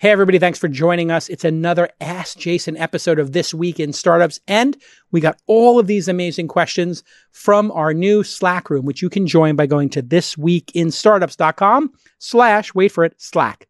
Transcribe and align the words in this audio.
Hey, 0.00 0.08
everybody, 0.08 0.38
thanks 0.38 0.58
for 0.58 0.66
joining 0.66 1.10
us. 1.10 1.28
It's 1.28 1.44
another 1.44 1.90
Ask 2.00 2.38
Jason 2.38 2.74
episode 2.78 3.18
of 3.18 3.32
This 3.32 3.52
Week 3.52 3.78
in 3.78 3.92
Startups. 3.92 4.40
And 4.48 4.78
we 5.10 5.20
got 5.20 5.38
all 5.46 5.78
of 5.78 5.88
these 5.88 6.08
amazing 6.08 6.48
questions 6.48 7.04
from 7.32 7.70
our 7.72 7.92
new 7.92 8.24
Slack 8.24 8.70
room, 8.70 8.86
which 8.86 9.02
you 9.02 9.10
can 9.10 9.26
join 9.26 9.56
by 9.56 9.66
going 9.66 9.90
to 9.90 10.02
thisweekinstartups.com 10.02 11.92
slash, 12.18 12.74
wait 12.74 12.92
for 12.92 13.04
it, 13.04 13.20
Slack. 13.20 13.68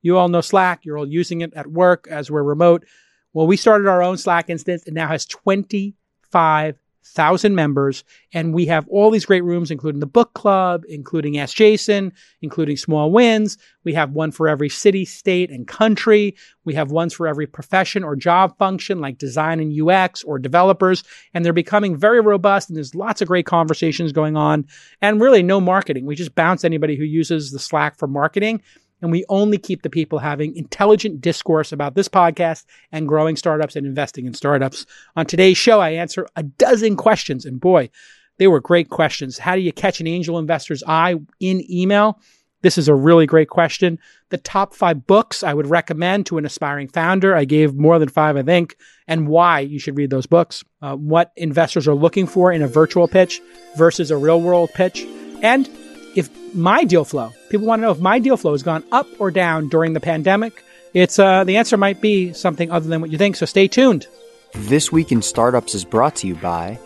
You 0.00 0.16
all 0.16 0.30
know 0.30 0.40
Slack. 0.40 0.86
You're 0.86 0.96
all 0.96 1.06
using 1.06 1.42
it 1.42 1.52
at 1.52 1.66
work 1.66 2.08
as 2.10 2.30
we're 2.30 2.42
remote. 2.42 2.86
Well, 3.34 3.46
we 3.46 3.58
started 3.58 3.86
our 3.86 4.02
own 4.02 4.16
Slack 4.16 4.48
instance. 4.48 4.82
It 4.84 4.94
now 4.94 5.08
has 5.08 5.26
25 5.26 6.78
thousand 7.14 7.54
members, 7.54 8.04
and 8.32 8.52
we 8.52 8.66
have 8.66 8.86
all 8.88 9.10
these 9.10 9.24
great 9.24 9.44
rooms, 9.44 9.70
including 9.70 10.00
the 10.00 10.06
book 10.06 10.34
club, 10.34 10.84
including 10.88 11.38
Ask 11.38 11.56
Jason, 11.56 12.12
including 12.42 12.76
Small 12.76 13.10
Wins. 13.10 13.56
We 13.84 13.94
have 13.94 14.12
one 14.12 14.32
for 14.32 14.48
every 14.48 14.68
city, 14.68 15.04
state, 15.04 15.50
and 15.50 15.66
country. 15.66 16.36
We 16.64 16.74
have 16.74 16.90
ones 16.90 17.14
for 17.14 17.26
every 17.26 17.46
profession 17.46 18.04
or 18.04 18.16
job 18.16 18.56
function, 18.58 19.00
like 19.00 19.18
design 19.18 19.60
and 19.60 19.72
UX 19.88 20.22
or 20.24 20.38
developers, 20.38 21.04
and 21.32 21.44
they're 21.44 21.52
becoming 21.52 21.96
very 21.96 22.20
robust. 22.20 22.68
And 22.68 22.76
there's 22.76 22.94
lots 22.94 23.22
of 23.22 23.28
great 23.28 23.46
conversations 23.46 24.12
going 24.12 24.36
on, 24.36 24.66
and 25.00 25.20
really 25.20 25.42
no 25.42 25.60
marketing. 25.60 26.06
We 26.06 26.16
just 26.16 26.34
bounce 26.34 26.64
anybody 26.64 26.96
who 26.96 27.04
uses 27.04 27.52
the 27.52 27.58
Slack 27.58 27.96
for 27.96 28.06
marketing 28.06 28.62
and 29.02 29.10
we 29.10 29.24
only 29.28 29.58
keep 29.58 29.82
the 29.82 29.90
people 29.90 30.18
having 30.18 30.56
intelligent 30.56 31.20
discourse 31.20 31.72
about 31.72 31.94
this 31.94 32.08
podcast 32.08 32.64
and 32.92 33.08
growing 33.08 33.36
startups 33.36 33.76
and 33.76 33.86
investing 33.86 34.26
in 34.26 34.34
startups. 34.34 34.86
On 35.16 35.26
today's 35.26 35.56
show, 35.56 35.80
I 35.80 35.90
answer 35.90 36.26
a 36.36 36.42
dozen 36.42 36.96
questions, 36.96 37.44
and 37.44 37.60
boy, 37.60 37.90
they 38.38 38.46
were 38.46 38.60
great 38.60 38.90
questions. 38.90 39.38
How 39.38 39.54
do 39.54 39.60
you 39.60 39.72
catch 39.72 40.00
an 40.00 40.06
angel 40.06 40.38
investor's 40.38 40.82
eye 40.86 41.14
in 41.40 41.70
email? 41.70 42.20
This 42.62 42.78
is 42.78 42.88
a 42.88 42.94
really 42.94 43.26
great 43.26 43.48
question. 43.48 43.98
The 44.30 44.38
top 44.38 44.74
five 44.74 45.06
books 45.06 45.42
I 45.42 45.54
would 45.54 45.68
recommend 45.68 46.26
to 46.26 46.38
an 46.38 46.44
aspiring 46.44 46.88
founder. 46.88 47.36
I 47.36 47.44
gave 47.44 47.74
more 47.74 47.98
than 47.98 48.08
five, 48.08 48.36
I 48.36 48.42
think, 48.42 48.76
and 49.06 49.28
why 49.28 49.60
you 49.60 49.78
should 49.78 49.96
read 49.96 50.10
those 50.10 50.26
books. 50.26 50.64
Uh, 50.82 50.96
what 50.96 51.32
investors 51.36 51.86
are 51.86 51.94
looking 51.94 52.26
for 52.26 52.50
in 52.52 52.62
a 52.62 52.68
virtual 52.68 53.08
pitch 53.08 53.40
versus 53.76 54.10
a 54.10 54.16
real 54.16 54.40
world 54.40 54.70
pitch. 54.74 55.06
And 55.42 55.68
if 56.16 56.30
my 56.54 56.84
deal 56.84 57.04
flow, 57.04 57.32
people 57.50 57.66
want 57.66 57.80
to 57.80 57.86
know 57.86 57.92
if 57.92 58.00
my 58.00 58.18
deal 58.18 58.36
flow 58.36 58.52
has 58.52 58.62
gone 58.62 58.84
up 58.92 59.06
or 59.18 59.30
down 59.30 59.68
during 59.68 59.92
the 59.92 60.00
pandemic. 60.00 60.64
It's 60.94 61.18
uh, 61.18 61.44
the 61.44 61.56
answer 61.58 61.76
might 61.76 62.00
be 62.00 62.32
something 62.32 62.70
other 62.70 62.88
than 62.88 63.00
what 63.00 63.10
you 63.10 63.18
think. 63.18 63.36
So 63.36 63.46
stay 63.46 63.68
tuned. 63.68 64.06
This 64.54 64.90
week 64.90 65.12
in 65.12 65.20
startups 65.20 65.74
is 65.74 65.84
brought 65.84 66.16
to 66.16 66.26
you 66.26 66.34
by 66.36 66.78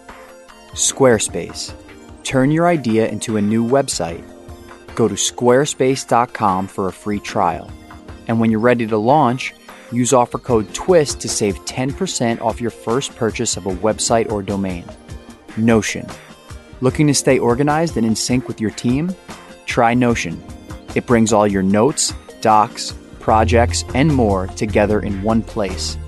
Squarespace. 0.73 1.73
Turn 2.25 2.51
your 2.51 2.67
idea 2.67 3.08
into 3.08 3.36
a 3.36 3.42
new 3.42 3.67
website. 3.67 4.25
Go 4.95 5.08
to 5.08 5.14
squarespace.com 5.14 6.67
for 6.67 6.89
a 6.89 6.92
free 6.92 7.20
trial. 7.20 7.70
And 8.27 8.41
when 8.41 8.51
you're 8.51 8.61
ready 8.61 8.86
to 8.86 8.97
launch, 8.97 9.55
use 9.92 10.12
offer 10.12 10.39
code 10.39 10.73
TWIST 10.75 11.20
to 11.20 11.28
save 11.28 11.56
10% 11.64 12.41
off 12.41 12.61
your 12.61 12.70
first 12.70 13.14
purchase 13.17 13.56
of 13.56 13.67
a 13.67 13.75
website 13.77 14.31
or 14.31 14.42
domain. 14.42 14.84
Notion 15.56 16.06
Looking 16.83 17.09
to 17.09 17.14
stay 17.14 17.39
organized 17.39 17.98
and 17.98 18.06
in 18.06 18.17
sync 18.17 18.48
with 18.48 18.59
your 18.59 18.70
team? 18.70 19.14
Try 19.67 19.92
Notion. 19.92 20.42
It 20.95 21.06
brings 21.06 21.31
all 21.31 21.47
your 21.47 21.62
notes, 21.62 22.14
docs, 22.41 22.95
projects, 23.19 23.84
and 23.95 24.14
more 24.14 24.47
together 24.47 25.01
in 25.01 25.23
one 25.23 25.42
place, 25.42 25.98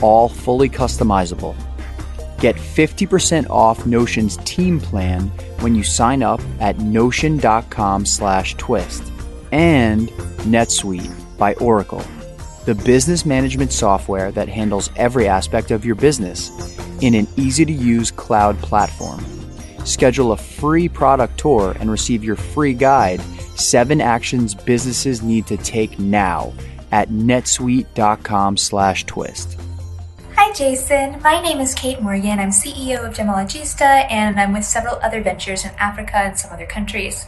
all 0.00 0.28
fully 0.28 0.68
customizable. 0.68 1.56
Get 2.38 2.54
50% 2.54 3.50
off 3.50 3.86
Notion's 3.86 4.36
team 4.44 4.80
plan 4.80 5.32
when 5.60 5.74
you 5.74 5.82
sign 5.82 6.22
up 6.22 6.40
at 6.60 6.78
notion.com/twist. 6.78 9.02
And 9.50 10.10
NetSuite 10.46 11.10
by 11.38 11.54
Oracle, 11.54 12.04
the 12.66 12.76
business 12.76 13.26
management 13.26 13.72
software 13.72 14.30
that 14.30 14.48
handles 14.48 14.90
every 14.94 15.26
aspect 15.26 15.72
of 15.72 15.84
your 15.84 15.96
business 15.96 16.52
in 17.00 17.14
an 17.14 17.26
easy-to-use 17.36 18.12
cloud 18.12 18.56
platform. 18.62 19.24
Schedule 19.84 20.32
a 20.32 20.36
free 20.36 20.88
product 20.88 21.38
tour 21.38 21.76
and 21.80 21.90
receive 21.90 22.22
your 22.22 22.36
free 22.36 22.74
guide, 22.74 23.20
Seven 23.56 24.00
Actions 24.00 24.54
Businesses 24.54 25.22
Need 25.22 25.46
to 25.46 25.56
Take 25.56 25.98
Now 25.98 26.52
at 26.92 27.08
netsuite.com 27.08 28.56
slash 28.56 29.04
twist. 29.04 29.58
Hi, 30.36 30.52
Jason. 30.54 31.20
My 31.22 31.40
name 31.42 31.60
is 31.60 31.74
Kate 31.74 32.00
Morgan. 32.00 32.38
I'm 32.38 32.48
CEO 32.48 33.06
of 33.06 33.14
Gemologista, 33.14 34.10
and 34.10 34.40
I'm 34.40 34.52
with 34.52 34.64
several 34.64 34.96
other 35.02 35.22
ventures 35.22 35.64
in 35.64 35.70
Africa 35.78 36.16
and 36.16 36.38
some 36.38 36.50
other 36.50 36.66
countries. 36.66 37.26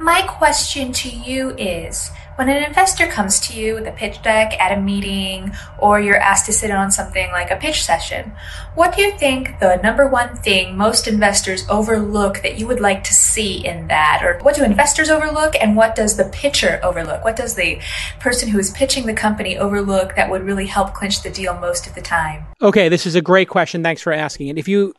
My 0.00 0.22
question 0.22 0.92
to 0.94 1.10
you 1.10 1.54
is 1.56 2.10
when 2.36 2.48
an 2.48 2.62
investor 2.62 3.06
comes 3.06 3.38
to 3.40 3.58
you 3.58 3.74
with 3.74 3.86
a 3.86 3.92
pitch 3.92 4.22
deck 4.22 4.58
at 4.60 4.76
a 4.76 4.80
meeting, 4.80 5.52
or 5.78 6.00
you're 6.00 6.16
asked 6.16 6.46
to 6.46 6.52
sit 6.52 6.70
on 6.70 6.90
something 6.90 7.30
like 7.30 7.50
a 7.50 7.56
pitch 7.56 7.84
session, 7.84 8.32
what 8.74 8.94
do 8.94 9.02
you 9.02 9.16
think 9.18 9.60
the 9.60 9.76
number 9.82 10.06
one 10.06 10.36
thing 10.36 10.76
most 10.76 11.06
investors 11.06 11.64
overlook 11.68 12.42
that 12.42 12.58
you 12.58 12.66
would 12.66 12.80
like 12.80 13.04
to 13.04 13.14
see 13.14 13.64
in 13.64 13.88
that? 13.88 14.20
Or 14.22 14.38
what 14.40 14.56
do 14.56 14.64
investors 14.64 15.10
overlook, 15.10 15.54
and 15.60 15.76
what 15.76 15.94
does 15.94 16.16
the 16.16 16.24
pitcher 16.24 16.80
overlook? 16.82 17.24
What 17.24 17.36
does 17.36 17.54
the 17.54 17.80
person 18.20 18.48
who 18.48 18.58
is 18.58 18.70
pitching 18.70 19.06
the 19.06 19.14
company 19.14 19.56
overlook 19.56 20.16
that 20.16 20.30
would 20.30 20.42
really 20.42 20.66
help 20.66 20.94
clinch 20.94 21.22
the 21.22 21.30
deal 21.30 21.58
most 21.58 21.86
of 21.86 21.94
the 21.94 22.02
time? 22.02 22.46
Okay, 22.60 22.88
this 22.88 23.06
is 23.06 23.14
a 23.14 23.22
great 23.22 23.48
question. 23.48 23.82
Thanks 23.82 24.02
for 24.02 24.12
asking 24.12 24.48
it. 24.48 24.58
If 24.58 24.68
you 24.68 24.94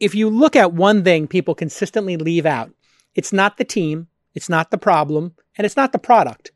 if 0.00 0.14
you 0.14 0.28
look 0.28 0.56
at 0.56 0.72
one 0.72 1.04
thing 1.04 1.28
people 1.28 1.54
consistently 1.54 2.16
leave 2.16 2.46
out, 2.46 2.70
it's 3.14 3.32
not 3.32 3.58
the 3.58 3.64
team, 3.64 4.08
it's 4.34 4.48
not 4.48 4.70
the 4.70 4.78
problem, 4.78 5.34
and 5.56 5.64
it's 5.64 5.76
not 5.76 5.92
the 5.92 5.98
product. 5.98 6.50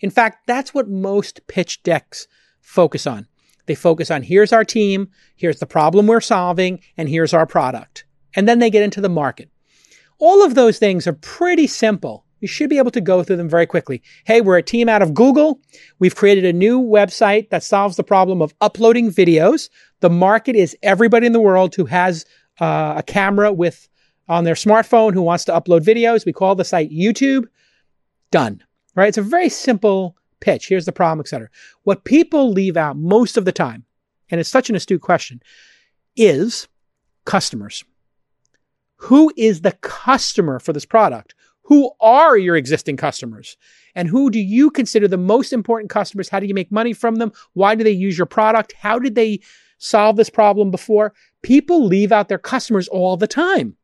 In 0.00 0.10
fact, 0.10 0.46
that's 0.46 0.74
what 0.74 0.88
most 0.88 1.46
pitch 1.46 1.82
decks 1.82 2.26
focus 2.60 3.06
on. 3.06 3.26
They 3.66 3.74
focus 3.74 4.10
on 4.10 4.22
here's 4.22 4.52
our 4.52 4.64
team, 4.64 5.08
here's 5.36 5.60
the 5.60 5.66
problem 5.66 6.06
we're 6.06 6.20
solving, 6.20 6.80
and 6.96 7.08
here's 7.08 7.34
our 7.34 7.46
product. 7.46 8.04
And 8.34 8.48
then 8.48 8.58
they 8.58 8.70
get 8.70 8.82
into 8.82 9.00
the 9.00 9.08
market. 9.08 9.50
All 10.18 10.44
of 10.44 10.54
those 10.54 10.78
things 10.78 11.06
are 11.06 11.12
pretty 11.12 11.66
simple. 11.66 12.24
You 12.40 12.48
should 12.48 12.70
be 12.70 12.78
able 12.78 12.90
to 12.92 13.00
go 13.00 13.22
through 13.22 13.36
them 13.36 13.48
very 13.48 13.66
quickly. 13.66 14.02
Hey, 14.24 14.40
we're 14.40 14.56
a 14.56 14.62
team 14.62 14.88
out 14.88 15.02
of 15.02 15.12
Google. 15.12 15.60
We've 15.98 16.16
created 16.16 16.46
a 16.46 16.52
new 16.52 16.80
website 16.80 17.50
that 17.50 17.62
solves 17.62 17.96
the 17.96 18.04
problem 18.04 18.40
of 18.40 18.54
uploading 18.60 19.10
videos. 19.10 19.68
The 20.00 20.10
market 20.10 20.56
is 20.56 20.76
everybody 20.82 21.26
in 21.26 21.32
the 21.32 21.40
world 21.40 21.74
who 21.74 21.84
has 21.84 22.24
uh, 22.60 22.94
a 22.96 23.02
camera 23.02 23.52
with 23.52 23.88
on 24.28 24.44
their 24.44 24.54
smartphone 24.54 25.12
who 25.12 25.22
wants 25.22 25.44
to 25.46 25.52
upload 25.52 25.84
videos. 25.84 26.24
We 26.24 26.32
call 26.32 26.54
the 26.54 26.64
site 26.64 26.90
YouTube. 26.90 27.44
Done 28.30 28.62
right? 28.94 29.08
It's 29.08 29.18
a 29.18 29.22
very 29.22 29.48
simple 29.48 30.16
pitch. 30.40 30.68
Here's 30.68 30.86
the 30.86 30.92
problem, 30.92 31.20
etc. 31.20 31.48
What 31.84 32.04
people 32.04 32.50
leave 32.50 32.76
out 32.76 32.96
most 32.96 33.36
of 33.36 33.44
the 33.44 33.52
time, 33.52 33.84
and 34.30 34.40
it's 34.40 34.50
such 34.50 34.70
an 34.70 34.76
astute 34.76 35.02
question, 35.02 35.42
is 36.16 36.68
customers. 37.24 37.84
Who 38.96 39.32
is 39.36 39.62
the 39.62 39.72
customer 39.72 40.58
for 40.58 40.72
this 40.72 40.84
product? 40.84 41.34
Who 41.64 41.92
are 42.00 42.36
your 42.36 42.56
existing 42.56 42.96
customers? 42.96 43.56
And 43.94 44.08
who 44.08 44.30
do 44.30 44.40
you 44.40 44.70
consider 44.70 45.06
the 45.08 45.16
most 45.16 45.52
important 45.52 45.90
customers? 45.90 46.28
How 46.28 46.40
do 46.40 46.46
you 46.46 46.54
make 46.54 46.72
money 46.72 46.92
from 46.92 47.16
them? 47.16 47.32
Why 47.54 47.74
do 47.74 47.84
they 47.84 47.90
use 47.92 48.18
your 48.18 48.26
product? 48.26 48.72
How 48.72 48.98
did 48.98 49.14
they 49.14 49.40
solve 49.78 50.16
this 50.16 50.30
problem 50.30 50.70
before? 50.70 51.14
People 51.42 51.86
leave 51.86 52.12
out 52.12 52.28
their 52.28 52.38
customers 52.38 52.88
all 52.88 53.16
the 53.16 53.26
time. 53.26 53.76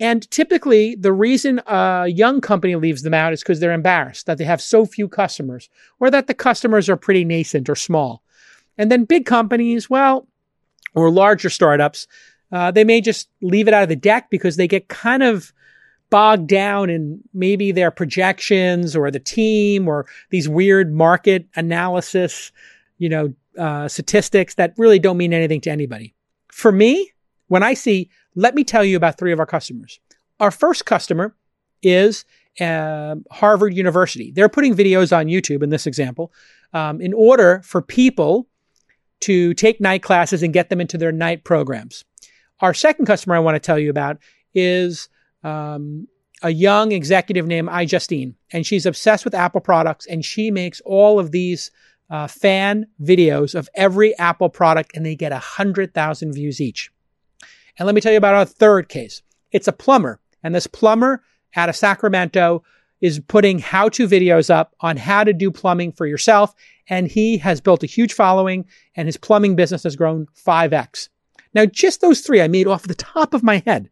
And 0.00 0.28
typically, 0.30 0.94
the 0.94 1.12
reason 1.12 1.60
a 1.66 2.06
young 2.08 2.40
company 2.40 2.74
leaves 2.74 3.02
them 3.02 3.12
out 3.12 3.34
is 3.34 3.40
because 3.40 3.60
they're 3.60 3.72
embarrassed 3.72 4.24
that 4.24 4.38
they 4.38 4.44
have 4.44 4.62
so 4.62 4.86
few 4.86 5.06
customers 5.08 5.68
or 6.00 6.10
that 6.10 6.26
the 6.26 6.34
customers 6.34 6.88
are 6.88 6.96
pretty 6.96 7.22
nascent 7.22 7.68
or 7.68 7.76
small. 7.76 8.22
And 8.78 8.90
then 8.90 9.04
big 9.04 9.26
companies, 9.26 9.90
well, 9.90 10.26
or 10.94 11.10
larger 11.10 11.50
startups, 11.50 12.06
uh, 12.50 12.70
they 12.70 12.82
may 12.82 13.02
just 13.02 13.28
leave 13.42 13.68
it 13.68 13.74
out 13.74 13.82
of 13.82 13.90
the 13.90 13.94
deck 13.96 14.30
because 14.30 14.56
they 14.56 14.66
get 14.66 14.88
kind 14.88 15.22
of 15.22 15.52
bogged 16.08 16.48
down 16.48 16.88
in 16.88 17.20
maybe 17.34 17.70
their 17.70 17.90
projections 17.90 18.96
or 18.96 19.10
the 19.10 19.20
team 19.20 19.86
or 19.86 20.06
these 20.30 20.48
weird 20.48 20.92
market 20.92 21.46
analysis, 21.54 22.52
you 22.96 23.08
know, 23.08 23.32
uh, 23.58 23.86
statistics 23.86 24.54
that 24.54 24.72
really 24.78 24.98
don't 24.98 25.18
mean 25.18 25.34
anything 25.34 25.60
to 25.60 25.70
anybody. 25.70 26.14
For 26.48 26.72
me, 26.72 27.12
when 27.48 27.62
I 27.62 27.74
see 27.74 28.08
let 28.34 28.54
me 28.54 28.64
tell 28.64 28.84
you 28.84 28.96
about 28.96 29.18
three 29.18 29.32
of 29.32 29.40
our 29.40 29.46
customers. 29.46 30.00
Our 30.38 30.50
first 30.50 30.86
customer 30.86 31.34
is 31.82 32.24
uh, 32.60 33.16
Harvard 33.30 33.74
University. 33.74 34.30
They're 34.30 34.48
putting 34.48 34.74
videos 34.74 35.16
on 35.16 35.26
YouTube 35.26 35.62
in 35.62 35.70
this 35.70 35.86
example 35.86 36.32
um, 36.72 37.00
in 37.00 37.12
order 37.12 37.60
for 37.64 37.82
people 37.82 38.48
to 39.20 39.54
take 39.54 39.80
night 39.80 40.02
classes 40.02 40.42
and 40.42 40.52
get 40.52 40.70
them 40.70 40.80
into 40.80 40.96
their 40.96 41.12
night 41.12 41.44
programs. 41.44 42.04
Our 42.60 42.74
second 42.74 43.06
customer 43.06 43.36
I 43.36 43.40
want 43.40 43.56
to 43.56 43.60
tell 43.60 43.78
you 43.78 43.90
about 43.90 44.18
is 44.54 45.08
um, 45.44 46.08
a 46.42 46.50
young 46.50 46.92
executive 46.92 47.46
named 47.46 47.68
iJustine, 47.68 48.34
and 48.52 48.66
she's 48.66 48.86
obsessed 48.86 49.24
with 49.24 49.34
Apple 49.34 49.60
products, 49.60 50.06
and 50.06 50.24
she 50.24 50.50
makes 50.50 50.80
all 50.82 51.18
of 51.18 51.32
these 51.32 51.70
uh, 52.08 52.26
fan 52.26 52.86
videos 53.00 53.54
of 53.54 53.68
every 53.74 54.16
Apple 54.18 54.48
product, 54.48 54.92
and 54.94 55.06
they 55.06 55.14
get 55.14 55.32
a 55.32 55.36
100,000 55.36 56.32
views 56.32 56.60
each. 56.60 56.90
And 57.80 57.86
let 57.86 57.94
me 57.94 58.02
tell 58.02 58.12
you 58.12 58.18
about 58.18 58.34
our 58.34 58.44
third 58.44 58.90
case. 58.90 59.22
It's 59.52 59.66
a 59.66 59.72
plumber, 59.72 60.20
and 60.42 60.54
this 60.54 60.66
plumber 60.66 61.24
out 61.56 61.70
of 61.70 61.74
Sacramento 61.74 62.62
is 63.00 63.20
putting 63.20 63.58
how 63.58 63.88
to 63.88 64.06
videos 64.06 64.50
up 64.50 64.74
on 64.80 64.98
how 64.98 65.24
to 65.24 65.32
do 65.32 65.50
plumbing 65.50 65.92
for 65.92 66.06
yourself. 66.06 66.54
And 66.90 67.08
he 67.08 67.38
has 67.38 67.62
built 67.62 67.82
a 67.82 67.86
huge 67.86 68.12
following 68.12 68.66
and 68.94 69.08
his 69.08 69.16
plumbing 69.16 69.56
business 69.56 69.84
has 69.84 69.96
grown 69.96 70.26
5x. 70.46 71.08
Now, 71.54 71.64
just 71.64 72.02
those 72.02 72.20
three 72.20 72.42
I 72.42 72.48
made 72.48 72.66
off 72.66 72.82
the 72.82 72.94
top 72.94 73.32
of 73.32 73.42
my 73.42 73.62
head. 73.66 73.88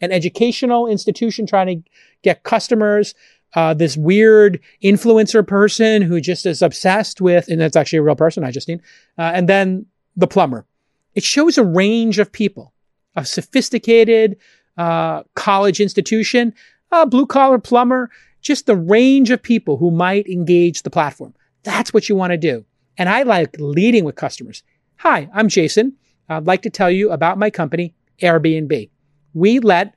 An 0.00 0.10
educational 0.10 0.88
institution 0.88 1.46
trying 1.46 1.66
to 1.68 1.90
get 2.22 2.42
customers, 2.42 3.14
uh, 3.54 3.72
this 3.72 3.96
weird 3.96 4.58
influencer 4.82 5.46
person 5.46 6.02
who 6.02 6.20
just 6.20 6.44
is 6.44 6.60
obsessed 6.60 7.20
with, 7.20 7.46
and 7.46 7.60
that's 7.60 7.76
actually 7.76 8.00
a 8.00 8.02
real 8.02 8.16
person, 8.16 8.42
iJustine, 8.42 8.80
uh, 9.16 9.30
and 9.32 9.48
then 9.48 9.86
the 10.16 10.26
plumber. 10.26 10.66
It 11.14 11.22
shows 11.22 11.56
a 11.56 11.64
range 11.64 12.18
of 12.18 12.32
people, 12.32 12.74
a 13.16 13.24
sophisticated 13.24 14.36
uh, 14.76 15.22
college 15.34 15.80
institution, 15.80 16.54
a 16.90 17.06
blue 17.06 17.26
collar 17.26 17.58
plumber, 17.58 18.10
just 18.40 18.66
the 18.66 18.76
range 18.76 19.30
of 19.30 19.42
people 19.42 19.76
who 19.76 19.90
might 19.90 20.26
engage 20.28 20.82
the 20.82 20.90
platform. 20.90 21.34
That's 21.64 21.92
what 21.92 22.08
you 22.08 22.14
want 22.14 22.30
to 22.30 22.36
do. 22.36 22.64
And 22.96 23.08
I 23.08 23.22
like 23.22 23.56
leading 23.58 24.04
with 24.04 24.16
customers. 24.16 24.62
Hi, 24.96 25.28
I'm 25.32 25.48
Jason. 25.48 25.96
I'd 26.28 26.46
like 26.46 26.62
to 26.62 26.70
tell 26.70 26.90
you 26.90 27.10
about 27.10 27.38
my 27.38 27.50
company, 27.50 27.94
Airbnb. 28.20 28.90
We 29.34 29.58
let 29.60 29.94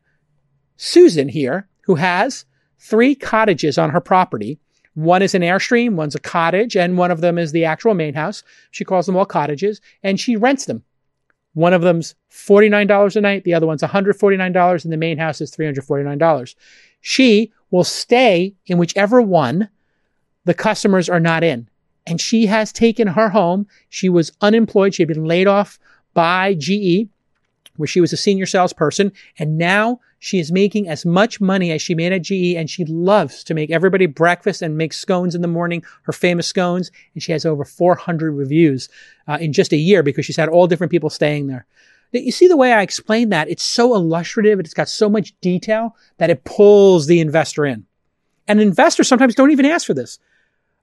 Susan 0.77 1.29
here, 1.29 1.67
who 1.83 1.95
has 1.95 2.45
three 2.79 3.15
cottages 3.15 3.77
on 3.77 3.89
her 3.91 4.01
property. 4.01 4.59
One 4.93 5.21
is 5.21 5.35
an 5.35 5.41
Airstream, 5.41 5.93
one's 5.93 6.15
a 6.15 6.19
cottage, 6.19 6.75
and 6.75 6.97
one 6.97 7.11
of 7.11 7.21
them 7.21 7.37
is 7.37 7.51
the 7.51 7.65
actual 7.65 7.93
main 7.93 8.13
house. 8.13 8.43
She 8.71 8.83
calls 8.83 9.05
them 9.05 9.15
all 9.15 9.25
cottages, 9.25 9.81
and 10.03 10.19
she 10.19 10.35
rents 10.35 10.65
them. 10.65 10.83
One 11.53 11.73
of 11.73 11.81
them's 11.81 12.15
$49 12.31 13.15
a 13.15 13.21
night, 13.21 13.43
the 13.43 13.53
other 13.53 13.67
one's 13.67 13.81
$149, 13.81 14.83
and 14.83 14.93
the 14.93 14.97
main 14.97 15.17
house 15.17 15.41
is 15.41 15.51
$349. 15.51 16.55
She 17.01 17.51
will 17.71 17.83
stay 17.83 18.55
in 18.67 18.77
whichever 18.77 19.21
one 19.21 19.69
the 20.45 20.53
customers 20.53 21.09
are 21.09 21.19
not 21.19 21.43
in. 21.43 21.69
And 22.07 22.19
she 22.19 22.47
has 22.47 22.71
taken 22.71 23.07
her 23.09 23.29
home. 23.29 23.67
She 23.89 24.09
was 24.09 24.31
unemployed. 24.41 24.95
She 24.95 25.03
had 25.03 25.07
been 25.07 25.25
laid 25.25 25.47
off 25.47 25.77
by 26.13 26.55
GE, 26.55 27.07
where 27.81 27.87
she 27.87 27.99
was 27.99 28.13
a 28.13 28.17
senior 28.17 28.45
salesperson. 28.45 29.11
And 29.39 29.57
now 29.57 29.99
she 30.19 30.37
is 30.37 30.51
making 30.51 30.87
as 30.87 31.03
much 31.03 31.41
money 31.41 31.71
as 31.71 31.81
she 31.81 31.95
made 31.95 32.13
at 32.13 32.21
GE 32.21 32.55
and 32.55 32.69
she 32.69 32.85
loves 32.85 33.43
to 33.45 33.55
make 33.55 33.71
everybody 33.71 34.05
breakfast 34.05 34.61
and 34.61 34.77
make 34.77 34.93
scones 34.93 35.33
in 35.33 35.41
the 35.41 35.47
morning, 35.47 35.83
her 36.03 36.13
famous 36.13 36.45
scones. 36.45 36.91
And 37.15 37.23
she 37.23 37.31
has 37.31 37.43
over 37.43 37.65
400 37.65 38.31
reviews 38.31 38.87
uh, 39.27 39.39
in 39.41 39.51
just 39.51 39.73
a 39.73 39.77
year 39.77 40.03
because 40.03 40.27
she's 40.27 40.37
had 40.37 40.47
all 40.47 40.67
different 40.67 40.91
people 40.91 41.09
staying 41.09 41.47
there. 41.47 41.65
You 42.13 42.31
see 42.31 42.47
the 42.47 42.57
way 42.57 42.71
I 42.71 42.83
explain 42.83 43.29
that? 43.29 43.49
It's 43.49 43.63
so 43.63 43.95
illustrative. 43.95 44.59
It's 44.59 44.73
got 44.73 44.89
so 44.89 45.09
much 45.09 45.33
detail 45.41 45.95
that 46.17 46.29
it 46.29 46.43
pulls 46.43 47.07
the 47.07 47.19
investor 47.19 47.65
in. 47.65 47.85
And 48.47 48.61
investors 48.61 49.07
sometimes 49.07 49.33
don't 49.33 49.51
even 49.51 49.65
ask 49.65 49.87
for 49.87 49.93
this. 49.93 50.19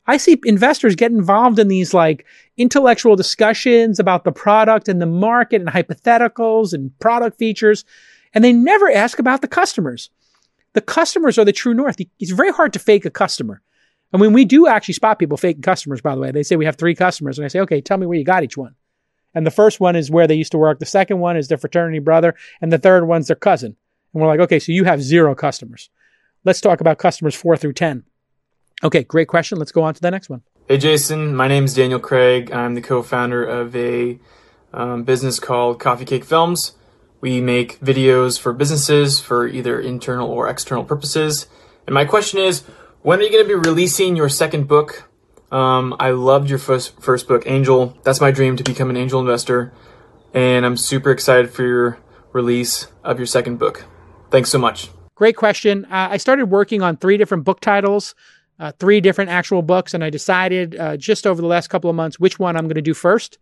I 0.08 0.16
see 0.16 0.40
investors 0.44 0.96
get 0.96 1.12
involved 1.12 1.58
in 1.58 1.69
these 1.69 1.93
like 1.93 2.25
intellectual 2.56 3.14
discussions 3.14 4.00
about 4.00 4.25
the 4.25 4.32
product 4.32 4.88
and 4.88 5.02
the 5.02 5.06
market 5.06 5.60
and 5.60 5.69
hypotheticals 5.69 6.72
and 6.72 6.99
product 6.99 7.38
features. 7.38 7.84
And 8.32 8.43
they 8.43 8.52
never 8.52 8.90
ask 8.90 9.19
about 9.19 9.43
the 9.43 9.49
customers. 9.49 10.08
The 10.72 10.81
customers 10.81 11.38
are 11.38 11.44
the 11.44 11.52
true 11.52 11.75
north. 11.75 11.96
It's 12.19 12.31
very 12.31 12.50
hard 12.50 12.72
to 12.72 12.78
fake 12.78 13.05
a 13.05 13.10
customer. 13.10 13.60
I 14.12 14.16
mean, 14.16 14.32
we 14.32 14.46
do 14.46 14.66
actually 14.66 14.94
spot 14.94 15.19
people 15.19 15.37
faking 15.37 15.60
customers, 15.60 16.00
by 16.00 16.14
the 16.14 16.20
way. 16.22 16.31
They 16.31 16.43
say 16.43 16.56
we 16.56 16.64
have 16.64 16.76
three 16.76 16.94
customers. 16.94 17.38
And 17.38 17.44
I 17.44 17.49
say, 17.49 17.61
okay, 17.61 17.82
tell 17.82 17.99
me 17.99 18.06
where 18.06 18.19
you 18.19 18.25
got 18.25 18.43
each 18.43 18.56
one. 18.56 18.75
And 19.34 19.46
the 19.46 19.50
first 19.50 19.78
one 19.78 19.94
is 19.94 20.11
where 20.11 20.26
they 20.26 20.34
used 20.34 20.52
to 20.52 20.58
work. 20.58 20.78
The 20.78 20.87
second 20.87 21.19
one 21.19 21.37
is 21.37 21.49
their 21.49 21.58
fraternity 21.58 21.99
brother. 21.99 22.34
And 22.62 22.72
the 22.72 22.78
third 22.78 23.06
one's 23.06 23.26
their 23.26 23.37
cousin. 23.37 23.76
And 24.14 24.22
we're 24.22 24.28
like, 24.28 24.40
okay, 24.40 24.58
so 24.58 24.72
you 24.72 24.84
have 24.84 25.02
zero 25.02 25.34
customers. 25.34 25.90
Let's 26.44 26.62
talk 26.62 26.81
about 26.81 26.96
customers 26.96 27.34
four 27.34 27.58
through 27.58 27.75
10. 27.75 28.04
Okay, 28.82 29.02
great 29.02 29.28
question. 29.28 29.58
Let's 29.58 29.72
go 29.72 29.82
on 29.82 29.94
to 29.94 30.00
the 30.00 30.10
next 30.10 30.28
one. 30.28 30.42
Hey, 30.69 30.78
Jason. 30.78 31.34
My 31.34 31.48
name 31.48 31.64
is 31.64 31.75
Daniel 31.75 31.98
Craig. 31.98 32.52
I'm 32.52 32.75
the 32.75 32.80
co 32.80 33.02
founder 33.02 33.44
of 33.44 33.75
a 33.75 34.19
um, 34.72 35.04
business 35.04 35.40
called 35.40 35.80
Coffee 35.80 36.04
Cake 36.04 36.25
Films. 36.25 36.72
We 37.20 37.40
make 37.40 37.80
videos 37.80 38.38
for 38.38 38.52
businesses 38.52 39.19
for 39.19 39.48
either 39.48 39.80
internal 39.80 40.30
or 40.30 40.48
external 40.48 40.84
purposes. 40.84 41.48
And 41.86 41.94
my 41.94 42.04
question 42.04 42.38
is, 42.38 42.62
when 43.02 43.19
are 43.19 43.22
you 43.22 43.30
going 43.30 43.44
to 43.44 43.48
be 43.48 43.69
releasing 43.69 44.14
your 44.14 44.28
second 44.28 44.69
book? 44.69 45.08
Um, 45.50 45.96
I 45.98 46.10
loved 46.10 46.50
your 46.50 46.58
first 46.58 47.00
first 47.00 47.26
book, 47.26 47.44
Angel. 47.46 47.96
That's 48.04 48.20
my 48.20 48.30
dream 48.30 48.56
to 48.56 48.62
become 48.62 48.90
an 48.90 48.96
angel 48.96 49.20
investor, 49.20 49.72
and 50.34 50.66
I'm 50.66 50.76
super 50.76 51.10
excited 51.10 51.50
for 51.50 51.62
your 51.62 51.98
release 52.32 52.88
of 53.02 53.19
your 53.19 53.26
second 53.26 53.58
book. 53.58 53.86
Thanks 54.30 54.50
so 54.50 54.58
much. 54.58 54.90
Great 55.14 55.36
question. 55.36 55.86
Uh, 55.86 56.08
I 56.10 56.19
started 56.19 56.46
working 56.46 56.82
on 56.82 56.98
three 56.98 57.16
different 57.16 57.44
book 57.44 57.60
titles, 57.60 58.14
uh, 58.58 58.72
three 58.78 59.00
different 59.00 59.31
actual 59.31 59.62
books, 59.62 59.94
and 59.94 60.02
I 60.02 60.10
decided 60.10 60.76
uh, 60.76 60.96
just 60.96 61.26
over 61.26 61.40
the 61.40 61.49
last 61.49 61.69
couple 61.69 61.90
of 61.90 61.96
months 61.96 62.19
which 62.19 62.38
one 62.38 62.56
I'm 62.56 62.66
going 62.66 62.75
to 62.75 62.82
do 62.82 62.94
first. 62.94 63.38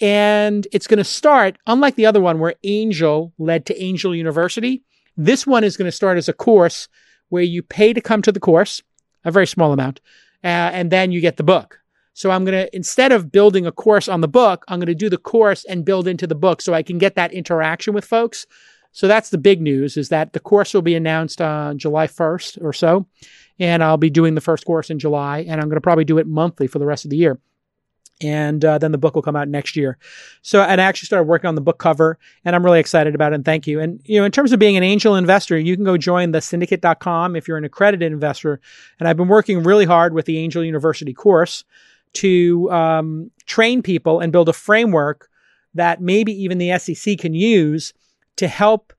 And 0.00 0.66
it's 0.72 0.86
going 0.86 0.98
to 0.98 1.04
start, 1.04 1.56
unlike 1.66 1.94
the 1.94 2.06
other 2.06 2.20
one 2.20 2.40
where 2.40 2.54
Angel 2.64 3.32
led 3.38 3.66
to 3.66 3.82
Angel 3.82 4.14
University, 4.14 4.82
this 5.16 5.46
one 5.46 5.62
is 5.62 5.76
going 5.76 5.86
to 5.86 5.92
start 5.92 6.18
as 6.18 6.28
a 6.28 6.32
course 6.32 6.88
where 7.28 7.42
you 7.42 7.62
pay 7.62 7.92
to 7.92 8.00
come 8.00 8.22
to 8.22 8.32
the 8.32 8.40
course, 8.40 8.82
a 9.24 9.30
very 9.30 9.46
small 9.46 9.72
amount, 9.72 10.00
uh, 10.42 10.46
and 10.46 10.90
then 10.90 11.12
you 11.12 11.20
get 11.20 11.36
the 11.36 11.42
book. 11.42 11.80
So 12.12 12.30
I'm 12.30 12.44
going 12.44 12.66
to, 12.66 12.76
instead 12.76 13.12
of 13.12 13.32
building 13.32 13.66
a 13.66 13.72
course 13.72 14.08
on 14.08 14.20
the 14.20 14.28
book, 14.28 14.64
I'm 14.68 14.78
going 14.78 14.86
to 14.86 14.94
do 14.94 15.10
the 15.10 15.18
course 15.18 15.64
and 15.64 15.84
build 15.84 16.06
into 16.06 16.26
the 16.26 16.34
book 16.34 16.60
so 16.62 16.72
I 16.72 16.82
can 16.82 16.98
get 16.98 17.16
that 17.16 17.32
interaction 17.32 17.92
with 17.92 18.04
folks. 18.04 18.46
So 18.92 19.08
that's 19.08 19.30
the 19.30 19.38
big 19.38 19.60
news 19.60 19.96
is 19.96 20.08
that 20.10 20.32
the 20.32 20.40
course 20.40 20.72
will 20.72 20.82
be 20.82 20.94
announced 20.94 21.40
on 21.40 21.78
July 21.78 22.06
1st 22.06 22.62
or 22.62 22.72
so. 22.72 23.06
And 23.58 23.84
I'll 23.84 23.96
be 23.96 24.10
doing 24.10 24.34
the 24.34 24.40
first 24.40 24.64
course 24.64 24.90
in 24.90 24.98
July 24.98 25.40
and 25.40 25.60
I'm 25.60 25.68
going 25.68 25.76
to 25.76 25.80
probably 25.80 26.04
do 26.04 26.18
it 26.18 26.26
monthly 26.26 26.66
for 26.66 26.78
the 26.78 26.86
rest 26.86 27.04
of 27.04 27.10
the 27.10 27.16
year 27.16 27.38
and 28.20 28.64
uh, 28.64 28.78
then 28.78 28.92
the 28.92 28.98
book 28.98 29.14
will 29.14 29.22
come 29.22 29.36
out 29.36 29.48
next 29.48 29.76
year. 29.76 29.98
So, 30.42 30.62
and 30.62 30.80
I 30.80 30.84
actually 30.84 31.06
started 31.06 31.24
working 31.24 31.48
on 31.48 31.54
the 31.54 31.60
book 31.60 31.78
cover, 31.78 32.18
and 32.44 32.54
I'm 32.54 32.64
really 32.64 32.80
excited 32.80 33.14
about 33.14 33.32
it. 33.32 33.36
And 33.36 33.44
thank 33.44 33.66
you. 33.66 33.80
And 33.80 34.00
you 34.04 34.18
know, 34.18 34.24
in 34.24 34.32
terms 34.32 34.52
of 34.52 34.58
being 34.58 34.76
an 34.76 34.82
angel 34.82 35.16
investor, 35.16 35.58
you 35.58 35.74
can 35.74 35.84
go 35.84 35.96
join 35.96 36.30
the 36.30 36.40
syndicate.com 36.40 37.36
if 37.36 37.48
you're 37.48 37.56
an 37.56 37.64
accredited 37.64 38.12
investor. 38.12 38.60
And 38.98 39.08
I've 39.08 39.16
been 39.16 39.28
working 39.28 39.62
really 39.62 39.84
hard 39.84 40.14
with 40.14 40.26
the 40.26 40.38
Angel 40.38 40.64
University 40.64 41.12
course 41.12 41.64
to 42.14 42.70
um, 42.70 43.30
train 43.46 43.82
people 43.82 44.20
and 44.20 44.32
build 44.32 44.48
a 44.48 44.52
framework 44.52 45.28
that 45.74 46.00
maybe 46.00 46.32
even 46.32 46.58
the 46.58 46.78
SEC 46.78 47.18
can 47.18 47.34
use 47.34 47.92
to 48.36 48.46
help 48.46 48.92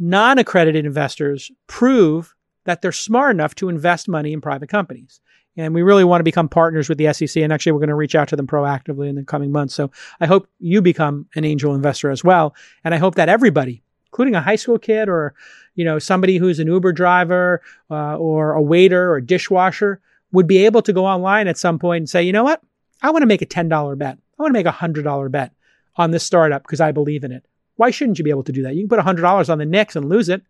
non-accredited 0.00 0.84
investors 0.84 1.52
prove 1.68 2.34
that 2.64 2.82
they're 2.82 2.92
smart 2.92 3.34
enough 3.34 3.54
to 3.56 3.68
invest 3.68 4.08
money 4.08 4.32
in 4.32 4.40
private 4.40 4.68
companies. 4.68 5.20
And 5.56 5.74
we 5.74 5.82
really 5.82 6.04
want 6.04 6.20
to 6.20 6.24
become 6.24 6.48
partners 6.48 6.88
with 6.88 6.98
the 6.98 7.12
SEC. 7.12 7.42
And 7.42 7.52
actually, 7.52 7.72
we're 7.72 7.78
going 7.78 7.88
to 7.88 7.94
reach 7.94 8.14
out 8.14 8.28
to 8.28 8.36
them 8.36 8.46
proactively 8.46 9.08
in 9.08 9.14
the 9.14 9.24
coming 9.24 9.52
months. 9.52 9.74
So 9.74 9.90
I 10.20 10.26
hope 10.26 10.48
you 10.58 10.82
become 10.82 11.26
an 11.36 11.44
angel 11.44 11.74
investor 11.74 12.10
as 12.10 12.24
well. 12.24 12.54
And 12.82 12.94
I 12.94 12.98
hope 12.98 13.14
that 13.14 13.28
everybody, 13.28 13.82
including 14.06 14.34
a 14.34 14.40
high 14.40 14.56
school 14.56 14.78
kid 14.78 15.08
or, 15.08 15.34
you 15.76 15.84
know, 15.84 15.98
somebody 15.98 16.38
who's 16.38 16.58
an 16.58 16.66
Uber 16.66 16.92
driver 16.92 17.62
uh, 17.90 18.16
or 18.16 18.52
a 18.52 18.62
waiter 18.62 19.12
or 19.12 19.20
dishwasher 19.20 20.00
would 20.32 20.46
be 20.48 20.64
able 20.64 20.82
to 20.82 20.92
go 20.92 21.06
online 21.06 21.46
at 21.46 21.56
some 21.56 21.78
point 21.78 22.02
and 22.02 22.10
say, 22.10 22.22
you 22.22 22.32
know 22.32 22.44
what? 22.44 22.60
I 23.02 23.10
want 23.10 23.22
to 23.22 23.26
make 23.26 23.42
a 23.42 23.46
$10 23.46 23.98
bet. 23.98 24.18
I 24.38 24.42
want 24.42 24.50
to 24.50 24.58
make 24.58 24.66
a 24.66 24.72
$100 24.72 25.30
bet 25.30 25.52
on 25.96 26.10
this 26.10 26.24
startup 26.24 26.62
because 26.62 26.80
I 26.80 26.90
believe 26.90 27.22
in 27.22 27.30
it. 27.30 27.46
Why 27.76 27.90
shouldn't 27.90 28.18
you 28.18 28.24
be 28.24 28.30
able 28.30 28.44
to 28.44 28.52
do 28.52 28.62
that? 28.62 28.74
You 28.74 28.82
can 28.82 28.88
put 28.88 29.04
$100 29.04 29.48
on 29.48 29.58
the 29.58 29.66
Knicks 29.66 29.94
and 29.94 30.08
lose 30.08 30.28
it. 30.28 30.42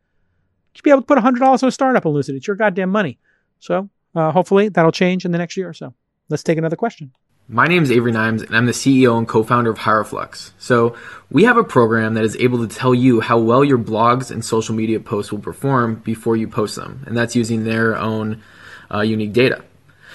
Should 0.75 0.83
be 0.83 0.91
able 0.91 1.03
to 1.03 1.07
put 1.07 1.19
$100 1.19 1.63
on 1.63 1.69
a 1.69 1.73
startup 1.73 2.05
and 2.05 2.15
lose 2.15 2.29
it. 2.29 2.35
It's 2.35 2.47
your 2.47 2.57
goddamn 2.57 2.91
money. 2.91 3.19
So 3.61 3.89
uh, 4.15 4.33
hopefully 4.33 4.69
that'll 4.69 4.93
change 4.93 5.25
in 5.25 5.33
the 5.33 5.39
next 5.39 5.57
year 5.57 5.69
or 5.69 5.75
so. 5.75 5.95
Let's 6.29 6.43
take 6.43 6.59
another 6.59 6.77
question. 6.77 7.13
My 7.47 7.67
name 7.67 7.83
is 7.83 7.93
Avery 7.93 8.11
Nimes, 8.11 8.41
and 8.41 8.57
I'm 8.57 8.65
the 8.65 8.73
CEO 8.73 9.19
and 9.19 9.29
co-founder 9.29 9.71
of 9.71 9.79
HireFlux. 9.79 10.53
So 10.59 10.97
we 11.31 11.45
have 11.45 11.59
a 11.59 11.65
program 11.65 12.15
that 12.15 12.25
is 12.25 12.37
able 12.37 12.67
to 12.67 12.75
tell 12.75 12.95
you 12.95 13.21
how 13.21 13.39
well 13.39 13.63
your 13.63 13.77
blogs 13.77 14.31
and 14.31 14.43
social 14.43 14.75
media 14.75 14.99
posts 14.99 15.31
will 15.31 15.41
perform 15.41 15.97
before 15.97 16.39
you 16.39 16.49
post 16.49 16.75
them, 16.77 17.03
and 17.07 17.15
that's 17.15 17.37
using 17.37 17.65
their 17.65 17.99
own 17.99 18.43
uh, 18.91 19.03
unique 19.03 19.35
data. 19.35 19.63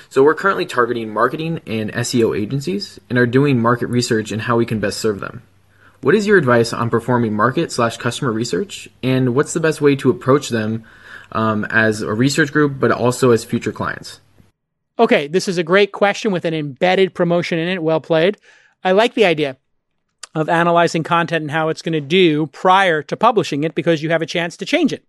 So 0.10 0.24
we're 0.24 0.34
currently 0.34 0.66
targeting 0.66 1.14
marketing 1.14 1.62
and 1.68 1.94
SEO 1.94 2.36
agencies, 2.36 3.00
and 3.12 3.20
are 3.20 3.28
doing 3.28 3.62
market 3.62 3.88
research 3.88 4.32
and 4.32 4.42
how 4.42 4.58
we 4.58 4.66
can 4.66 4.80
best 4.80 5.00
serve 5.00 5.20
them. 5.20 5.44
What 6.02 6.16
is 6.16 6.26
your 6.26 6.38
advice 6.38 6.72
on 6.72 6.90
performing 6.90 7.36
market 7.36 7.72
slash 7.72 7.98
customer 7.98 8.32
research, 8.32 8.88
and 9.04 9.36
what's 9.36 9.54
the 9.54 9.60
best 9.60 9.82
way 9.82 9.98
to 9.98 10.10
approach 10.10 10.50
them 10.50 10.86
um, 11.34 11.66
as 11.70 12.02
a 12.02 12.14
research 12.14 12.54
group, 12.54 12.80
but 12.80 12.92
also 12.92 13.32
as 13.32 13.44
future 13.44 13.74
clients? 13.74 14.22
Okay, 14.98 15.28
this 15.28 15.48
is 15.48 15.58
a 15.58 15.64
great 15.64 15.92
question 15.92 16.32
with 16.32 16.46
an 16.46 16.54
embedded 16.54 17.14
promotion 17.14 17.60
in 17.60 17.68
it. 17.68 17.84
Well 17.84 18.00
played. 18.00 18.38
I 18.84 18.94
like 18.94 19.14
the 19.14 19.26
idea 19.26 19.58
of 20.36 20.48
analyzing 20.48 21.04
content 21.04 21.42
and 21.42 21.52
how 21.52 21.70
it's 21.70 21.82
going 21.82 21.94
to 21.94 22.02
do 22.02 22.48
prior 22.48 23.02
to 23.04 23.18
publishing 23.18 23.64
it 23.64 23.76
because 23.76 24.02
you 24.02 24.10
have 24.12 24.22
a 24.22 24.28
chance 24.28 24.56
to 24.58 24.66
change 24.66 24.94
it. 24.94 25.06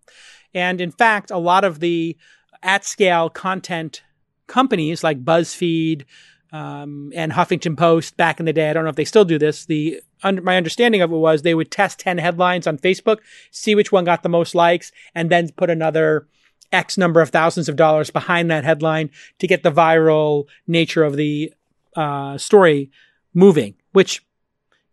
And 0.55 0.81
in 0.81 0.91
fact, 0.91 1.31
a 1.31 1.39
lot 1.39 1.63
of 1.63 1.79
the 1.79 2.17
at 2.63 2.85
scale 2.85 3.31
content 3.31 4.03
companies 4.49 5.05
like 5.05 5.25
BuzzFeed 5.25 6.05
um, 6.53 7.13
and 7.15 7.33
Huffington 7.33 7.77
Post 7.77 8.17
back 8.17 8.41
in 8.41 8.47
the 8.47 8.53
day, 8.53 8.71
I 8.71 8.73
don't 8.73 8.85
know 8.85 8.91
if 8.91 8.97
they 8.97 9.05
still 9.05 9.25
do 9.25 9.39
this. 9.39 9.67
The 9.67 10.03
under, 10.23 10.43
my 10.43 10.57
understanding 10.57 11.01
of 11.03 11.13
it 11.13 11.17
was 11.17 11.43
they 11.43 11.55
would 11.55 11.71
test 11.71 11.99
10 12.01 12.19
headlines 12.19 12.67
on 12.67 12.79
Facebook, 12.79 13.19
see 13.51 13.75
which 13.75 13.93
one 13.93 14.05
got 14.05 14.23
the 14.23 14.29
most 14.29 14.55
likes, 14.55 14.93
and 15.15 15.31
then 15.31 15.51
put 15.53 15.71
another 15.71 16.27
X 16.73 16.99
number 16.99 17.21
of 17.21 17.31
thousands 17.31 17.69
of 17.69 17.77
dollars 17.77 18.11
behind 18.11 18.51
that 18.51 18.65
headline 18.65 19.11
to 19.39 19.47
get 19.47 19.63
the 19.63 19.73
viral 19.73 20.47
nature 20.67 21.05
of 21.05 21.17
the 21.17 21.53
uh, 21.97 22.39
story 22.39 22.91
moving, 23.35 23.75
which, 23.93 24.25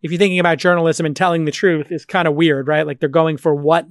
if 0.02 0.10
you're 0.10 0.18
thinking 0.18 0.40
about 0.40 0.58
journalism 0.58 1.06
and 1.06 1.16
telling 1.16 1.44
the 1.44 1.52
truth, 1.52 1.90
is 1.90 2.04
kind 2.04 2.28
of 2.28 2.34
weird, 2.34 2.68
right? 2.68 2.86
Like 2.86 3.00
they're 3.00 3.08
going 3.08 3.36
for 3.36 3.54
what 3.54 3.86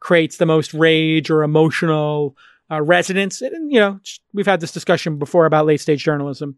creates 0.00 0.36
the 0.36 0.46
most 0.46 0.72
rage 0.74 1.30
or 1.30 1.42
emotional 1.42 2.36
uh, 2.70 2.82
resonance. 2.82 3.40
And, 3.40 3.72
you 3.72 3.80
know, 3.80 4.00
we've 4.32 4.46
had 4.46 4.60
this 4.60 4.72
discussion 4.72 5.18
before 5.18 5.46
about 5.46 5.66
late 5.66 5.80
stage 5.80 6.04
journalism. 6.04 6.56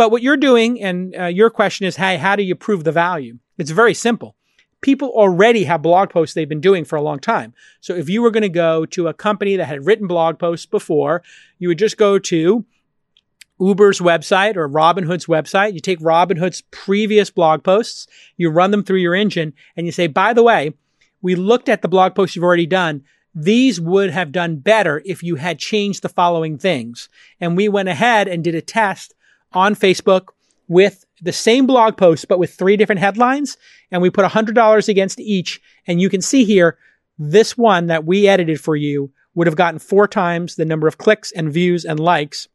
But 0.00 0.10
what 0.10 0.22
you're 0.22 0.38
doing, 0.38 0.80
and 0.80 1.14
uh, 1.14 1.26
your 1.26 1.50
question 1.50 1.84
is, 1.84 1.96
hey, 1.96 2.16
how 2.16 2.34
do 2.34 2.42
you 2.42 2.54
prove 2.54 2.84
the 2.84 2.90
value? 2.90 3.38
It's 3.58 3.70
very 3.70 3.92
simple. 3.92 4.34
People 4.80 5.10
already 5.10 5.64
have 5.64 5.82
blog 5.82 6.08
posts 6.08 6.32
they've 6.32 6.48
been 6.48 6.58
doing 6.58 6.86
for 6.86 6.96
a 6.96 7.02
long 7.02 7.18
time. 7.18 7.52
So 7.82 7.94
if 7.94 8.08
you 8.08 8.22
were 8.22 8.30
going 8.30 8.40
to 8.44 8.48
go 8.48 8.86
to 8.86 9.08
a 9.08 9.12
company 9.12 9.56
that 9.56 9.66
had 9.66 9.84
written 9.84 10.06
blog 10.06 10.38
posts 10.38 10.64
before, 10.64 11.22
you 11.58 11.68
would 11.68 11.78
just 11.78 11.98
go 11.98 12.18
to 12.18 12.64
Uber's 13.60 14.00
website 14.00 14.56
or 14.56 14.66
Robinhood's 14.70 15.26
website. 15.26 15.74
You 15.74 15.80
take 15.80 16.00
Robinhood's 16.00 16.62
previous 16.70 17.28
blog 17.28 17.62
posts, 17.62 18.06
you 18.38 18.48
run 18.48 18.70
them 18.70 18.82
through 18.82 19.00
your 19.00 19.14
engine, 19.14 19.52
and 19.76 19.84
you 19.84 19.92
say, 19.92 20.06
by 20.06 20.32
the 20.32 20.42
way, 20.42 20.72
we 21.20 21.34
looked 21.34 21.68
at 21.68 21.82
the 21.82 21.88
blog 21.88 22.14
posts 22.14 22.34
you've 22.34 22.42
already 22.42 22.64
done. 22.64 23.04
These 23.34 23.82
would 23.82 24.08
have 24.08 24.32
done 24.32 24.60
better 24.60 25.02
if 25.04 25.22
you 25.22 25.34
had 25.34 25.58
changed 25.58 26.00
the 26.00 26.08
following 26.08 26.56
things. 26.56 27.10
And 27.38 27.54
we 27.54 27.68
went 27.68 27.90
ahead 27.90 28.28
and 28.28 28.42
did 28.42 28.54
a 28.54 28.62
test 28.62 29.14
on 29.52 29.74
Facebook 29.74 30.28
with 30.68 31.04
the 31.20 31.32
same 31.32 31.66
blog 31.66 31.96
post, 31.96 32.28
but 32.28 32.38
with 32.38 32.54
three 32.54 32.76
different 32.76 33.00
headlines. 33.00 33.56
And 33.90 34.00
we 34.00 34.10
put 34.10 34.24
$100 34.24 34.88
against 34.88 35.20
each. 35.20 35.60
And 35.86 36.00
you 36.00 36.08
can 36.08 36.22
see 36.22 36.44
here, 36.44 36.78
this 37.18 37.58
one 37.58 37.88
that 37.88 38.04
we 38.06 38.28
edited 38.28 38.60
for 38.60 38.76
you 38.76 39.12
would 39.34 39.46
have 39.46 39.56
gotten 39.56 39.78
four 39.78 40.08
times 40.08 40.56
the 40.56 40.64
number 40.64 40.86
of 40.86 40.98
clicks 40.98 41.32
and 41.32 41.52
views 41.52 41.84
and 41.84 42.00
likes 42.00 42.48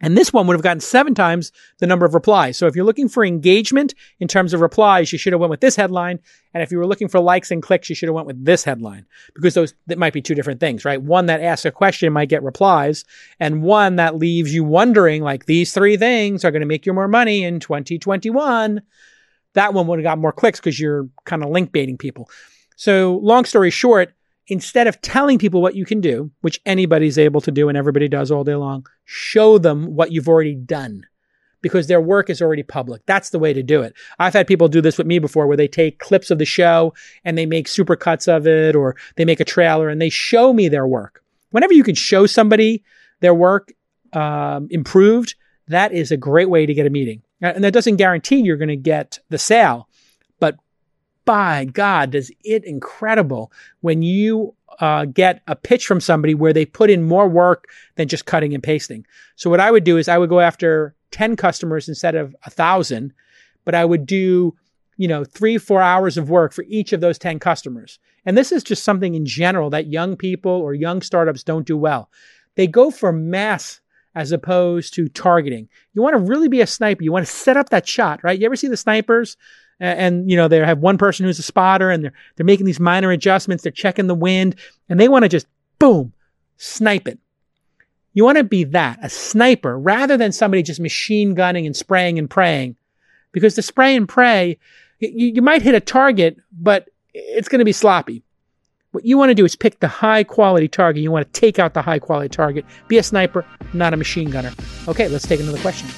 and 0.00 0.16
this 0.16 0.32
one 0.32 0.46
would 0.46 0.54
have 0.54 0.62
gotten 0.62 0.80
seven 0.80 1.14
times 1.14 1.50
the 1.78 1.86
number 1.86 2.06
of 2.06 2.14
replies. 2.14 2.56
So 2.56 2.66
if 2.66 2.76
you're 2.76 2.84
looking 2.84 3.08
for 3.08 3.24
engagement 3.24 3.94
in 4.20 4.28
terms 4.28 4.54
of 4.54 4.60
replies, 4.60 5.12
you 5.12 5.18
should 5.18 5.32
have 5.32 5.40
went 5.40 5.50
with 5.50 5.60
this 5.60 5.76
headline. 5.76 6.20
And 6.54 6.62
if 6.62 6.70
you 6.70 6.78
were 6.78 6.86
looking 6.86 7.08
for 7.08 7.20
likes 7.20 7.50
and 7.50 7.62
clicks, 7.62 7.88
you 7.88 7.96
should 7.96 8.08
have 8.08 8.14
went 8.14 8.26
with 8.26 8.44
this 8.44 8.62
headline 8.62 9.06
because 9.34 9.54
those, 9.54 9.74
that 9.86 9.98
might 9.98 10.12
be 10.12 10.22
two 10.22 10.34
different 10.34 10.60
things, 10.60 10.84
right? 10.84 11.02
One 11.02 11.26
that 11.26 11.40
asks 11.40 11.64
a 11.64 11.70
question 11.70 12.12
might 12.12 12.28
get 12.28 12.42
replies 12.42 13.04
and 13.40 13.62
one 13.62 13.96
that 13.96 14.16
leaves 14.16 14.54
you 14.54 14.62
wondering 14.62 15.22
like 15.22 15.46
these 15.46 15.72
three 15.72 15.96
things 15.96 16.44
are 16.44 16.50
going 16.52 16.60
to 16.60 16.66
make 16.66 16.86
you 16.86 16.92
more 16.92 17.08
money 17.08 17.42
in 17.42 17.58
2021. 17.58 18.82
That 19.54 19.74
one 19.74 19.86
would 19.88 19.98
have 19.98 20.04
got 20.04 20.18
more 20.18 20.32
clicks 20.32 20.60
because 20.60 20.78
you're 20.78 21.08
kind 21.24 21.42
of 21.42 21.50
link 21.50 21.72
baiting 21.72 21.98
people. 21.98 22.30
So 22.76 23.18
long 23.22 23.44
story 23.44 23.70
short, 23.70 24.14
instead 24.48 24.86
of 24.86 25.00
telling 25.02 25.38
people 25.38 25.62
what 25.62 25.74
you 25.74 25.84
can 25.84 26.00
do, 26.00 26.30
which 26.40 26.60
anybody's 26.66 27.18
able 27.18 27.40
to 27.42 27.50
do 27.50 27.68
and 27.68 27.78
everybody 27.78 28.08
does 28.08 28.30
all 28.30 28.44
day 28.44 28.54
long, 28.54 28.86
show 29.04 29.58
them 29.58 29.94
what 29.94 30.12
you've 30.12 30.28
already 30.28 30.54
done 30.54 31.06
because 31.60 31.86
their 31.86 32.00
work 32.00 32.30
is 32.30 32.40
already 32.40 32.62
public. 32.62 33.02
That's 33.06 33.30
the 33.30 33.38
way 33.38 33.52
to 33.52 33.62
do 33.62 33.82
it. 33.82 33.94
I've 34.18 34.32
had 34.32 34.46
people 34.46 34.68
do 34.68 34.80
this 34.80 34.96
with 34.96 35.06
me 35.06 35.18
before 35.18 35.46
where 35.46 35.56
they 35.56 35.68
take 35.68 35.98
clips 35.98 36.30
of 36.30 36.38
the 36.38 36.44
show 36.44 36.94
and 37.24 37.36
they 37.36 37.46
make 37.46 37.68
super 37.68 37.96
cuts 37.96 38.28
of 38.28 38.46
it 38.46 38.76
or 38.76 38.96
they 39.16 39.24
make 39.24 39.40
a 39.40 39.44
trailer 39.44 39.88
and 39.88 40.00
they 40.00 40.08
show 40.08 40.52
me 40.52 40.68
their 40.68 40.86
work. 40.86 41.22
Whenever 41.50 41.72
you 41.72 41.82
can 41.82 41.94
show 41.94 42.26
somebody 42.26 42.82
their 43.20 43.34
work 43.34 43.72
um, 44.12 44.68
improved, 44.70 45.34
that 45.66 45.92
is 45.92 46.10
a 46.10 46.16
great 46.16 46.48
way 46.48 46.66
to 46.66 46.74
get 46.74 46.86
a 46.86 46.90
meeting. 46.90 47.22
And 47.40 47.62
that 47.62 47.72
doesn't 47.72 47.96
guarantee 47.96 48.40
you're 48.40 48.56
going 48.56 48.68
to 48.68 48.76
get 48.76 49.20
the 49.28 49.38
sale, 49.38 49.87
by 51.28 51.66
God, 51.66 52.12
does 52.12 52.32
it 52.42 52.64
incredible 52.64 53.52
when 53.82 54.00
you 54.00 54.54
uh, 54.80 55.04
get 55.04 55.42
a 55.46 55.54
pitch 55.54 55.86
from 55.86 56.00
somebody 56.00 56.34
where 56.34 56.54
they 56.54 56.64
put 56.64 56.88
in 56.88 57.02
more 57.02 57.28
work 57.28 57.66
than 57.96 58.08
just 58.08 58.24
cutting 58.24 58.54
and 58.54 58.62
pasting. 58.62 59.04
So 59.36 59.50
what 59.50 59.60
I 59.60 59.70
would 59.70 59.84
do 59.84 59.98
is 59.98 60.08
I 60.08 60.16
would 60.16 60.30
go 60.30 60.40
after 60.40 60.94
10 61.10 61.36
customers 61.36 61.86
instead 61.86 62.14
of 62.14 62.34
a 62.46 62.50
thousand, 62.50 63.12
but 63.66 63.74
I 63.74 63.84
would 63.84 64.06
do, 64.06 64.56
you 64.96 65.06
know, 65.06 65.22
three, 65.22 65.58
four 65.58 65.82
hours 65.82 66.16
of 66.16 66.30
work 66.30 66.54
for 66.54 66.64
each 66.66 66.94
of 66.94 67.02
those 67.02 67.18
10 67.18 67.40
customers. 67.40 67.98
And 68.24 68.34
this 68.34 68.50
is 68.50 68.64
just 68.64 68.82
something 68.82 69.14
in 69.14 69.26
general 69.26 69.68
that 69.68 69.88
young 69.88 70.16
people 70.16 70.52
or 70.52 70.72
young 70.72 71.02
startups 71.02 71.44
don't 71.44 71.66
do 71.66 71.76
well. 71.76 72.08
They 72.54 72.66
go 72.66 72.90
for 72.90 73.12
mass 73.12 73.82
as 74.14 74.32
opposed 74.32 74.94
to 74.94 75.10
targeting. 75.10 75.68
You 75.92 76.00
want 76.00 76.14
to 76.14 76.22
really 76.22 76.48
be 76.48 76.62
a 76.62 76.66
sniper. 76.66 77.02
You 77.02 77.12
want 77.12 77.26
to 77.26 77.30
set 77.30 77.58
up 77.58 77.68
that 77.68 77.86
shot, 77.86 78.24
right? 78.24 78.38
You 78.38 78.46
ever 78.46 78.56
see 78.56 78.68
the 78.68 78.78
snipers 78.78 79.36
and, 79.80 80.30
you 80.30 80.36
know 80.36 80.48
they 80.48 80.58
have 80.58 80.78
one 80.78 80.98
person 80.98 81.24
who's 81.24 81.38
a 81.38 81.42
spotter 81.42 81.90
and 81.90 82.04
they're 82.04 82.12
they're 82.36 82.46
making 82.46 82.66
these 82.66 82.80
minor 82.80 83.10
adjustments 83.10 83.62
they're 83.62 83.72
checking 83.72 84.06
the 84.06 84.14
wind 84.14 84.56
and 84.88 84.98
they 84.98 85.08
want 85.08 85.22
to 85.22 85.28
just 85.28 85.46
boom 85.78 86.12
snipe 86.56 87.06
it 87.06 87.18
you 88.14 88.24
want 88.24 88.38
to 88.38 88.44
be 88.44 88.64
that 88.64 88.98
a 89.02 89.08
sniper 89.08 89.78
rather 89.78 90.16
than 90.16 90.32
somebody 90.32 90.62
just 90.62 90.80
machine 90.80 91.34
gunning 91.34 91.66
and 91.66 91.76
spraying 91.76 92.18
and 92.18 92.28
praying 92.28 92.74
because 93.32 93.54
the 93.54 93.62
spray 93.62 93.94
and 93.94 94.08
pray 94.08 94.58
you, 94.98 95.28
you 95.34 95.42
might 95.42 95.62
hit 95.62 95.74
a 95.74 95.80
target 95.80 96.36
but 96.52 96.88
it's 97.14 97.48
going 97.48 97.60
to 97.60 97.64
be 97.64 97.72
sloppy 97.72 98.22
what 98.92 99.04
you 99.04 99.18
want 99.18 99.30
to 99.30 99.34
do 99.34 99.44
is 99.44 99.54
pick 99.54 99.80
the 99.80 99.88
high 99.88 100.24
quality 100.24 100.66
target. 100.66 101.02
You 101.02 101.10
want 101.10 101.32
to 101.32 101.40
take 101.40 101.58
out 101.58 101.74
the 101.74 101.82
high 101.82 101.98
quality 101.98 102.28
target. 102.30 102.64
Be 102.88 102.98
a 102.98 103.02
sniper, 103.02 103.44
not 103.74 103.92
a 103.92 103.96
machine 103.96 104.30
gunner. 104.30 104.52
Okay, 104.88 105.08
let's 105.08 105.26
take 105.26 105.40
another 105.40 105.58
question 105.58 105.88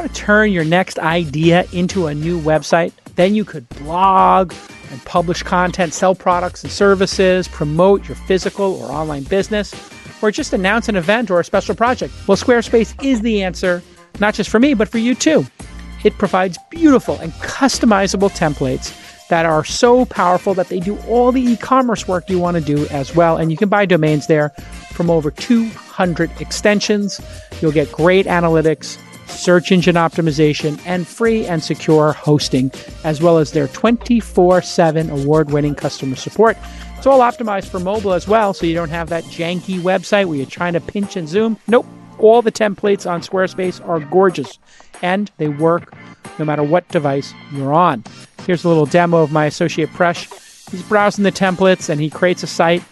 want 0.00 0.14
to 0.14 0.20
turn 0.20 0.50
your 0.50 0.64
next 0.64 0.98
idea 0.98 1.66
into 1.72 2.06
a 2.06 2.14
new 2.14 2.40
website, 2.40 2.92
then 3.16 3.34
you 3.34 3.44
could 3.44 3.68
blog 3.68 4.54
and 4.90 5.04
publish 5.04 5.42
content, 5.42 5.92
sell 5.92 6.14
products 6.14 6.62
and 6.62 6.72
services, 6.72 7.46
promote 7.48 8.08
your 8.08 8.16
physical 8.16 8.80
or 8.80 8.90
online 8.90 9.24
business, 9.24 9.74
or 10.22 10.30
just 10.30 10.54
announce 10.54 10.88
an 10.88 10.96
event 10.96 11.30
or 11.30 11.38
a 11.38 11.44
special 11.44 11.74
project. 11.74 12.14
Well, 12.26 12.38
Squarespace 12.38 12.94
is 13.04 13.20
the 13.20 13.42
answer, 13.42 13.82
not 14.20 14.32
just 14.32 14.48
for 14.48 14.58
me, 14.58 14.72
but 14.72 14.88
for 14.88 14.96
you 14.96 15.14
too. 15.14 15.44
It 16.02 16.14
provides 16.14 16.56
beautiful 16.70 17.18
and 17.18 17.32
customizable 17.32 18.30
templates 18.30 18.96
that 19.28 19.44
are 19.44 19.64
so 19.64 20.06
powerful 20.06 20.54
that 20.54 20.68
they 20.68 20.80
do 20.80 20.98
all 21.00 21.30
the 21.30 21.42
e 21.42 21.56
commerce 21.58 22.08
work 22.08 22.30
you 22.30 22.38
want 22.38 22.56
to 22.56 22.62
do 22.62 22.86
as 22.86 23.14
well. 23.14 23.36
And 23.36 23.50
you 23.50 23.58
can 23.58 23.68
buy 23.68 23.84
domains 23.84 24.28
there 24.28 24.48
from 24.92 25.10
over 25.10 25.30
200 25.30 26.30
extensions. 26.40 27.20
You'll 27.60 27.70
get 27.70 27.92
great 27.92 28.24
analytics 28.24 28.96
search 29.30 29.72
engine 29.72 29.96
optimization, 29.96 30.80
and 30.84 31.06
free 31.06 31.46
and 31.46 31.62
secure 31.62 32.12
hosting, 32.12 32.70
as 33.04 33.22
well 33.22 33.38
as 33.38 33.52
their 33.52 33.68
24 33.68 34.62
7 34.62 35.10
award 35.10 35.50
winning 35.50 35.74
customer 35.74 36.16
support. 36.16 36.56
It's 36.96 37.06
all 37.06 37.20
optimized 37.20 37.68
for 37.68 37.80
mobile 37.80 38.12
as 38.12 38.28
well, 38.28 38.52
so 38.52 38.66
you 38.66 38.74
don't 38.74 38.90
have 38.90 39.08
that 39.08 39.24
janky 39.24 39.80
website 39.80 40.26
where 40.26 40.36
you're 40.36 40.46
trying 40.46 40.74
to 40.74 40.80
pinch 40.80 41.16
and 41.16 41.28
zoom. 41.28 41.56
Nope. 41.66 41.86
All 42.18 42.42
the 42.42 42.52
templates 42.52 43.10
on 43.10 43.22
Squarespace 43.22 43.86
are 43.88 44.00
gorgeous 44.00 44.58
and 45.00 45.30
they 45.38 45.48
work 45.48 45.94
no 46.38 46.44
matter 46.44 46.62
what 46.62 46.86
device 46.88 47.32
you're 47.52 47.72
on. 47.72 48.04
Here's 48.46 48.64
a 48.64 48.68
little 48.68 48.84
demo 48.84 49.22
of 49.22 49.32
my 49.32 49.46
associate 49.46 49.88
Presh. 49.90 50.70
He's 50.70 50.82
browsing 50.82 51.24
the 51.24 51.32
templates 51.32 51.88
and 51.88 52.00
he 52.00 52.10
creates 52.10 52.42
a 52.42 52.46
site 52.46 52.82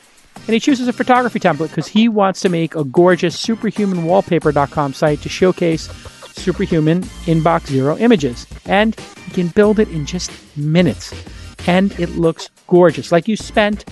and 0.46 0.54
he 0.54 0.60
chooses 0.60 0.88
a 0.88 0.92
photography 0.92 1.38
template 1.40 1.68
because 1.68 1.88
he 1.88 2.08
wants 2.08 2.40
to 2.40 2.48
make 2.48 2.74
a 2.74 2.84
gorgeous 2.84 3.36
superhumanwallpaper.com 3.44 4.94
site 4.94 5.20
to 5.20 5.28
showcase 5.28 5.88
superhuman 6.38 7.02
inbox 7.26 7.66
zero 7.66 7.96
images. 7.98 8.46
And 8.66 8.96
you 9.26 9.32
can 9.32 9.48
build 9.48 9.78
it 9.78 9.88
in 9.88 10.06
just 10.06 10.30
minutes. 10.56 11.12
And 11.66 11.92
it 11.98 12.10
looks 12.10 12.48
gorgeous. 12.66 13.12
Like 13.12 13.28
you 13.28 13.36
spent 13.36 13.84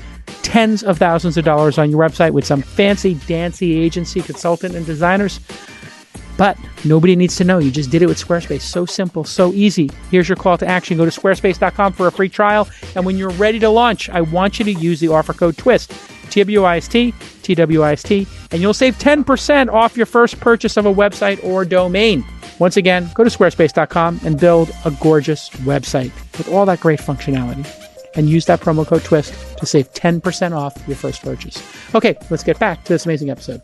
tens 0.43 0.83
of 0.83 0.99
thousands 0.99 1.37
of 1.37 1.45
dollars 1.45 1.79
on 1.79 1.91
your 1.91 2.01
website 2.01 2.33
with 2.33 2.47
some 2.47 2.63
fancy 2.63 3.15
dancy 3.27 3.79
agency, 3.79 4.23
consultant, 4.23 4.75
and 4.75 4.87
designers. 4.87 5.41
But 6.37 6.59
nobody 6.85 7.17
needs 7.17 7.37
to 7.37 7.45
know. 7.45 7.59
You 7.59 7.71
just 7.71 7.91
did 7.91 8.03
it 8.03 8.07
with 8.07 8.19
Squarespace. 8.19 8.61
So 8.61 8.85
simple, 8.87 9.25
so 9.25 9.53
easy. 9.53 9.91
Here's 10.11 10.29
your 10.29 10.37
call 10.37 10.59
to 10.59 10.67
action. 10.67 10.97
Go 10.97 11.05
to 11.05 11.11
squarespace.com 11.11 11.95
for 11.95 12.07
a 12.07 12.13
free 12.13 12.29
trial. 12.29 12.69
And 12.95 13.07
when 13.07 13.17
you're 13.17 13.31
ready 13.31 13.59
to 13.61 13.71
launch, 13.71 14.11
I 14.11 14.21
want 14.21 14.59
you 14.59 14.65
to 14.67 14.73
use 14.73 15.01
the 15.01 15.09
offer 15.09 15.33
code 15.33 15.57
TWIST, 15.57 15.93
T 16.31 16.45
W 16.45 16.65
I 16.65 16.77
S 17.93 18.03
T, 18.03 18.27
and 18.51 18.61
you'll 18.61 18.75
save 18.75 18.99
10% 18.99 19.73
off 19.73 19.97
your 19.97 20.07
first 20.07 20.39
purchase 20.41 20.77
of 20.77 20.85
a 20.85 20.93
website 20.93 21.43
or 21.43 21.65
domain. 21.65 22.25
Once 22.59 22.79
again, 22.79 23.11
go 23.15 23.23
to 23.23 23.29
squarespace.com 23.29 24.21
and 24.25 24.41
build 24.41 24.71
a 24.87 24.91
gorgeous 24.93 25.51
website 25.51 26.13
with 26.39 26.49
all 26.49 26.65
that 26.65 26.81
great 26.81 26.99
functionality. 26.99 27.67
And 28.15 28.31
use 28.31 28.47
that 28.47 28.61
promo 28.61 28.87
code 28.87 29.03
TWIST 29.03 29.59
to 29.59 29.67
save 29.67 29.93
10% 29.93 30.57
off 30.57 30.75
your 30.87 30.97
first 30.97 31.23
purchase. 31.23 31.63
Okay, 31.95 32.17
let's 32.31 32.43
get 32.43 32.59
back 32.59 32.83
to 32.85 32.95
this 32.95 33.05
amazing 33.05 33.29
episode. 33.29 33.61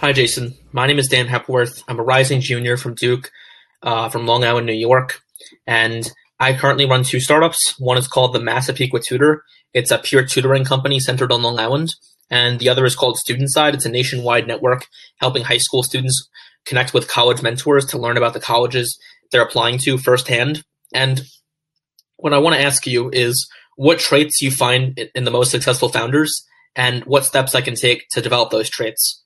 Hi, 0.00 0.12
Jason. 0.12 0.54
My 0.72 0.86
name 0.86 0.98
is 0.98 1.08
Dan 1.08 1.26
Hepworth. 1.26 1.82
I'm 1.88 1.98
a 1.98 2.02
rising 2.02 2.42
junior 2.42 2.76
from 2.76 2.94
Duke, 2.94 3.30
uh, 3.82 4.10
from 4.10 4.26
Long 4.26 4.44
Island, 4.44 4.66
New 4.66 4.74
York. 4.74 5.22
And 5.66 6.10
I 6.38 6.52
currently 6.52 6.84
run 6.84 7.04
two 7.04 7.20
startups. 7.20 7.78
One 7.78 7.96
is 7.96 8.06
called 8.06 8.34
the 8.34 8.40
Massapequa 8.40 9.00
Tutor. 9.00 9.44
It's 9.72 9.90
a 9.90 9.96
peer 9.96 10.26
tutoring 10.26 10.66
company 10.66 11.00
centered 11.00 11.32
on 11.32 11.42
Long 11.42 11.58
Island. 11.58 11.94
And 12.28 12.60
the 12.60 12.68
other 12.68 12.84
is 12.84 12.94
called 12.94 13.16
Student 13.16 13.50
Side. 13.50 13.74
It's 13.74 13.86
a 13.86 13.90
nationwide 13.90 14.46
network 14.46 14.86
helping 15.16 15.44
high 15.44 15.58
school 15.58 15.82
students 15.82 16.28
connect 16.66 16.94
with 16.94 17.08
college 17.08 17.42
mentors 17.42 17.86
to 17.86 17.98
learn 17.98 18.16
about 18.16 18.34
the 18.34 18.40
colleges 18.40 18.98
they're 19.30 19.42
applying 19.42 19.78
to 19.78 19.98
firsthand. 19.98 20.62
And 20.92 21.22
what 22.16 22.34
I 22.34 22.38
want 22.38 22.56
to 22.56 22.62
ask 22.62 22.86
you 22.86 23.10
is 23.12 23.48
what 23.76 23.98
traits 23.98 24.42
you 24.42 24.50
find 24.50 24.98
in 25.14 25.24
the 25.24 25.30
most 25.30 25.50
successful 25.50 25.88
founders 25.88 26.44
and 26.76 27.04
what 27.04 27.24
steps 27.24 27.54
I 27.54 27.60
can 27.60 27.74
take 27.74 28.06
to 28.10 28.20
develop 28.20 28.50
those 28.50 28.68
traits. 28.68 29.24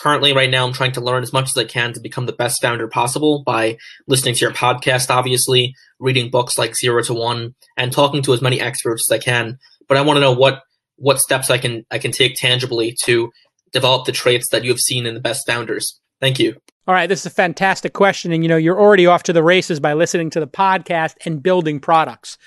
Currently, 0.00 0.32
right 0.32 0.50
now, 0.50 0.66
I'm 0.66 0.72
trying 0.72 0.92
to 0.92 1.00
learn 1.00 1.22
as 1.22 1.32
much 1.32 1.44
as 1.44 1.56
I 1.56 1.64
can 1.64 1.92
to 1.92 2.00
become 2.00 2.26
the 2.26 2.32
best 2.32 2.60
founder 2.60 2.88
possible 2.88 3.44
by 3.46 3.78
listening 4.08 4.34
to 4.34 4.40
your 4.40 4.50
podcast, 4.50 5.10
obviously, 5.10 5.74
reading 6.00 6.28
books 6.28 6.58
like 6.58 6.74
Zero 6.76 7.02
to 7.04 7.14
One, 7.14 7.54
and 7.76 7.92
talking 7.92 8.20
to 8.22 8.32
as 8.32 8.42
many 8.42 8.60
experts 8.60 9.08
as 9.08 9.14
I 9.14 9.22
can. 9.22 9.58
But 9.88 9.96
I 9.96 10.00
want 10.00 10.16
to 10.16 10.20
know 10.20 10.32
what 10.32 10.62
what 10.96 11.20
steps 11.20 11.50
I 11.50 11.58
can 11.58 11.84
I 11.92 11.98
can 11.98 12.10
take 12.10 12.34
tangibly 12.34 12.96
to 13.04 13.30
develop 13.72 14.06
the 14.06 14.12
traits 14.12 14.48
that 14.50 14.64
you 14.64 14.70
have 14.70 14.80
seen 14.80 15.06
in 15.06 15.14
the 15.14 15.20
best 15.20 15.46
founders. 15.46 16.00
Thank 16.20 16.38
you. 16.38 16.56
All 16.86 16.94
right, 16.94 17.08
this 17.08 17.20
is 17.20 17.26
a 17.26 17.30
fantastic 17.30 17.92
question. 17.92 18.32
And 18.32 18.44
you 18.44 18.48
know, 18.48 18.56
you're 18.56 18.80
already 18.80 19.06
off 19.06 19.24
to 19.24 19.32
the 19.32 19.42
races 19.42 19.80
by 19.80 19.94
listening 19.94 20.30
to 20.30 20.40
the 20.40 20.46
podcast 20.46 21.14
and 21.24 21.42
building 21.42 21.80
products. 21.80 22.38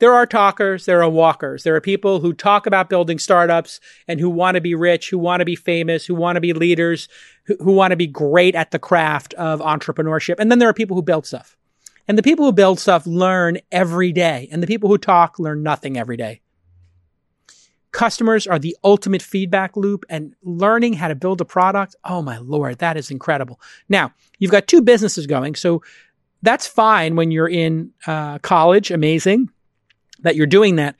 There 0.00 0.12
are 0.12 0.26
talkers, 0.26 0.84
there 0.84 1.02
are 1.02 1.10
walkers. 1.10 1.64
There 1.64 1.74
are 1.74 1.80
people 1.80 2.20
who 2.20 2.32
talk 2.32 2.66
about 2.66 2.88
building 2.88 3.18
startups 3.18 3.80
and 4.06 4.20
who 4.20 4.30
want 4.30 4.54
to 4.54 4.60
be 4.60 4.74
rich, 4.74 5.10
who 5.10 5.18
want 5.18 5.40
to 5.40 5.44
be 5.44 5.56
famous, 5.56 6.06
who 6.06 6.14
want 6.14 6.36
to 6.36 6.40
be 6.40 6.52
leaders, 6.52 7.08
who, 7.44 7.56
who 7.60 7.72
want 7.72 7.90
to 7.90 7.96
be 7.96 8.06
great 8.06 8.54
at 8.54 8.70
the 8.70 8.78
craft 8.78 9.34
of 9.34 9.60
entrepreneurship. 9.60 10.36
And 10.38 10.50
then 10.50 10.60
there 10.60 10.68
are 10.68 10.74
people 10.74 10.96
who 10.96 11.02
build 11.02 11.26
stuff. 11.26 11.56
And 12.06 12.16
the 12.16 12.22
people 12.22 12.46
who 12.46 12.52
build 12.52 12.78
stuff 12.78 13.06
learn 13.06 13.58
every 13.72 14.12
day. 14.12 14.48
And 14.52 14.62
the 14.62 14.68
people 14.68 14.88
who 14.88 14.98
talk 14.98 15.38
learn 15.38 15.62
nothing 15.64 15.98
every 15.98 16.16
day. 16.16 16.40
Customers 17.92 18.46
are 18.46 18.58
the 18.58 18.76
ultimate 18.84 19.22
feedback 19.22 19.76
loop 19.76 20.04
and 20.08 20.34
learning 20.42 20.94
how 20.94 21.08
to 21.08 21.14
build 21.14 21.40
a 21.40 21.44
product. 21.44 21.96
Oh 22.04 22.22
my 22.22 22.38
Lord, 22.38 22.78
that 22.78 22.96
is 22.96 23.10
incredible. 23.10 23.60
Now, 23.88 24.12
you've 24.38 24.50
got 24.50 24.66
two 24.66 24.82
businesses 24.82 25.26
going. 25.26 25.54
So 25.54 25.82
that's 26.42 26.66
fine 26.66 27.16
when 27.16 27.30
you're 27.30 27.48
in 27.48 27.92
uh, 28.06 28.38
college. 28.38 28.90
Amazing 28.90 29.50
that 30.20 30.36
you're 30.36 30.46
doing 30.46 30.76
that. 30.76 30.96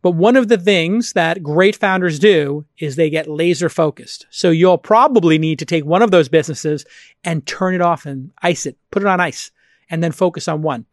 But 0.00 0.12
one 0.12 0.36
of 0.36 0.48
the 0.48 0.58
things 0.58 1.14
that 1.14 1.42
great 1.42 1.74
founders 1.74 2.18
do 2.18 2.64
is 2.78 2.94
they 2.94 3.10
get 3.10 3.28
laser 3.28 3.68
focused. 3.68 4.26
So 4.30 4.50
you'll 4.50 4.78
probably 4.78 5.38
need 5.38 5.58
to 5.58 5.64
take 5.64 5.84
one 5.84 6.02
of 6.02 6.10
those 6.10 6.28
businesses 6.28 6.84
and 7.24 7.46
turn 7.46 7.74
it 7.74 7.80
off 7.80 8.06
and 8.06 8.30
ice 8.42 8.64
it, 8.66 8.76
put 8.90 9.02
it 9.02 9.08
on 9.08 9.20
ice, 9.20 9.50
and 9.90 10.02
then 10.02 10.12
focus 10.12 10.46
on 10.46 10.62
one. 10.62 10.86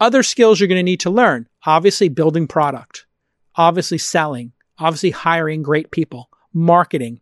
Other 0.00 0.22
skills 0.22 0.58
you're 0.58 0.68
going 0.68 0.78
to 0.78 0.82
need 0.82 1.00
to 1.00 1.10
learn 1.10 1.46
obviously, 1.64 2.08
building 2.08 2.46
product, 2.46 3.06
obviously, 3.56 3.98
selling, 3.98 4.52
obviously, 4.78 5.10
hiring 5.10 5.62
great 5.62 5.90
people, 5.90 6.28
marketing. 6.52 7.20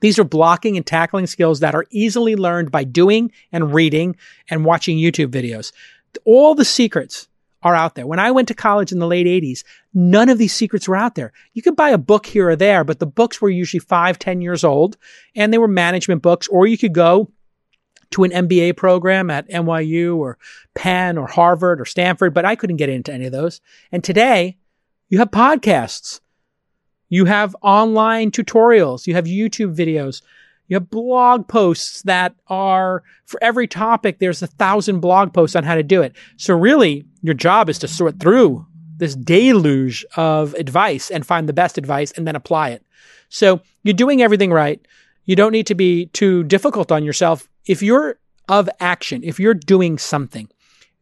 These 0.00 0.18
are 0.18 0.24
blocking 0.24 0.76
and 0.76 0.86
tackling 0.86 1.26
skills 1.26 1.60
that 1.60 1.74
are 1.74 1.86
easily 1.90 2.36
learned 2.36 2.70
by 2.70 2.84
doing 2.84 3.32
and 3.52 3.72
reading 3.72 4.16
and 4.50 4.64
watching 4.64 4.98
YouTube 4.98 5.28
videos. 5.28 5.72
All 6.24 6.54
the 6.54 6.64
secrets 6.64 7.28
are 7.62 7.74
out 7.74 7.94
there. 7.94 8.06
When 8.06 8.18
I 8.18 8.30
went 8.30 8.48
to 8.48 8.54
college 8.54 8.92
in 8.92 8.98
the 8.98 9.06
late 9.06 9.26
80s, 9.26 9.64
none 9.94 10.28
of 10.28 10.38
these 10.38 10.52
secrets 10.52 10.86
were 10.86 10.96
out 10.96 11.14
there. 11.14 11.32
You 11.54 11.62
could 11.62 11.74
buy 11.76 11.90
a 11.90 11.98
book 11.98 12.26
here 12.26 12.50
or 12.50 12.56
there, 12.56 12.84
but 12.84 13.00
the 13.00 13.06
books 13.06 13.40
were 13.40 13.48
usually 13.48 13.80
five, 13.80 14.18
ten 14.18 14.40
years 14.40 14.62
old, 14.62 14.96
and 15.34 15.52
they 15.52 15.58
were 15.58 15.68
management 15.68 16.22
books, 16.22 16.46
or 16.48 16.66
you 16.66 16.78
could 16.78 16.92
go 16.92 17.30
to 18.10 18.24
an 18.24 18.30
MBA 18.30 18.76
program 18.76 19.30
at 19.30 19.48
NYU 19.48 20.16
or 20.16 20.38
Penn 20.74 21.18
or 21.18 21.26
Harvard 21.26 21.80
or 21.80 21.84
Stanford, 21.84 22.34
but 22.34 22.44
I 22.44 22.54
couldn't 22.54 22.76
get 22.76 22.88
into 22.88 23.12
any 23.12 23.26
of 23.26 23.32
those. 23.32 23.60
And 23.90 24.04
today, 24.04 24.58
you 25.08 25.18
have 25.18 25.30
podcasts. 25.30 26.20
You 27.08 27.24
have 27.26 27.54
online 27.62 28.30
tutorials. 28.30 29.06
You 29.06 29.14
have 29.14 29.26
YouTube 29.26 29.76
videos. 29.76 30.22
You 30.68 30.74
have 30.74 30.90
blog 30.90 31.46
posts 31.46 32.02
that 32.02 32.34
are 32.48 33.04
for 33.24 33.38
every 33.42 33.68
topic, 33.68 34.18
there's 34.18 34.42
a 34.42 34.48
thousand 34.48 35.00
blog 35.00 35.32
posts 35.32 35.54
on 35.54 35.64
how 35.64 35.76
to 35.76 35.82
do 35.82 36.02
it. 36.02 36.14
So 36.36 36.54
really, 36.54 37.04
your 37.22 37.34
job 37.34 37.68
is 37.68 37.78
to 37.80 37.88
sort 37.88 38.18
through 38.18 38.66
this 38.96 39.14
deluge 39.14 40.04
of 40.16 40.54
advice 40.54 41.10
and 41.10 41.26
find 41.26 41.48
the 41.48 41.52
best 41.52 41.78
advice 41.78 42.12
and 42.12 42.26
then 42.26 42.34
apply 42.34 42.70
it. 42.70 42.84
So 43.28 43.60
you're 43.82 43.94
doing 43.94 44.22
everything 44.22 44.52
right. 44.52 44.80
You 45.24 45.36
don't 45.36 45.52
need 45.52 45.66
to 45.66 45.74
be 45.74 46.06
too 46.06 46.44
difficult 46.44 46.90
on 46.90 47.04
yourself. 47.04 47.48
If 47.66 47.82
you're 47.82 48.18
of 48.48 48.68
action, 48.80 49.22
if 49.24 49.38
you're 49.38 49.54
doing 49.54 49.98
something, 49.98 50.48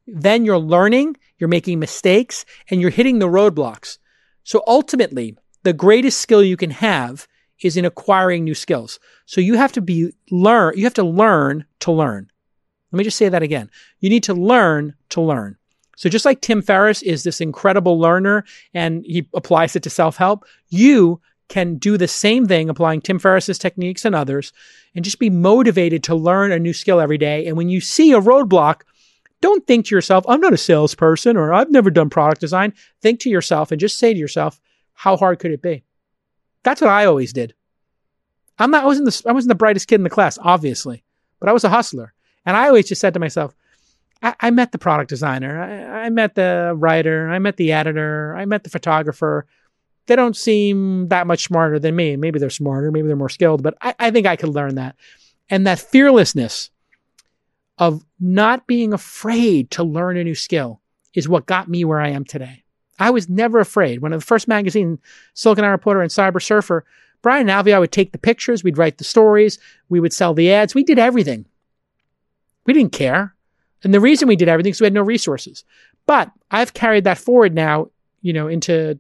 then 0.07 0.45
you're 0.45 0.59
learning, 0.59 1.17
you're 1.45 1.49
making 1.49 1.79
mistakes, 1.79 2.47
and 2.71 2.81
you're 2.81 2.89
hitting 2.89 3.19
the 3.19 3.29
roadblocks. 3.29 3.99
So 4.45 4.63
ultimately, 4.67 5.37
the 5.63 5.75
greatest 5.75 6.23
skill 6.23 6.43
you 6.43 6.57
can 6.57 6.71
have 6.71 7.29
is 7.61 7.77
in 7.77 7.85
acquiring 7.85 8.45
new 8.45 8.55
skills. 8.55 8.99
So 9.27 9.43
you 9.43 9.57
have 9.57 9.71
to 9.73 9.83
be 9.83 10.15
learn, 10.31 10.73
you 10.75 10.85
have 10.85 10.95
to 10.95 11.05
learn 11.05 11.67
to 11.81 11.93
learn. 11.93 12.31
Let 12.93 12.97
me 12.97 13.05
just 13.05 13.19
say 13.19 13.29
that 13.29 13.43
again. 13.43 13.71
You 14.01 14.09
need 14.09 14.23
to 14.23 14.33
learn 14.33 14.95
to 15.11 15.21
learn. 15.21 15.59
So 15.99 16.09
just 16.09 16.25
like 16.25 16.41
Tim 16.41 16.63
Ferriss 16.63 17.03
is 17.03 17.25
this 17.25 17.43
incredible 17.43 17.99
learner 18.01 18.47
and 18.73 19.05
he 19.05 19.29
applies 19.35 19.77
it 19.77 19.83
to 19.83 19.91
self-help, 19.91 20.47
you 20.71 21.21
can 21.49 21.77
do 21.77 21.99
the 21.99 22.09
same 22.09 22.47
thing 22.47 22.71
applying 22.71 23.03
Tim 23.03 23.19
Ferriss's 23.19 23.59
techniques 23.59 24.07
and 24.07 24.15
others 24.15 24.55
and 24.95 25.05
just 25.05 25.19
be 25.19 25.29
motivated 25.29 26.03
to 26.05 26.15
learn 26.15 26.53
a 26.53 26.59
new 26.59 26.73
skill 26.73 27.01
every 27.01 27.19
day. 27.19 27.47
And 27.47 27.59
when 27.59 27.69
you 27.69 27.83
see 27.83 28.13
a 28.13 28.21
roadblock, 28.21 28.81
don't 29.45 29.67
think 29.67 29.85
to 29.85 29.95
yourself, 29.95 30.25
I'm 30.27 30.41
not 30.41 30.55
a 30.55 30.57
salesperson 30.57 31.37
or 31.37 31.53
I've 31.53 31.71
never 31.71 31.91
done 31.91 32.09
product 32.09 32.41
design. 32.41 32.73
Think 33.03 33.21
to 33.21 33.29
yourself 33.29 33.71
and 33.71 33.79
just 33.79 33.99
say 33.99 34.15
to 34.15 34.19
yourself, 34.19 34.59
how 34.95 35.19
hard 35.19 35.39
could 35.39 35.51
it 35.51 35.61
be? 35.61 35.85
That's 36.63 36.81
what 36.81 36.89
I 36.89 37.05
always 37.05 37.35
did. 37.35 37.55
I'm 38.59 38.71
not, 38.71 38.85
I 38.85 38.87
wasn't 38.87 39.05
the, 39.05 39.29
I 39.29 39.33
wasn't 39.33 39.51
the 39.51 39.55
brightest 39.55 39.87
kid 39.87 39.97
in 39.97 40.03
the 40.03 40.09
class, 40.09 40.39
obviously, 40.41 41.05
but 41.41 41.51
I 41.51 41.53
was 41.53 41.63
a 41.63 41.69
hustler. 41.69 42.15
And 42.47 42.57
I 42.57 42.69
always 42.69 42.89
just 42.89 43.03
said 43.03 43.13
to 43.15 43.21
myself, 43.21 43.55
I, 44.23 44.35
I 44.41 44.51
met 44.51 44.73
the 44.73 44.79
product 44.79 45.11
designer, 45.11 45.61
I, 45.61 46.07
I 46.07 46.09
met 46.09 46.37
the 46.37 46.73
writer, 46.75 47.29
I 47.29 47.39
met 47.39 47.59
the 47.59 47.73
editor, 47.73 48.35
I 48.35 48.47
met 48.47 48.65
the 48.65 48.71
photographer. 48.71 49.45
They 50.07 50.17
don't 50.17 50.37
seem 50.37 51.09
that 51.09 51.27
much 51.27 51.45
smarter 51.45 51.79
than 51.79 51.95
me. 51.95 52.17
Maybe 52.17 52.39
they're 52.39 52.49
smarter, 52.49 52.91
maybe 52.91 53.09
they're 53.09 53.17
more 53.17 53.29
skilled, 53.29 53.63
but 53.63 53.75
I, 53.83 53.95
I 53.99 54.11
think 54.11 54.27
I 54.27 54.37
could 54.37 54.55
learn 54.55 54.77
that. 54.77 54.97
And 55.51 55.67
that 55.67 55.81
fearlessness 55.81 56.71
of 57.79 58.05
not 58.21 58.67
being 58.67 58.93
afraid 58.93 59.71
to 59.73 59.83
learn 59.83 60.17
a 60.17 60.25
new 60.25 60.35
skill 60.35 60.81
is 61.15 61.29
what 61.29 61.47
got 61.47 61.69
me 61.69 61.85
where 61.85 62.01
I 62.01 62.11
am 62.11 62.25
today. 62.25 62.65
I 62.99 63.11
was 63.11 63.29
never 63.29 63.59
afraid. 63.59 64.01
When 64.01 64.13
the 64.13 64.21
first 64.21 64.47
magazine, 64.47 64.99
Silicon 65.35 65.65
Alley 65.65 65.73
Reporter 65.73 66.01
and 66.01 66.11
Cyber 66.11 66.43
Surfer, 66.43 66.85
Brian 67.23 67.49
and 67.49 67.51
Alvia 67.51 67.81
would 67.81 67.91
take 67.91 68.13
the 68.13 68.19
pictures, 68.19 68.63
we'd 68.63 68.79
write 68.79 68.99
the 68.99 69.05
stories, 69.05 69.59
we 69.89 69.99
would 69.99 70.13
sell 70.13 70.35
the 70.35 70.53
ads. 70.53 70.75
We 70.75 70.85
did 70.85 70.99
everything. 70.99 71.47
We 72.67 72.75
didn't 72.75 72.93
care. 72.93 73.35
And 73.83 73.93
the 73.93 74.01
reason 74.01 74.29
we 74.29 74.37
did 74.37 74.49
everything 74.49 74.71
is 74.71 74.81
we 74.81 74.87
had 74.87 74.95
no 74.95 75.03
resources. 75.03 75.65
But 76.07 76.31
I've 76.51 76.75
carried 76.75 77.05
that 77.05 77.19
forward 77.19 77.55
now, 77.55 77.89
you 78.23 78.33
know, 78.33 78.47
into 78.47 78.99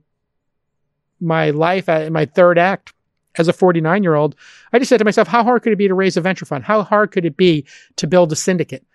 my 1.21 1.51
life 1.51 1.89
in 1.89 2.13
my 2.13 2.25
third 2.25 2.59
act 2.59 2.93
as 3.37 3.49
a 3.49 3.53
49 3.53 4.03
year 4.03 4.15
old. 4.15 4.35
I 4.73 4.79
just 4.79 4.89
said 4.89 4.99
to 4.99 5.05
myself, 5.05 5.29
how 5.29 5.45
hard 5.45 5.63
could 5.63 5.73
it 5.73 5.77
be 5.77 5.89
to 5.89 5.95
raise 5.95 6.17
a 6.17 6.21
venture 6.21 6.47
fund? 6.47 6.65
How 6.65 6.83
hard 6.83 7.11
could 7.11 7.25
it 7.25 7.37
be 7.37 7.67
to 7.97 8.07
build 8.07 8.33
a 8.33 8.37
syndicate? 8.37 8.87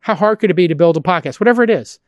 How 0.00 0.14
hard 0.14 0.38
could 0.38 0.50
it 0.50 0.54
be 0.54 0.68
to 0.68 0.74
build 0.74 0.96
a 0.96 1.00
podcast? 1.00 1.40
Whatever 1.40 1.62
it 1.62 1.70
is 1.70 1.98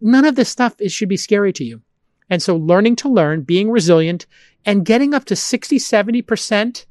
none 0.00 0.24
of 0.24 0.34
this 0.34 0.48
stuff 0.48 0.74
is, 0.80 0.92
should 0.92 1.08
be 1.08 1.16
scary 1.16 1.52
to 1.54 1.64
you. 1.64 1.82
And 2.28 2.42
so 2.42 2.56
learning 2.56 2.96
to 2.96 3.08
learn, 3.08 3.42
being 3.42 3.70
resilient, 3.70 4.26
and 4.64 4.84
getting 4.84 5.14
up 5.14 5.24
to 5.26 5.36
60, 5.36 5.78
70% 5.78 6.86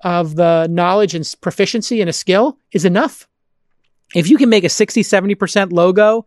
of 0.00 0.36
the 0.36 0.66
knowledge 0.68 1.14
and 1.14 1.34
proficiency 1.40 2.00
in 2.00 2.08
a 2.08 2.12
skill 2.12 2.58
is 2.72 2.84
enough. 2.84 3.26
If 4.14 4.28
you 4.28 4.36
can 4.36 4.50
make 4.50 4.64
a 4.64 4.68
60, 4.68 5.00
70% 5.00 5.72
logo, 5.72 6.26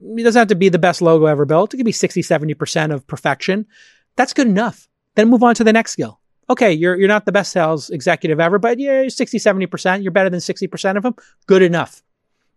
it 0.00 0.22
doesn't 0.22 0.38
have 0.38 0.48
to 0.48 0.54
be 0.54 0.70
the 0.70 0.78
best 0.78 1.02
logo 1.02 1.26
ever 1.26 1.44
built. 1.44 1.74
It 1.74 1.76
can 1.76 1.84
be 1.84 1.92
60, 1.92 2.22
70% 2.22 2.94
of 2.94 3.06
perfection. 3.06 3.66
That's 4.16 4.32
good 4.32 4.46
enough. 4.46 4.88
Then 5.14 5.28
move 5.28 5.42
on 5.42 5.54
to 5.56 5.64
the 5.64 5.72
next 5.72 5.92
skill. 5.92 6.19
Okay, 6.50 6.72
you're, 6.72 6.96
you're 6.96 7.08
not 7.08 7.24
the 7.24 7.32
best 7.32 7.52
sales 7.52 7.88
executive 7.90 8.40
ever, 8.40 8.58
but 8.58 8.78
yeah, 8.78 9.08
60, 9.08 9.38
70%. 9.38 10.02
You're 10.02 10.10
better 10.10 10.28
than 10.28 10.40
60% 10.40 10.96
of 10.96 11.04
them. 11.04 11.14
Good 11.46 11.62
enough 11.62 12.02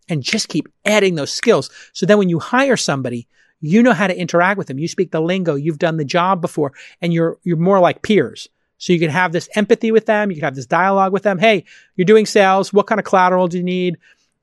and 0.08 0.22
just 0.22 0.48
keep 0.48 0.68
adding 0.84 1.14
those 1.14 1.32
skills. 1.32 1.70
So 1.92 2.06
then 2.06 2.18
when 2.18 2.28
you 2.28 2.38
hire 2.38 2.76
somebody, 2.76 3.26
you 3.60 3.82
know 3.82 3.92
how 3.92 4.06
to 4.06 4.18
interact 4.18 4.58
with 4.58 4.66
them. 4.66 4.78
You 4.78 4.88
speak 4.88 5.10
the 5.10 5.20
lingo. 5.20 5.54
You've 5.54 5.78
done 5.78 5.96
the 5.96 6.04
job 6.04 6.40
before 6.40 6.72
and 7.00 7.12
you're, 7.12 7.38
you're 7.42 7.56
more 7.56 7.80
like 7.80 8.02
peers. 8.02 8.48
So 8.78 8.92
you 8.92 8.98
can 8.98 9.10
have 9.10 9.32
this 9.32 9.48
empathy 9.54 9.92
with 9.92 10.06
them. 10.06 10.30
You 10.30 10.36
can 10.36 10.44
have 10.44 10.56
this 10.56 10.66
dialogue 10.66 11.12
with 11.12 11.22
them. 11.22 11.38
Hey, 11.38 11.64
you're 11.96 12.04
doing 12.04 12.26
sales. 12.26 12.72
What 12.72 12.86
kind 12.86 12.98
of 12.98 13.06
collateral 13.06 13.48
do 13.48 13.58
you 13.58 13.64
need? 13.64 13.96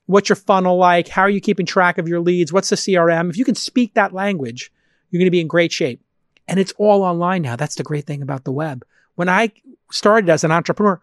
What's 0.07 0.29
your 0.29 0.35
funnel 0.35 0.77
like? 0.77 1.07
How 1.07 1.21
are 1.21 1.29
you 1.29 1.41
keeping 1.41 1.65
track 1.65 1.97
of 1.97 2.07
your 2.07 2.19
leads? 2.19 2.51
What's 2.51 2.69
the 2.69 2.75
CRM? 2.75 3.29
If 3.29 3.37
you 3.37 3.45
can 3.45 3.55
speak 3.55 3.93
that 3.93 4.13
language, 4.13 4.71
you're 5.09 5.19
going 5.19 5.27
to 5.27 5.31
be 5.31 5.41
in 5.41 5.47
great 5.47 5.71
shape. 5.71 6.01
And 6.47 6.59
it's 6.59 6.73
all 6.77 7.03
online 7.03 7.43
now. 7.43 7.55
That's 7.55 7.75
the 7.75 7.83
great 7.83 8.05
thing 8.07 8.21
about 8.21 8.43
the 8.43 8.51
web. 8.51 8.83
When 9.15 9.29
I 9.29 9.51
started 9.91 10.29
as 10.29 10.43
an 10.43 10.51
entrepreneur, 10.51 10.99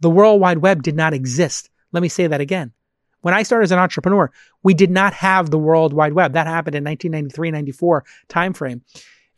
the 0.00 0.10
World 0.10 0.40
Wide 0.40 0.58
Web 0.58 0.82
did 0.82 0.96
not 0.96 1.12
exist. 1.12 1.70
Let 1.92 2.02
me 2.02 2.08
say 2.08 2.26
that 2.26 2.40
again. 2.40 2.72
When 3.22 3.34
I 3.34 3.42
started 3.42 3.64
as 3.64 3.72
an 3.72 3.78
entrepreneur, 3.78 4.30
we 4.62 4.74
did 4.74 4.90
not 4.90 5.12
have 5.12 5.50
the 5.50 5.58
World 5.58 5.92
Wide 5.92 6.14
Web. 6.14 6.32
That 6.32 6.46
happened 6.46 6.74
in 6.74 6.84
1993, 6.84 7.50
94 7.50 8.04
timeframe. 8.28 8.80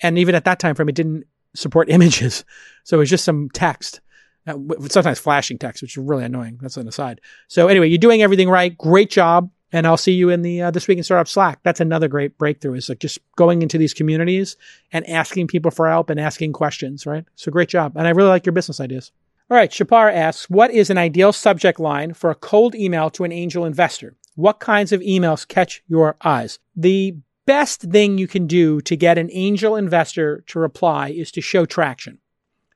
And 0.00 0.18
even 0.18 0.35
at 0.35 0.44
that 0.44 0.58
time 0.58 0.74
frame, 0.74 0.88
it 0.88 0.94
didn't 0.94 1.24
support 1.54 1.88
images. 1.90 2.44
So 2.85 2.96
it 2.96 3.00
was 3.00 3.11
just 3.11 3.24
some 3.24 3.48
text. 3.50 4.00
Uh, 4.46 4.56
sometimes 4.88 5.20
flashing 5.20 5.56
text, 5.56 5.82
which 5.82 5.96
is 5.96 6.02
really 6.02 6.24
annoying. 6.24 6.58
That's 6.61 6.76
an 6.76 6.88
aside. 6.88 7.20
So 7.46 7.68
anyway, 7.68 7.88
you're 7.88 7.98
doing 7.98 8.22
everything 8.22 8.48
right. 8.48 8.76
Great 8.76 9.08
job. 9.08 9.50
And 9.72 9.87
I'll 9.87 9.96
see 9.96 10.12
you 10.12 10.28
in 10.28 10.42
the 10.42 10.62
uh, 10.62 10.70
this 10.70 10.87
week 10.87 10.98
in 10.98 11.04
startup 11.04 11.28
Slack. 11.28 11.61
That's 11.62 11.80
another 11.80 12.06
great 12.06 12.37
breakthrough. 12.37 12.74
Is 12.74 12.88
like 12.88 12.98
just 12.98 13.18
going 13.37 13.62
into 13.62 13.78
these 13.78 13.94
communities 13.94 14.56
and 14.92 15.08
asking 15.08 15.46
people 15.46 15.70
for 15.70 15.88
help 15.88 16.11
and 16.11 16.20
asking 16.20 16.52
questions. 16.52 17.06
Right. 17.06 17.24
So 17.37 17.50
great 17.50 17.68
job. 17.68 17.96
And 17.96 18.06
I 18.06 18.11
really 18.11 18.28
like 18.28 18.44
your 18.44 18.52
business 18.52 18.80
ideas. 18.80 19.12
All 19.50 19.56
right. 19.56 19.70
Shahpar 19.70 20.12
asks, 20.12 20.48
what 20.48 20.70
is 20.70 20.90
an 20.90 20.98
ideal 20.98 21.32
subject 21.32 21.80
line 21.80 22.14
for 22.14 22.30
a 22.30 22.35
cold 22.35 22.74
email 22.74 23.11
to 23.11 23.24
an 23.24 23.32
angel 23.32 23.64
investor? 23.64 24.16
What 24.35 24.61
kinds 24.61 24.92
of 24.92 25.00
emails 25.00 25.46
catch 25.46 25.82
your 25.88 26.16
eyes? 26.22 26.58
The 26.74 27.16
best 27.44 27.82
thing 27.82 28.18
you 28.18 28.28
can 28.28 28.46
do 28.46 28.80
to 28.82 28.96
get 28.96 29.18
an 29.18 29.28
angel 29.32 29.76
investor 29.76 30.42
to 30.46 30.58
reply 30.58 31.11
is 31.11 31.30
to 31.32 31.40
show 31.40 31.66
traction. 31.66 32.18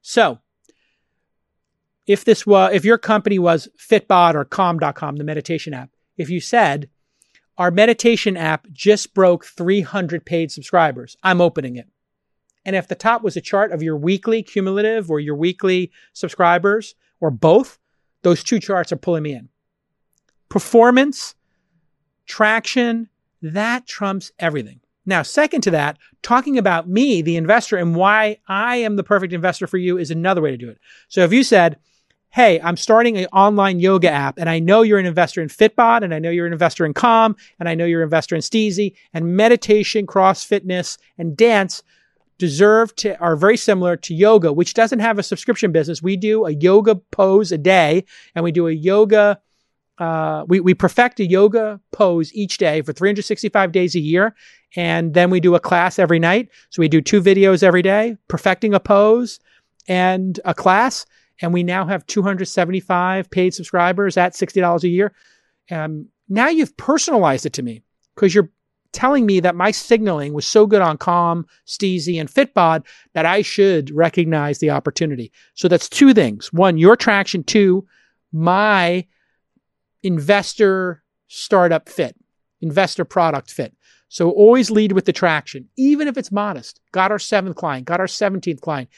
So 0.02 0.40
if 2.06 2.24
this 2.24 2.46
was, 2.46 2.74
if 2.74 2.84
your 2.84 2.98
company 2.98 3.38
was 3.38 3.68
Fitbod 3.78 4.34
or 4.34 4.44
Calm.com, 4.44 5.16
the 5.16 5.24
meditation 5.24 5.74
app, 5.74 5.90
if 6.16 6.30
you 6.30 6.40
said, 6.40 6.88
our 7.58 7.70
meditation 7.70 8.36
app 8.36 8.66
just 8.72 9.14
broke 9.14 9.44
300 9.44 10.24
paid 10.24 10.50
subscribers, 10.50 11.16
I'm 11.22 11.40
opening 11.40 11.76
it. 11.76 11.88
And 12.64 12.74
if 12.74 12.88
the 12.88 12.94
top 12.94 13.22
was 13.22 13.36
a 13.36 13.40
chart 13.40 13.70
of 13.72 13.82
your 13.82 13.96
weekly 13.96 14.42
cumulative 14.42 15.10
or 15.10 15.20
your 15.20 15.36
weekly 15.36 15.92
subscribers 16.12 16.96
or 17.20 17.30
both, 17.30 17.78
those 18.22 18.42
two 18.42 18.58
charts 18.58 18.92
are 18.92 18.96
pulling 18.96 19.22
me 19.22 19.34
in. 19.34 19.48
Performance, 20.48 21.36
traction, 22.26 23.08
that 23.40 23.86
trumps 23.86 24.32
everything. 24.38 24.80
Now, 25.06 25.22
second 25.22 25.60
to 25.62 25.70
that, 25.70 25.98
talking 26.22 26.58
about 26.58 26.88
me, 26.88 27.22
the 27.22 27.36
investor, 27.36 27.76
and 27.76 27.94
why 27.94 28.38
I 28.48 28.76
am 28.76 28.96
the 28.96 29.04
perfect 29.04 29.32
investor 29.32 29.68
for 29.68 29.78
you 29.78 29.96
is 29.96 30.10
another 30.10 30.42
way 30.42 30.50
to 30.50 30.56
do 30.56 30.68
it. 30.68 30.78
So 31.08 31.22
if 31.22 31.32
you 31.32 31.44
said, 31.44 31.78
Hey, 32.36 32.60
I'm 32.60 32.76
starting 32.76 33.16
an 33.16 33.24
online 33.32 33.80
yoga 33.80 34.10
app 34.10 34.36
and 34.36 34.50
I 34.50 34.58
know 34.58 34.82
you're 34.82 34.98
an 34.98 35.06
investor 35.06 35.40
in 35.40 35.48
Fitbod 35.48 36.04
and 36.04 36.12
I 36.12 36.18
know 36.18 36.28
you're 36.28 36.46
an 36.46 36.52
investor 36.52 36.84
in 36.84 36.92
Calm 36.92 37.34
and 37.58 37.66
I 37.66 37.74
know 37.74 37.86
you're 37.86 38.02
an 38.02 38.06
investor 38.08 38.34
in 38.34 38.42
Steezy 38.42 38.92
and 39.14 39.38
meditation, 39.38 40.06
cross 40.06 40.44
fitness 40.44 40.98
and 41.16 41.34
dance 41.34 41.82
deserve 42.36 42.94
to 42.96 43.18
are 43.20 43.36
very 43.36 43.56
similar 43.56 43.96
to 43.96 44.14
yoga, 44.14 44.52
which 44.52 44.74
doesn't 44.74 44.98
have 44.98 45.18
a 45.18 45.22
subscription 45.22 45.72
business. 45.72 46.02
We 46.02 46.18
do 46.18 46.44
a 46.44 46.50
yoga 46.50 46.96
pose 46.96 47.52
a 47.52 47.56
day 47.56 48.04
and 48.34 48.44
we 48.44 48.52
do 48.52 48.66
a 48.66 48.72
yoga 48.72 49.40
uh, 49.96 50.44
we, 50.46 50.60
we 50.60 50.74
perfect 50.74 51.20
a 51.20 51.24
yoga 51.24 51.80
pose 51.90 52.34
each 52.34 52.58
day 52.58 52.82
for 52.82 52.92
365 52.92 53.72
days 53.72 53.94
a 53.94 54.00
year. 54.00 54.36
And 54.76 55.14
then 55.14 55.30
we 55.30 55.40
do 55.40 55.54
a 55.54 55.60
class 55.60 55.98
every 55.98 56.18
night. 56.18 56.50
So 56.68 56.80
we 56.80 56.88
do 56.88 57.00
two 57.00 57.22
videos 57.22 57.62
every 57.62 57.80
day, 57.80 58.18
perfecting 58.28 58.74
a 58.74 58.80
pose 58.80 59.40
and 59.88 60.38
a 60.44 60.52
class. 60.52 61.06
And 61.40 61.52
we 61.52 61.62
now 61.62 61.86
have 61.86 62.06
275 62.06 63.30
paid 63.30 63.54
subscribers 63.54 64.16
at 64.16 64.32
$60 64.32 64.82
a 64.82 64.88
year. 64.88 65.12
Um, 65.70 66.08
now 66.28 66.48
you've 66.48 66.76
personalized 66.76 67.46
it 67.46 67.52
to 67.54 67.62
me 67.62 67.82
because 68.14 68.34
you're 68.34 68.50
telling 68.92 69.26
me 69.26 69.40
that 69.40 69.54
my 69.54 69.70
signaling 69.70 70.32
was 70.32 70.46
so 70.46 70.66
good 70.66 70.80
on 70.80 70.96
Calm, 70.96 71.46
Steezy, 71.66 72.18
and 72.18 72.30
Fitbod 72.30 72.86
that 73.12 73.26
I 73.26 73.42
should 73.42 73.90
recognize 73.94 74.58
the 74.58 74.70
opportunity. 74.70 75.32
So 75.54 75.68
that's 75.68 75.88
two 75.88 76.14
things. 76.14 76.52
One, 76.52 76.78
your 76.78 76.96
traction. 76.96 77.44
Two, 77.44 77.86
my 78.32 79.06
investor 80.02 81.02
startup 81.28 81.88
fit, 81.88 82.16
investor 82.60 83.04
product 83.04 83.50
fit. 83.50 83.74
So 84.08 84.30
always 84.30 84.70
lead 84.70 84.92
with 84.92 85.04
the 85.04 85.12
traction, 85.12 85.68
even 85.76 86.08
if 86.08 86.16
it's 86.16 86.32
modest. 86.32 86.80
Got 86.92 87.10
our 87.10 87.18
seventh 87.18 87.56
client, 87.56 87.86
got 87.86 88.00
our 88.00 88.06
17th 88.06 88.60
client. 88.60 88.88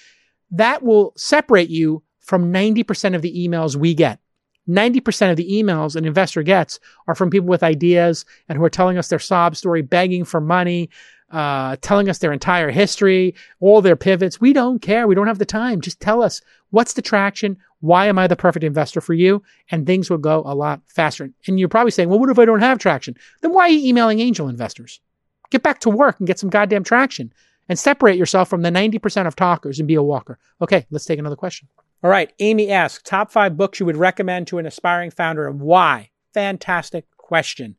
That 0.51 0.83
will 0.83 1.13
separate 1.17 1.71
you 1.71 2.03
from 2.29 2.53
90% 2.53 3.15
of 3.15 3.23
the 3.23 3.49
emails 3.49 3.75
we 3.75 3.95
get. 3.95 4.21
90% 4.69 5.31
of 5.31 5.39
the 5.39 5.51
emails 5.51 5.97
an 5.97 6.05
investor 6.05 6.43
gets 6.43 6.79
are 7.07 7.15
from 7.15 7.31
people 7.31 7.49
with 7.49 7.63
ideas 7.63 8.27
and 8.49 8.59
who 8.59 8.65
are 8.65 8.69
telling 8.69 8.99
us 8.99 9.09
their 9.09 9.19
sob 9.19 9.57
story, 9.57 9.81
begging 9.81 10.27
for 10.27 10.39
money, 10.39 10.91
uh, 11.31 11.77
telling 11.81 12.11
us 12.11 12.19
their 12.19 12.35
entire 12.35 12.71
history, 12.71 13.35
all 13.61 13.81
their 13.81 13.97
pivots. 13.97 14.43
We 14.43 14.53
don't 14.53 14.83
care. 14.83 15.09
We 15.09 15.15
don't 15.15 15.27
have 15.27 15.39
the 15.39 15.47
time. 15.47 15.81
Just 15.81 16.01
tell 16.01 16.23
us 16.23 16.43
what's 16.69 16.93
the 16.93 17.01
traction? 17.01 17.57
Why 17.81 18.09
am 18.09 18.19
I 18.19 18.27
the 18.27 18.37
perfect 18.37 18.63
investor 18.63 19.01
for 19.01 19.15
you? 19.15 19.43
And 19.71 19.87
things 19.87 20.11
will 20.11 20.19
go 20.19 20.43
a 20.45 20.55
lot 20.55 20.83
faster. 20.87 21.31
And 21.47 21.59
you're 21.59 21.71
probably 21.71 21.93
saying, 21.93 22.11
well, 22.11 22.19
what 22.19 22.29
if 22.29 22.39
I 22.39 22.45
don't 22.45 22.61
have 22.61 22.79
traction? 22.79 23.17
Then 23.41 23.55
why 23.55 23.63
are 23.63 23.71
you 23.71 23.89
emailing 23.89 24.21
angel 24.21 24.51
investors? 24.51 25.01
Get 25.49 25.63
back 25.63 25.81
to 25.81 25.89
work 25.89 26.17
and 26.19 26.27
get 26.27 26.39
some 26.39 26.51
goddamn 26.51 26.85
traction 26.85 27.33
and 27.71 27.79
separate 27.79 28.19
yourself 28.19 28.51
from 28.51 28.61
the 28.61 28.71
90% 28.71 29.27
of 29.27 29.35
talkers 29.35 29.79
and 29.79 29.89
be 29.89 29.95
a 29.95 30.03
walker. 30.03 30.39
Okay, 30.61 30.87
let's 30.91 31.07
take 31.07 31.19
another 31.19 31.37
question. 31.37 31.69
All 32.03 32.11
right, 32.11 32.33
Amy 32.39 32.71
asks, 32.71 33.03
top 33.03 33.33
five 33.33 33.57
books 33.57 33.81
you 33.81 33.87
would 33.87 33.97
recommend 33.97 34.47
to 34.49 34.59
an 34.59 34.67
aspiring 34.67 35.11
founder 35.11 35.49
and 35.49 35.61
why? 35.61 36.11
Fantastic 36.33 37.07
question. 37.17 37.77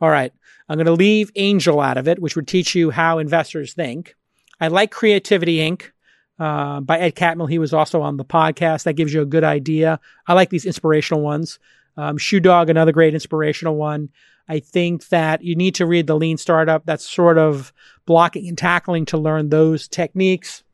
All 0.00 0.10
right, 0.10 0.32
I'm 0.68 0.76
going 0.76 0.86
to 0.86 0.92
leave 0.92 1.30
Angel 1.36 1.80
out 1.80 1.96
of 1.96 2.06
it, 2.06 2.20
which 2.20 2.36
would 2.36 2.48
teach 2.48 2.74
you 2.74 2.90
how 2.90 3.18
investors 3.18 3.72
think. 3.72 4.14
I 4.60 4.68
like 4.68 4.90
Creativity 4.90 5.58
Inc. 5.58 5.90
Uh, 6.38 6.80
by 6.80 6.98
Ed 6.98 7.14
Catmull. 7.14 7.48
He 7.48 7.60
was 7.60 7.72
also 7.72 8.02
on 8.02 8.16
the 8.16 8.24
podcast. 8.24 8.82
That 8.82 8.94
gives 8.94 9.14
you 9.14 9.22
a 9.22 9.26
good 9.26 9.44
idea. 9.44 10.00
I 10.26 10.32
like 10.32 10.50
these 10.50 10.64
inspirational 10.64 11.22
ones. 11.22 11.60
Um, 11.96 12.18
Shoe 12.18 12.40
Dog, 12.40 12.68
another 12.68 12.90
great 12.90 13.14
inspirational 13.14 13.76
one. 13.76 14.08
I 14.48 14.58
think 14.58 15.06
that 15.08 15.44
you 15.44 15.54
need 15.54 15.76
to 15.76 15.86
read 15.86 16.08
the 16.08 16.16
Lean 16.16 16.38
Startup. 16.38 16.84
That's 16.84 17.08
sort 17.08 17.38
of 17.38 17.72
blocking 18.06 18.48
and 18.48 18.58
tackling 18.58 19.06
to 19.06 19.18
learn 19.18 19.50
those 19.50 19.86
techniques. 19.86 20.64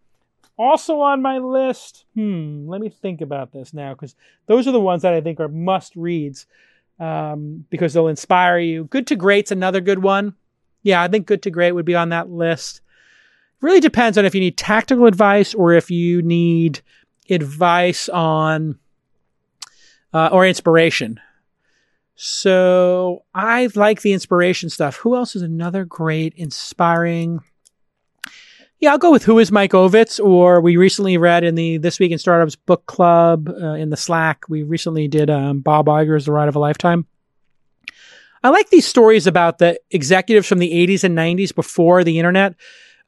Also 0.59 1.01
on 1.01 1.23
my 1.23 1.38
list, 1.38 2.05
hmm, 2.14 2.68
let 2.68 2.81
me 2.81 2.88
think 2.88 3.21
about 3.21 3.53
this 3.53 3.73
now 3.73 3.94
because 3.94 4.14
those 4.47 4.66
are 4.66 4.73
the 4.73 4.81
ones 4.81 5.03
that 5.03 5.14
I 5.14 5.21
think 5.21 5.38
are 5.40 5.49
must 5.49 5.94
reads 5.94 6.47
um, 6.99 7.64
because 7.71 7.94
they'll 7.94 8.09
inspire 8.09 8.59
you. 8.59 8.85
Good 8.85 9.07
to 9.07 9.16
Great's 9.16 9.53
another 9.53 9.81
good 9.81 10.03
one. 10.03 10.35
Yeah, 10.83 11.03
I 11.03 11.09
think 11.09 11.27
Good 11.27 11.42
to 11.42 11.51
Great 11.51 11.73
would 11.73 11.85
be 11.85 11.94
on 11.94 12.09
that 12.11 12.29
list 12.29 12.83
really 13.61 13.81
depends 13.81 14.16
on 14.16 14.25
if 14.25 14.35
you 14.35 14.40
need 14.40 14.57
tactical 14.57 15.07
advice 15.07 15.55
or 15.55 15.73
if 15.73 15.90
you 15.90 16.23
need 16.23 16.81
advice 17.31 18.09
on 18.09 18.79
uh, 20.12 20.29
or 20.33 20.47
inspiration. 20.47 21.21
So 22.14 23.25
I 23.35 23.68
like 23.75 24.03
the 24.03 24.12
inspiration 24.12 24.71
stuff. 24.71 24.97
Who 24.97 25.14
else 25.14 25.37
is 25.37 25.42
another 25.42 25.85
great 25.85 26.35
inspiring? 26.37 27.40
Yeah, 28.80 28.92
I'll 28.92 28.98
go 28.98 29.10
with 29.10 29.24
Who 29.24 29.40
is 29.40 29.50
Mike 29.50 29.72
Ovitz, 29.72 30.24
or 30.24 30.60
we 30.60 30.76
recently 30.76 31.16
read 31.18 31.42
in 31.42 31.56
the 31.56 31.78
This 31.78 31.98
Week 31.98 32.12
in 32.12 32.18
Startups 32.18 32.54
book 32.54 32.86
club 32.86 33.48
uh, 33.48 33.72
in 33.72 33.90
the 33.90 33.96
Slack. 33.96 34.48
We 34.48 34.62
recently 34.62 35.08
did 35.08 35.30
um, 35.30 35.60
Bob 35.60 35.86
Iger's 35.86 36.26
The 36.26 36.32
Ride 36.32 36.48
of 36.48 36.54
a 36.54 36.60
Lifetime. 36.60 37.04
I 38.44 38.50
like 38.50 38.70
these 38.70 38.86
stories 38.86 39.26
about 39.26 39.58
the 39.58 39.80
executives 39.90 40.46
from 40.46 40.60
the 40.60 40.70
80s 40.70 41.02
and 41.02 41.18
90s 41.18 41.52
before 41.52 42.04
the 42.04 42.20
internet 42.20 42.54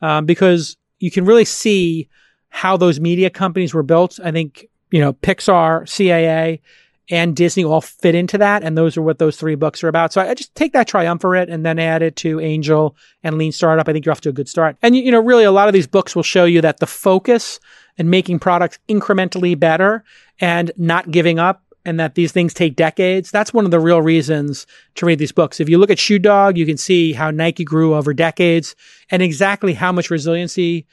um, 0.02 0.26
because 0.26 0.76
you 0.98 1.12
can 1.12 1.24
really 1.24 1.44
see 1.44 2.09
how 2.48 2.76
those 2.76 2.98
media 2.98 3.30
companies 3.30 3.72
were 3.72 3.85
built. 3.85 4.18
I 4.24 4.33
think, 4.33 4.66
you 4.90 4.98
know, 4.98 5.12
Pixar, 5.12 5.83
CAA, 5.83 6.62
and 7.11 7.35
Disney 7.35 7.64
all 7.64 7.81
fit 7.81 8.14
into 8.14 8.38
that. 8.38 8.62
And 8.62 8.79
those 8.79 8.96
are 8.96 9.03
what 9.03 9.18
those 9.18 9.37
three 9.37 9.57
books 9.57 9.83
are 9.83 9.88
about. 9.88 10.12
So 10.12 10.20
I 10.20 10.33
just 10.35 10.55
take 10.55 10.73
that 10.73 10.87
triumvirate 10.87 11.51
and 11.51 11.66
then 11.66 11.79
add 11.79 12.03
it 12.03 12.16
to 12.16 12.40
Angel 12.40 12.96
and 13.25 13.37
Lean 13.37 13.53
Startup. 13.53 13.87
I 13.87 13.92
think 13.92 14.07
you're 14.07 14.12
off 14.12 14.20
to 14.23 14.29
a 14.29 14.33
good 14.33 14.49
start. 14.49 14.77
And, 14.81 14.96
you 14.96 15.11
know, 15.11 15.20
really 15.20 15.44
a 15.44 15.51
lot 15.51 15.68
of 15.68 15.75
these 15.75 15.88
books 15.88 16.14
will 16.14 16.23
show 16.23 16.44
you 16.44 16.61
that 16.61 16.79
the 16.79 16.87
focus 16.87 17.59
and 17.99 18.11
making 18.11 18.38
products 18.38 18.79
incrementally 18.88 19.59
better 19.59 20.05
and 20.40 20.70
not 20.77 21.11
giving 21.11 21.38
up 21.38 21.62
and 21.85 21.99
that 21.99 22.14
these 22.14 22.31
things 22.31 22.55
take 22.55 22.77
decades. 22.77 23.31
That's 23.31 23.53
one 23.53 23.64
of 23.64 23.70
the 23.70 23.81
real 23.81 24.03
reasons 24.03 24.66
to 24.94 25.07
read 25.07 25.18
these 25.18 25.33
books. 25.33 25.61
If 25.61 25.68
you 25.68 25.79
look 25.79 25.90
at 25.90 25.99
Shoe 25.99 26.18
Dog, 26.18 26.57
you 26.57 26.66
can 26.66 26.77
see 26.77 27.12
how 27.12 27.31
Nike 27.31 27.64
grew 27.64 27.94
over 27.94 28.14
decades 28.14 28.77
and 29.11 29.23
exactly 29.23 29.75
how 29.75 29.90
much 29.90 30.11
resiliency 30.11 30.87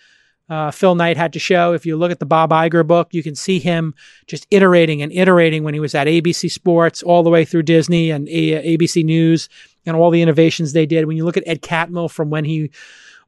uh, 0.50 0.72
Phil 0.72 0.96
Knight 0.96 1.18
had 1.18 1.34
to 1.34 1.40
show. 1.40 1.74
If 1.74 1.86
you 1.86 1.98
look 1.98 2.12
at 2.12 2.20
the 2.20 2.26
Bob 2.26 2.52
Iger 2.52 2.86
book, 2.86 3.10
you 3.14 3.22
can 3.22 3.36
see 3.36 3.60
him 3.60 3.94
just 4.28 4.48
iterating 4.50 5.02
and 5.02 5.12
iterating 5.12 5.64
when 5.64 5.74
he 5.74 5.80
was 5.80 5.94
at 5.94 6.08
ABC 6.08 6.50
Sports 6.50 7.04
all 7.04 7.24
the 7.24 7.30
way 7.30 7.44
through 7.44 7.64
Disney 7.64 8.12
and 8.12 8.28
A- 8.30 8.78
ABC 8.78 9.04
News 9.04 9.50
and 9.86 9.96
all 9.96 10.10
the 10.10 10.22
innovations 10.22 10.74
they 10.74 10.86
did. 10.86 11.06
When 11.06 11.18
you 11.18 11.26
look 11.26 11.38
at 11.38 11.48
Ed 11.48 11.62
Catmull 11.62 12.10
from 12.10 12.30
when 12.30 12.46
he 12.46 12.72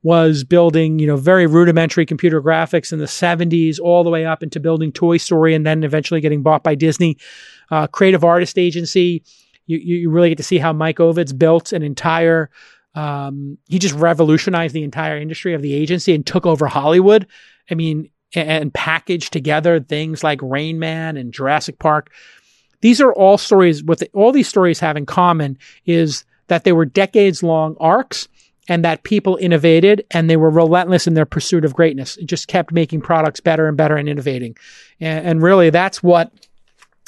was 0.02 0.46
building, 0.46 0.98
you 1.00 1.08
know, 1.08 1.18
very 1.18 1.46
rudimentary 1.46 2.06
computer 2.06 2.42
graphics 2.42 2.94
in 2.94 3.00
the 3.00 3.06
70s 3.06 3.80
all 3.82 4.04
the 4.04 4.10
way 4.10 4.26
up 4.26 4.42
into 4.42 4.60
building 4.60 4.92
Toy 4.92 5.18
Story 5.18 5.54
and 5.54 5.66
then 5.66 5.84
eventually 5.84 6.22
getting 6.22 6.42
bought 6.42 6.64
by 6.64 6.76
Disney. 6.76 7.18
Uh, 7.70 7.86
creative 7.88 8.24
artist 8.24 8.58
agency. 8.58 9.24
You, 9.68 9.78
you 9.78 10.10
really 10.10 10.30
get 10.30 10.38
to 10.38 10.44
see 10.44 10.58
how 10.58 10.72
Mike 10.74 10.98
Ovitz 10.98 11.38
built 11.38 11.74
an 11.74 11.84
entire, 11.84 12.50
um, 12.96 13.58
he 13.68 13.80
just 13.80 13.96
revolutionized 13.96 14.74
the 14.74 14.84
entire 14.84 15.18
industry 15.18 15.54
of 15.54 15.62
the 15.62 15.74
agency 15.74 16.14
and 16.14 16.26
took 16.26 16.46
over 16.46 16.68
Hollywood. 16.68 17.28
I 17.70 17.76
mean, 17.76 18.10
and 18.36 18.74
packaged 18.74 19.34
together 19.34 19.80
things 19.80 20.24
like 20.24 20.40
Rain 20.42 20.80
Man 20.80 21.18
and 21.18 21.34
Jurassic 21.34 21.80
Park. 21.80 22.12
These 22.82 23.02
are 23.02 23.14
all 23.14 23.38
stories. 23.38 23.84
What 23.84 24.00
the, 24.00 24.10
all 24.14 24.32
these 24.32 24.48
stories 24.48 24.80
have 24.80 24.98
in 24.98 25.06
common 25.06 25.58
is 25.86 26.26
that 26.48 26.64
they 26.64 26.72
were 26.72 26.86
decades 26.86 27.42
long 27.44 27.76
arcs 27.80 28.28
and 28.68 28.86
that 28.86 29.04
people 29.04 29.38
innovated 29.38 30.06
and 30.12 30.30
they 30.30 30.38
were 30.38 30.52
relentless 30.52 31.08
in 31.08 31.16
their 31.16 31.26
pursuit 31.26 31.66
of 31.66 31.74
greatness. 31.74 32.18
It 32.18 32.28
just 32.28 32.48
kept 32.48 32.72
making 32.72 33.02
products 33.02 33.40
better 33.40 33.68
and 33.68 33.76
better 33.76 33.96
and 33.96 34.08
innovating. 34.08 34.56
And, 35.00 35.26
and 35.26 35.42
really, 35.42 35.72
that's 35.72 36.04
what 36.04 36.32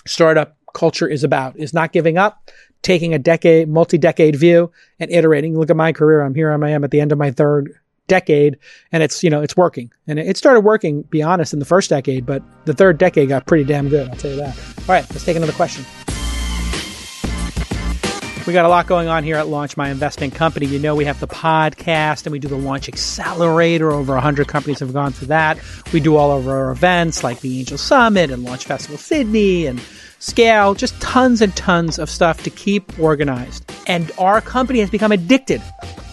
startup 0.07 0.57
culture 0.73 1.07
is 1.07 1.23
about: 1.23 1.57
is 1.57 1.73
not 1.73 1.93
giving 1.93 2.17
up, 2.17 2.49
taking 2.81 3.13
a 3.13 3.19
decade, 3.19 3.69
multi-decade 3.69 4.35
view 4.35 4.71
and 4.99 5.11
iterating. 5.11 5.57
Look 5.57 5.69
at 5.69 5.75
my 5.75 5.91
career. 5.91 6.21
I'm 6.21 6.35
here. 6.35 6.51
I 6.51 6.69
am 6.69 6.83
at 6.83 6.91
the 6.91 7.01
end 7.01 7.11
of 7.11 7.17
my 7.17 7.31
third 7.31 7.73
decade 8.07 8.57
and 8.91 9.01
it's, 9.01 9.23
you 9.23 9.29
know, 9.29 9.41
it's 9.41 9.55
working. 9.55 9.91
And 10.07 10.19
it 10.19 10.35
started 10.37 10.61
working, 10.61 11.03
be 11.03 11.21
honest, 11.21 11.53
in 11.53 11.59
the 11.59 11.65
first 11.65 11.89
decade, 11.89 12.25
but 12.25 12.43
the 12.65 12.73
third 12.73 12.97
decade 12.97 13.29
got 13.29 13.45
pretty 13.45 13.63
damn 13.63 13.89
good. 13.89 14.09
I'll 14.09 14.15
tell 14.15 14.31
you 14.31 14.37
that. 14.37 14.57
All 14.79 14.85
right, 14.89 15.09
let's 15.11 15.23
take 15.23 15.37
another 15.37 15.53
question. 15.53 15.85
We 18.47 18.53
got 18.53 18.65
a 18.65 18.69
lot 18.69 18.87
going 18.87 19.07
on 19.07 19.23
here 19.23 19.35
at 19.35 19.47
Launch 19.47 19.77
My 19.77 19.89
Investment 19.89 20.33
Company. 20.33 20.65
You 20.65 20.79
know, 20.79 20.95
we 20.95 21.05
have 21.05 21.19
the 21.19 21.27
podcast 21.27 22.25
and 22.25 22.33
we 22.33 22.39
do 22.39 22.47
the 22.47 22.55
Launch 22.55 22.89
Accelerator. 22.89 23.91
Over 23.91 24.13
100 24.13 24.47
companies 24.47 24.79
have 24.79 24.91
gone 24.93 25.13
through 25.13 25.27
that. 25.27 25.59
We 25.93 25.99
do 25.99 26.15
all 26.15 26.35
of 26.35 26.47
our 26.47 26.71
events 26.71 27.23
like 27.23 27.41
the 27.41 27.59
Angel 27.59 27.77
Summit 27.77 28.31
and 28.31 28.43
Launch 28.43 28.65
Festival 28.65 28.97
Sydney 28.97 29.67
and 29.67 29.79
Scale, 30.21 30.75
just 30.75 31.01
tons 31.01 31.41
and 31.41 31.55
tons 31.55 31.97
of 31.97 32.07
stuff 32.07 32.43
to 32.43 32.51
keep 32.51 32.99
organized. 32.99 33.65
And 33.87 34.11
our 34.19 34.39
company 34.39 34.79
has 34.79 34.91
become 34.91 35.11
addicted 35.11 35.63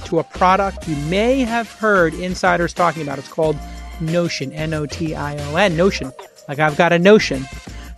to 0.07 0.18
a 0.18 0.25
product 0.25 0.88
you 0.88 0.97
may 1.11 1.40
have 1.40 1.71
heard 1.71 2.14
insiders 2.14 2.73
talking 2.73 3.03
about. 3.03 3.18
It's 3.18 3.29
called 3.29 3.59
Notion, 4.01 4.51
N 4.53 4.73
O 4.73 4.87
T 4.87 5.14
I 5.14 5.37
O 5.37 5.57
N, 5.57 5.77
Notion. 5.77 6.11
Like 6.49 6.59
I've 6.59 6.79
got 6.79 6.94
a 6.94 6.99
notion 6.99 7.47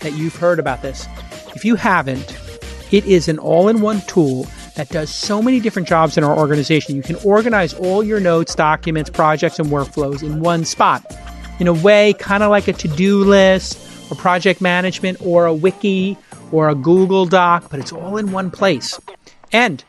that 0.00 0.14
you've 0.14 0.34
heard 0.34 0.58
about 0.58 0.82
this. 0.82 1.06
If 1.54 1.64
you 1.64 1.76
haven't, 1.76 2.36
it 2.90 3.04
is 3.06 3.28
an 3.28 3.38
all 3.38 3.68
in 3.68 3.80
one 3.80 4.00
tool 4.08 4.48
that 4.74 4.88
does 4.88 5.14
so 5.14 5.40
many 5.40 5.60
different 5.60 5.86
jobs 5.86 6.18
in 6.18 6.24
our 6.24 6.36
organization. 6.36 6.96
You 6.96 7.02
can 7.02 7.16
organize 7.24 7.72
all 7.72 8.02
your 8.02 8.18
notes, 8.18 8.56
documents, 8.56 9.10
projects, 9.10 9.60
and 9.60 9.68
workflows 9.68 10.24
in 10.24 10.40
one 10.40 10.64
spot. 10.64 11.04
In 11.60 11.68
a 11.68 11.72
way, 11.72 12.14
kind 12.14 12.42
of 12.42 12.50
like 12.50 12.66
a 12.66 12.72
to 12.72 12.88
do 12.88 13.22
list 13.22 13.78
or 14.10 14.16
project 14.16 14.60
management 14.60 15.18
or 15.20 15.46
a 15.46 15.54
wiki 15.54 16.16
or 16.52 16.68
a 16.68 16.74
Google 16.74 17.26
Doc, 17.26 17.66
but 17.70 17.80
it's 17.80 17.92
all 17.92 18.16
in 18.16 18.32
one 18.32 18.50
place. 18.50 18.98
And 19.52 19.82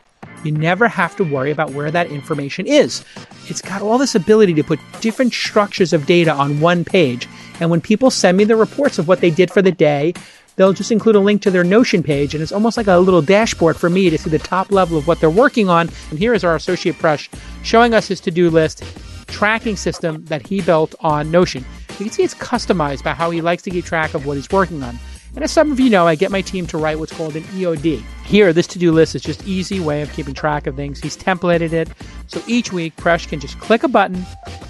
you 0.44 0.52
never 0.52 0.88
have 0.88 1.14
to 1.16 1.24
worry 1.24 1.50
about 1.50 1.72
where 1.72 1.90
that 1.90 2.08
information 2.08 2.66
is. 2.66 3.04
It's 3.48 3.62
got 3.62 3.82
all 3.82 3.98
this 3.98 4.14
ability 4.14 4.54
to 4.54 4.64
put 4.64 4.80
different 5.00 5.32
structures 5.32 5.92
of 5.92 6.06
data 6.06 6.32
on 6.32 6.60
one 6.60 6.84
page. 6.84 7.28
And 7.60 7.70
when 7.70 7.80
people 7.80 8.10
send 8.10 8.36
me 8.36 8.44
the 8.44 8.56
reports 8.56 8.98
of 8.98 9.08
what 9.08 9.20
they 9.20 9.30
did 9.30 9.50
for 9.50 9.62
the 9.62 9.72
day, 9.72 10.14
they'll 10.56 10.72
just 10.72 10.92
include 10.92 11.16
a 11.16 11.20
link 11.20 11.42
to 11.42 11.50
their 11.50 11.64
Notion 11.64 12.02
page, 12.02 12.34
and 12.34 12.42
it's 12.42 12.52
almost 12.52 12.76
like 12.76 12.86
a 12.86 12.98
little 12.98 13.22
dashboard 13.22 13.76
for 13.76 13.88
me 13.88 14.10
to 14.10 14.18
see 14.18 14.30
the 14.30 14.38
top 14.38 14.70
level 14.70 14.98
of 14.98 15.06
what 15.06 15.20
they're 15.20 15.30
working 15.30 15.68
on. 15.68 15.88
And 16.10 16.18
here 16.18 16.34
is 16.34 16.44
our 16.44 16.56
associate 16.56 16.96
Presh 16.96 17.28
showing 17.62 17.94
us 17.94 18.08
his 18.08 18.20
to 18.20 18.30
do 18.30 18.50
list 18.50 18.82
tracking 19.28 19.76
system 19.76 20.24
that 20.26 20.46
he 20.46 20.60
built 20.60 20.94
on 21.00 21.30
Notion. 21.30 21.64
You 22.02 22.06
can 22.06 22.14
see 22.14 22.24
it's 22.24 22.34
customized 22.34 23.04
by 23.04 23.14
how 23.14 23.30
he 23.30 23.40
likes 23.40 23.62
to 23.62 23.70
keep 23.70 23.84
track 23.84 24.14
of 24.14 24.26
what 24.26 24.36
he's 24.36 24.50
working 24.50 24.82
on. 24.82 24.98
And 25.36 25.44
as 25.44 25.52
some 25.52 25.70
of 25.70 25.78
you 25.78 25.88
know, 25.88 26.04
I 26.04 26.16
get 26.16 26.32
my 26.32 26.40
team 26.40 26.66
to 26.66 26.76
write 26.76 26.98
what's 26.98 27.12
called 27.12 27.36
an 27.36 27.44
EOD. 27.44 28.02
Here, 28.24 28.52
this 28.52 28.66
to-do 28.66 28.90
list 28.90 29.14
is 29.14 29.22
just 29.22 29.46
easy 29.46 29.78
way 29.78 30.02
of 30.02 30.12
keeping 30.12 30.34
track 30.34 30.66
of 30.66 30.74
things. 30.74 30.98
He's 30.98 31.16
templated 31.16 31.72
it, 31.72 31.88
so 32.26 32.42
each 32.48 32.72
week 32.72 32.96
Presh 32.96 33.28
can 33.28 33.38
just 33.38 33.56
click 33.60 33.84
a 33.84 33.88
button 33.88 34.26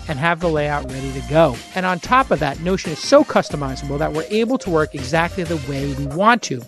and 0.09 0.18
have 0.18 0.40
the 0.40 0.51
layout 0.51 0.92
ready 0.92 1.11
to 1.11 1.23
go. 1.31 1.57
And 1.75 1.87
on 1.87 2.01
top 2.01 2.31
of 2.31 2.38
that, 2.40 2.61
Notion 2.61 2.92
is 2.92 2.99
so 2.99 3.25
customizable 3.25 3.99
that 3.99 4.12
we're 4.12 4.27
able 4.29 4.59
to 4.59 4.68
work 4.68 4.95
exactly 4.95 5.42
the 5.42 5.57
way 5.71 5.95
we 5.95 6.07
want 6.09 6.42
to. 6.42 6.62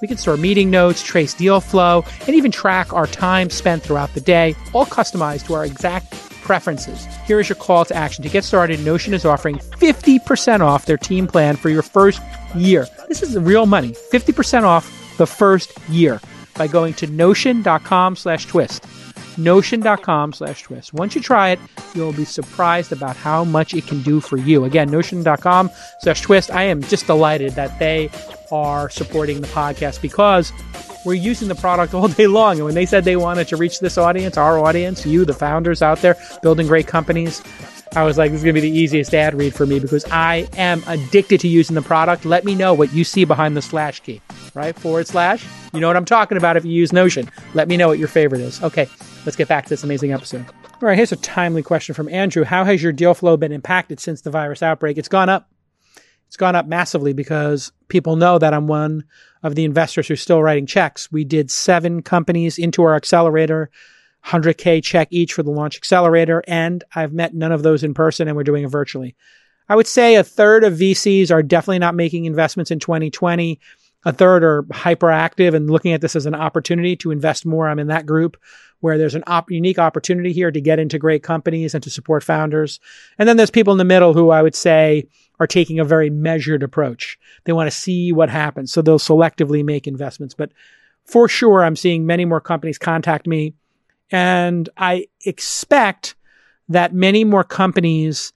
We 0.00 0.08
can 0.08 0.16
store 0.16 0.38
meeting 0.38 0.70
notes, 0.70 1.02
trace 1.02 1.34
deal 1.34 1.60
flow, 1.60 2.04
and 2.26 2.30
even 2.30 2.50
track 2.50 2.94
our 2.94 3.06
time 3.06 3.50
spent 3.50 3.82
throughout 3.82 4.14
the 4.14 4.22
day, 4.22 4.54
all 4.72 4.86
customized 4.86 5.46
to 5.48 5.54
our 5.54 5.66
exact 5.66 6.14
preferences. 6.46 7.06
Here 7.26 7.40
is 7.40 7.48
your 7.48 7.56
call 7.56 7.84
to 7.84 7.94
action. 7.94 8.22
To 8.22 8.30
get 8.30 8.44
started, 8.44 8.80
Notion 8.80 9.12
is 9.12 9.24
offering 9.24 9.58
50% 9.58 10.60
off 10.60 10.86
their 10.86 10.96
team 10.96 11.26
plan 11.26 11.56
for 11.56 11.68
your 11.68 11.82
first 11.82 12.22
year. 12.54 12.86
This 13.08 13.22
is 13.22 13.36
real 13.36 13.66
money. 13.66 13.90
50% 14.12 14.62
off 14.62 15.16
the 15.18 15.26
first 15.26 15.76
year 15.88 16.20
by 16.54 16.68
going 16.68 16.94
to 16.94 17.06
notion.com 17.08 18.16
slash 18.16 18.46
twist. 18.46 18.86
Notion.com 19.36 20.32
slash 20.32 20.62
twist. 20.62 20.94
Once 20.94 21.14
you 21.14 21.20
try 21.20 21.50
it, 21.50 21.58
you'll 21.94 22.12
be 22.12 22.24
surprised 22.24 22.92
about 22.92 23.16
how 23.16 23.44
much 23.44 23.74
it 23.74 23.86
can 23.86 24.00
do 24.02 24.20
for 24.20 24.38
you. 24.38 24.64
Again, 24.64 24.90
notion.com 24.90 25.70
slash 26.00 26.22
twist. 26.22 26.50
I 26.50 26.62
am 26.62 26.80
just 26.82 27.06
delighted 27.06 27.52
that 27.52 27.78
they 27.78 28.08
are 28.50 28.88
supporting 28.88 29.40
the 29.40 29.48
podcast 29.48 30.00
because 30.00 30.52
we're 31.06 31.14
using 31.14 31.48
the 31.48 31.54
product 31.54 31.94
all 31.94 32.08
day 32.08 32.26
long. 32.26 32.56
And 32.56 32.64
when 32.64 32.74
they 32.74 32.84
said 32.84 33.04
they 33.04 33.16
wanted 33.16 33.48
to 33.48 33.56
reach 33.56 33.80
this 33.80 33.96
audience, 33.96 34.36
our 34.36 34.58
audience, 34.58 35.06
you, 35.06 35.24
the 35.24 35.32
founders 35.32 35.80
out 35.80 36.02
there 36.02 36.16
building 36.42 36.66
great 36.66 36.86
companies, 36.86 37.42
I 37.94 38.02
was 38.02 38.18
like, 38.18 38.32
this 38.32 38.40
is 38.40 38.44
going 38.44 38.54
to 38.54 38.60
be 38.60 38.68
the 38.68 38.76
easiest 38.76 39.14
ad 39.14 39.34
read 39.34 39.54
for 39.54 39.64
me 39.64 39.78
because 39.78 40.04
I 40.10 40.48
am 40.56 40.82
addicted 40.86 41.40
to 41.40 41.48
using 41.48 41.76
the 41.76 41.82
product. 41.82 42.24
Let 42.24 42.44
me 42.44 42.54
know 42.54 42.74
what 42.74 42.92
you 42.92 43.04
see 43.04 43.24
behind 43.24 43.56
the 43.56 43.62
slash 43.62 44.00
key, 44.00 44.20
right? 44.54 44.76
Forward 44.78 45.06
slash. 45.06 45.46
You 45.72 45.80
know 45.80 45.86
what 45.86 45.96
I'm 45.96 46.04
talking 46.04 46.36
about 46.36 46.56
if 46.56 46.64
you 46.64 46.72
use 46.72 46.92
Notion. 46.92 47.30
Let 47.54 47.68
me 47.68 47.76
know 47.76 47.88
what 47.88 47.98
your 47.98 48.08
favorite 48.08 48.40
is. 48.40 48.62
Okay, 48.62 48.88
let's 49.24 49.36
get 49.36 49.48
back 49.48 49.64
to 49.64 49.70
this 49.70 49.84
amazing 49.84 50.12
episode. 50.12 50.44
All 50.82 50.88
right, 50.88 50.96
here's 50.96 51.12
a 51.12 51.16
timely 51.16 51.62
question 51.62 51.94
from 51.94 52.08
Andrew. 52.08 52.44
How 52.44 52.64
has 52.64 52.82
your 52.82 52.92
deal 52.92 53.14
flow 53.14 53.36
been 53.36 53.52
impacted 53.52 54.00
since 54.00 54.20
the 54.20 54.30
virus 54.30 54.62
outbreak? 54.62 54.98
It's 54.98 55.08
gone 55.08 55.30
up. 55.30 55.48
It's 56.26 56.36
gone 56.36 56.56
up 56.56 56.66
massively 56.66 57.12
because 57.12 57.72
people 57.88 58.16
know 58.16 58.38
that 58.38 58.54
I'm 58.54 58.66
one 58.66 59.04
of 59.42 59.54
the 59.54 59.64
investors 59.64 60.08
who's 60.08 60.20
still 60.20 60.42
writing 60.42 60.66
checks. 60.66 61.10
We 61.10 61.24
did 61.24 61.50
seven 61.50 62.02
companies 62.02 62.58
into 62.58 62.82
our 62.82 62.94
accelerator 62.94 63.70
100K 64.26 64.82
check 64.82 65.08
each 65.10 65.32
for 65.32 65.42
the 65.42 65.50
launch 65.50 65.76
accelerator. 65.76 66.42
And 66.48 66.82
I've 66.94 67.12
met 67.12 67.34
none 67.34 67.52
of 67.52 67.62
those 67.62 67.84
in 67.84 67.94
person 67.94 68.26
and 68.26 68.36
we're 68.36 68.44
doing 68.44 68.64
it 68.64 68.70
virtually. 68.70 69.14
I 69.68 69.76
would 69.76 69.86
say 69.86 70.16
a 70.16 70.24
third 70.24 70.64
of 70.64 70.74
VCs 70.74 71.30
are 71.30 71.42
definitely 71.42 71.78
not 71.78 71.94
making 71.94 72.24
investments 72.24 72.70
in 72.70 72.80
2020. 72.80 73.60
A 74.04 74.12
third 74.12 74.44
are 74.44 74.62
hyperactive 74.64 75.54
and 75.54 75.70
looking 75.70 75.92
at 75.92 76.00
this 76.00 76.16
as 76.16 76.26
an 76.26 76.34
opportunity 76.34 76.96
to 76.96 77.10
invest 77.10 77.46
more. 77.46 77.68
I'm 77.68 77.78
in 77.78 77.88
that 77.88 78.06
group 78.06 78.36
where 78.80 78.98
there's 78.98 79.14
an 79.14 79.24
op- 79.26 79.50
unique 79.50 79.78
opportunity 79.78 80.32
here 80.32 80.50
to 80.50 80.60
get 80.60 80.78
into 80.78 80.98
great 80.98 81.22
companies 81.22 81.74
and 81.74 81.82
to 81.82 81.90
support 81.90 82.22
founders. 82.22 82.78
And 83.18 83.28
then 83.28 83.36
there's 83.36 83.50
people 83.50 83.72
in 83.72 83.78
the 83.78 83.84
middle 83.84 84.14
who 84.14 84.30
I 84.30 84.42
would 84.42 84.54
say 84.54 85.08
are 85.40 85.46
taking 85.46 85.78
a 85.78 85.84
very 85.84 86.10
measured 86.10 86.62
approach. 86.62 87.18
They 87.44 87.52
want 87.52 87.68
to 87.68 87.76
see 87.76 88.12
what 88.12 88.30
happens. 88.30 88.72
So 88.72 88.82
they'll 88.82 88.98
selectively 88.98 89.64
make 89.64 89.86
investments. 89.86 90.34
But 90.34 90.52
for 91.04 91.28
sure, 91.28 91.64
I'm 91.64 91.76
seeing 91.76 92.06
many 92.06 92.24
more 92.24 92.40
companies 92.40 92.78
contact 92.78 93.26
me 93.26 93.54
and 94.10 94.68
I 94.76 95.06
expect 95.24 96.14
that 96.68 96.94
many 96.94 97.24
more 97.24 97.44
companies 97.44 98.32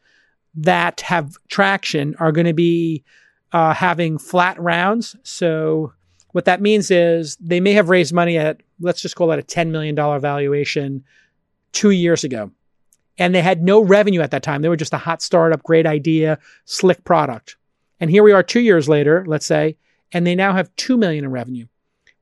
that 0.54 1.00
have 1.02 1.36
traction 1.48 2.14
are 2.18 2.32
going 2.32 2.46
to 2.46 2.52
be 2.52 3.04
uh, 3.52 3.74
having 3.74 4.18
flat 4.18 4.60
rounds. 4.60 5.16
So, 5.22 5.92
what 6.32 6.44
that 6.44 6.60
means 6.60 6.90
is 6.90 7.36
they 7.40 7.60
may 7.60 7.72
have 7.72 7.88
raised 7.88 8.12
money 8.12 8.38
at, 8.38 8.62
let's 8.80 9.02
just 9.02 9.16
call 9.16 9.32
it 9.32 9.38
a 9.38 9.42
$10 9.42 9.70
million 9.70 9.94
valuation 9.94 11.04
two 11.72 11.90
years 11.90 12.24
ago. 12.24 12.50
And 13.18 13.34
they 13.34 13.42
had 13.42 13.62
no 13.62 13.80
revenue 13.80 14.20
at 14.22 14.30
that 14.30 14.42
time. 14.42 14.62
They 14.62 14.68
were 14.68 14.76
just 14.76 14.94
a 14.94 14.98
hot 14.98 15.20
startup, 15.22 15.62
great 15.62 15.86
idea, 15.86 16.38
slick 16.64 17.04
product. 17.04 17.56
And 18.00 18.10
here 18.10 18.22
we 18.22 18.32
are 18.32 18.42
two 18.42 18.60
years 18.60 18.88
later, 18.88 19.24
let's 19.26 19.46
say, 19.46 19.76
and 20.12 20.26
they 20.26 20.34
now 20.34 20.54
have 20.54 20.74
2 20.76 20.96
million 20.96 21.24
in 21.24 21.30
revenue. 21.30 21.66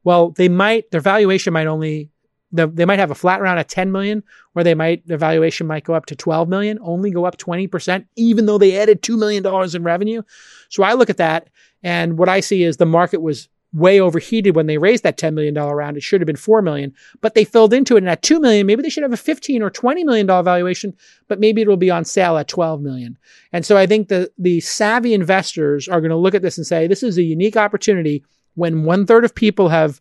Well, 0.02 0.30
they 0.30 0.48
might, 0.48 0.90
their 0.90 1.00
valuation 1.00 1.52
might 1.52 1.66
only 1.66 2.10
they 2.50 2.86
might 2.86 2.98
have 2.98 3.10
a 3.10 3.14
flat 3.14 3.42
round 3.42 3.58
at 3.58 3.68
10 3.68 3.92
million, 3.92 4.22
or 4.54 4.64
they 4.64 4.74
might, 4.74 5.06
the 5.06 5.18
valuation 5.18 5.66
might 5.66 5.84
go 5.84 5.92
up 5.92 6.06
to 6.06 6.16
12 6.16 6.48
million, 6.48 6.78
only 6.80 7.10
go 7.10 7.26
up 7.26 7.36
20%, 7.36 8.06
even 8.16 8.46
though 8.46 8.56
they 8.56 8.78
added 8.78 9.02
$2 9.02 9.18
million 9.18 9.44
in 9.74 9.82
revenue. 9.82 10.22
So 10.70 10.82
I 10.82 10.94
look 10.94 11.10
at 11.10 11.18
that, 11.18 11.50
and 11.82 12.16
what 12.16 12.28
I 12.28 12.40
see 12.40 12.62
is 12.62 12.78
the 12.78 12.86
market 12.86 13.20
was 13.20 13.48
way 13.72 14.00
overheated 14.00 14.56
when 14.56 14.66
they 14.66 14.78
raised 14.78 15.02
that 15.02 15.18
$10 15.18 15.34
million 15.34 15.54
round. 15.54 15.96
It 15.96 16.02
should 16.02 16.20
have 16.20 16.26
been 16.26 16.36
4 16.36 16.62
million, 16.62 16.94
but 17.20 17.34
they 17.34 17.44
filled 17.44 17.74
into 17.74 17.96
it. 17.96 17.98
And 17.98 18.08
at 18.08 18.22
2 18.22 18.40
million, 18.40 18.66
maybe 18.66 18.82
they 18.82 18.88
should 18.88 19.02
have 19.02 19.12
a 19.12 19.16
15 19.16 19.62
or 19.62 19.70
20 19.70 20.04
million 20.04 20.26
dollar 20.26 20.42
valuation, 20.42 20.96
but 21.28 21.38
maybe 21.38 21.60
it'll 21.60 21.76
be 21.76 21.90
on 21.90 22.04
sale 22.04 22.38
at 22.38 22.48
12 22.48 22.80
million. 22.80 23.18
And 23.52 23.66
so 23.66 23.76
I 23.76 23.86
think 23.86 24.08
the, 24.08 24.30
the 24.38 24.60
savvy 24.60 25.12
investors 25.12 25.86
are 25.86 26.00
going 26.00 26.10
to 26.10 26.16
look 26.16 26.34
at 26.34 26.42
this 26.42 26.56
and 26.56 26.66
say, 26.66 26.86
this 26.86 27.02
is 27.02 27.18
a 27.18 27.22
unique 27.22 27.56
opportunity 27.56 28.24
when 28.54 28.84
one 28.84 29.06
third 29.06 29.24
of 29.24 29.34
people 29.34 29.68
have 29.68 30.00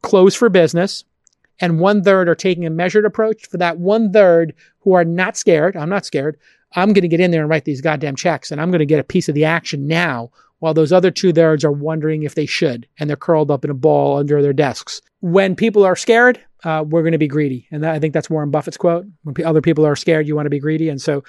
closed 0.00 0.36
for 0.36 0.48
business 0.48 1.04
and 1.60 1.80
one 1.80 2.02
third 2.02 2.28
are 2.28 2.34
taking 2.34 2.64
a 2.64 2.70
measured 2.70 3.04
approach. 3.04 3.46
For 3.46 3.58
that 3.58 3.78
one 3.78 4.10
third 4.10 4.54
who 4.80 4.94
are 4.94 5.04
not 5.04 5.36
scared, 5.36 5.76
I'm 5.76 5.90
not 5.90 6.06
scared. 6.06 6.38
I'm 6.74 6.94
going 6.94 7.02
to 7.02 7.08
get 7.08 7.20
in 7.20 7.30
there 7.30 7.42
and 7.42 7.50
write 7.50 7.66
these 7.66 7.82
goddamn 7.82 8.16
checks 8.16 8.50
and 8.50 8.60
I'm 8.60 8.70
going 8.70 8.78
to 8.78 8.86
get 8.86 8.98
a 8.98 9.04
piece 9.04 9.28
of 9.28 9.34
the 9.34 9.44
action 9.44 9.86
now 9.86 10.30
while 10.62 10.72
those 10.72 10.92
other 10.92 11.10
two 11.10 11.32
thirds 11.32 11.64
are 11.64 11.72
wondering 11.72 12.22
if 12.22 12.36
they 12.36 12.46
should 12.46 12.86
and 12.96 13.10
they're 13.10 13.16
curled 13.16 13.50
up 13.50 13.64
in 13.64 13.70
a 13.70 13.74
ball 13.74 14.18
under 14.18 14.40
their 14.40 14.52
desks. 14.52 15.02
When 15.18 15.56
people 15.56 15.82
are 15.84 15.96
scared, 15.96 16.40
uh, 16.62 16.84
we're 16.86 17.02
going 17.02 17.10
to 17.10 17.18
be 17.18 17.26
greedy. 17.26 17.66
And 17.72 17.82
that, 17.82 17.92
I 17.92 17.98
think 17.98 18.14
that's 18.14 18.30
Warren 18.30 18.52
Buffett's 18.52 18.76
quote. 18.76 19.04
When 19.24 19.34
p- 19.34 19.42
other 19.42 19.60
people 19.60 19.84
are 19.84 19.96
scared, 19.96 20.28
you 20.28 20.36
want 20.36 20.46
to 20.46 20.50
be 20.50 20.60
greedy. 20.60 20.88
And 20.88 21.02
so 21.02 21.24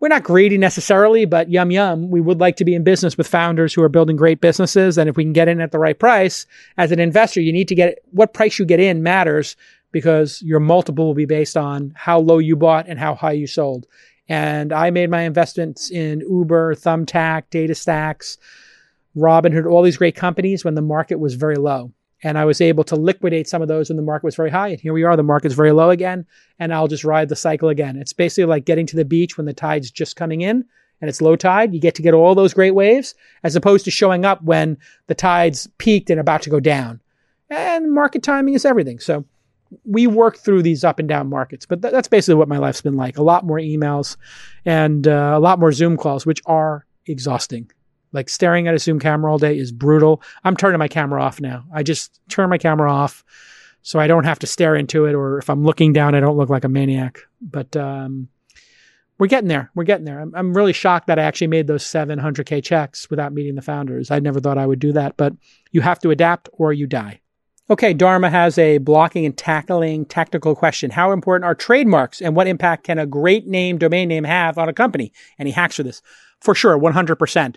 we're 0.00 0.08
not 0.08 0.22
greedy 0.22 0.58
necessarily, 0.58 1.24
but 1.24 1.48
yum 1.48 1.70
yum. 1.70 2.10
We 2.10 2.20
would 2.20 2.40
like 2.40 2.56
to 2.56 2.64
be 2.66 2.74
in 2.74 2.84
business 2.84 3.16
with 3.16 3.26
founders 3.26 3.72
who 3.72 3.82
are 3.82 3.88
building 3.88 4.16
great 4.16 4.42
businesses. 4.42 4.98
And 4.98 5.08
if 5.08 5.16
we 5.16 5.24
can 5.24 5.32
get 5.32 5.48
in 5.48 5.62
at 5.62 5.72
the 5.72 5.78
right 5.78 5.98
price, 5.98 6.44
as 6.76 6.92
an 6.92 7.00
investor, 7.00 7.40
you 7.40 7.54
need 7.54 7.68
to 7.68 7.74
get 7.74 8.00
what 8.10 8.34
price 8.34 8.58
you 8.58 8.66
get 8.66 8.80
in 8.80 9.02
matters 9.02 9.56
because 9.92 10.42
your 10.42 10.60
multiple 10.60 11.06
will 11.06 11.14
be 11.14 11.24
based 11.24 11.56
on 11.56 11.94
how 11.96 12.18
low 12.18 12.36
you 12.36 12.54
bought 12.54 12.86
and 12.86 12.98
how 12.98 13.14
high 13.14 13.32
you 13.32 13.46
sold. 13.46 13.86
And 14.28 14.74
I 14.74 14.90
made 14.90 15.08
my 15.08 15.22
investments 15.22 15.90
in 15.90 16.20
Uber, 16.20 16.74
Thumbtack, 16.74 17.44
DataStax, 17.50 18.36
Robinhood, 19.16 19.70
all 19.70 19.82
these 19.82 19.96
great 19.96 20.16
companies 20.16 20.64
when 20.64 20.74
the 20.74 20.82
market 20.82 21.18
was 21.18 21.34
very 21.34 21.56
low. 21.56 21.92
And 22.22 22.38
I 22.38 22.44
was 22.46 22.60
able 22.60 22.84
to 22.84 22.96
liquidate 22.96 23.48
some 23.48 23.60
of 23.60 23.68
those 23.68 23.90
when 23.90 23.96
the 23.96 24.02
market 24.02 24.24
was 24.24 24.36
very 24.36 24.50
high. 24.50 24.68
And 24.68 24.80
here 24.80 24.94
we 24.94 25.04
are, 25.04 25.16
the 25.16 25.22
market's 25.22 25.54
very 25.54 25.72
low 25.72 25.90
again. 25.90 26.24
And 26.58 26.72
I'll 26.72 26.88
just 26.88 27.04
ride 27.04 27.28
the 27.28 27.36
cycle 27.36 27.68
again. 27.68 27.96
It's 27.96 28.14
basically 28.14 28.46
like 28.46 28.64
getting 28.64 28.86
to 28.86 28.96
the 28.96 29.04
beach 29.04 29.36
when 29.36 29.46
the 29.46 29.52
tide's 29.52 29.90
just 29.90 30.16
coming 30.16 30.40
in 30.40 30.64
and 31.00 31.08
it's 31.08 31.20
low 31.20 31.36
tide. 31.36 31.74
You 31.74 31.80
get 31.80 31.94
to 31.96 32.02
get 32.02 32.14
all 32.14 32.34
those 32.34 32.54
great 32.54 32.70
waves 32.70 33.14
as 33.42 33.56
opposed 33.56 33.84
to 33.84 33.90
showing 33.90 34.24
up 34.24 34.42
when 34.42 34.78
the 35.06 35.14
tide's 35.14 35.66
peaked 35.76 36.08
and 36.08 36.18
about 36.18 36.40
to 36.42 36.50
go 36.50 36.60
down. 36.60 37.00
And 37.50 37.92
market 37.92 38.22
timing 38.22 38.54
is 38.54 38.64
everything. 38.64 39.00
So 39.00 39.26
we 39.84 40.06
work 40.06 40.38
through 40.38 40.62
these 40.62 40.84
up 40.84 40.98
and 40.98 41.08
down 41.08 41.28
markets, 41.28 41.66
but 41.66 41.82
th- 41.82 41.92
that's 41.92 42.08
basically 42.08 42.36
what 42.36 42.48
my 42.48 42.58
life's 42.58 42.80
been 42.80 42.96
like. 42.96 43.18
A 43.18 43.22
lot 43.22 43.44
more 43.44 43.58
emails 43.58 44.16
and 44.64 45.06
uh, 45.06 45.34
a 45.34 45.40
lot 45.40 45.58
more 45.58 45.72
Zoom 45.72 45.96
calls, 45.96 46.24
which 46.24 46.40
are 46.46 46.86
exhausting. 47.06 47.70
Like 48.14 48.30
staring 48.30 48.68
at 48.68 48.74
a 48.74 48.78
Zoom 48.78 48.98
camera 48.98 49.30
all 49.30 49.38
day 49.38 49.58
is 49.58 49.72
brutal. 49.72 50.22
I'm 50.44 50.56
turning 50.56 50.78
my 50.78 50.88
camera 50.88 51.22
off 51.22 51.40
now. 51.40 51.64
I 51.72 51.82
just 51.82 52.20
turn 52.28 52.48
my 52.48 52.58
camera 52.58 52.90
off 52.90 53.24
so 53.82 53.98
I 53.98 54.06
don't 54.06 54.24
have 54.24 54.38
to 54.38 54.46
stare 54.46 54.74
into 54.74 55.04
it, 55.04 55.14
or 55.14 55.36
if 55.36 55.50
I'm 55.50 55.62
looking 55.62 55.92
down, 55.92 56.14
I 56.14 56.20
don't 56.20 56.38
look 56.38 56.48
like 56.48 56.64
a 56.64 56.70
maniac. 56.70 57.18
But 57.42 57.76
um, 57.76 58.28
we're 59.18 59.26
getting 59.26 59.48
there. 59.48 59.70
We're 59.74 59.84
getting 59.84 60.06
there. 60.06 60.20
I'm, 60.20 60.34
I'm 60.34 60.56
really 60.56 60.72
shocked 60.72 61.06
that 61.08 61.18
I 61.18 61.22
actually 61.22 61.48
made 61.48 61.66
those 61.66 61.84
700K 61.84 62.64
checks 62.64 63.10
without 63.10 63.34
meeting 63.34 63.56
the 63.56 63.62
founders. 63.62 64.10
I 64.10 64.20
never 64.20 64.40
thought 64.40 64.56
I 64.56 64.66
would 64.66 64.78
do 64.78 64.92
that, 64.92 65.18
but 65.18 65.34
you 65.70 65.82
have 65.82 65.98
to 66.00 66.10
adapt 66.10 66.48
or 66.54 66.72
you 66.72 66.86
die. 66.86 67.20
Okay, 67.68 67.94
Dharma 67.94 68.30
has 68.30 68.58
a 68.58 68.78
blocking 68.78 69.24
and 69.26 69.36
tackling 69.36 70.04
technical 70.04 70.54
question. 70.54 70.90
How 70.90 71.12
important 71.12 71.44
are 71.44 71.54
trademarks 71.54 72.20
and 72.20 72.34
what 72.34 72.46
impact 72.46 72.84
can 72.84 72.98
a 72.98 73.06
great 73.06 73.46
name, 73.46 73.78
domain 73.78 74.08
name 74.08 74.24
have 74.24 74.56
on 74.58 74.68
a 74.68 74.74
company? 74.74 75.12
And 75.38 75.46
he 75.46 75.52
hacks 75.52 75.76
for 75.76 75.82
this? 75.82 76.02
For 76.40 76.54
sure, 76.54 76.78
100% 76.78 77.56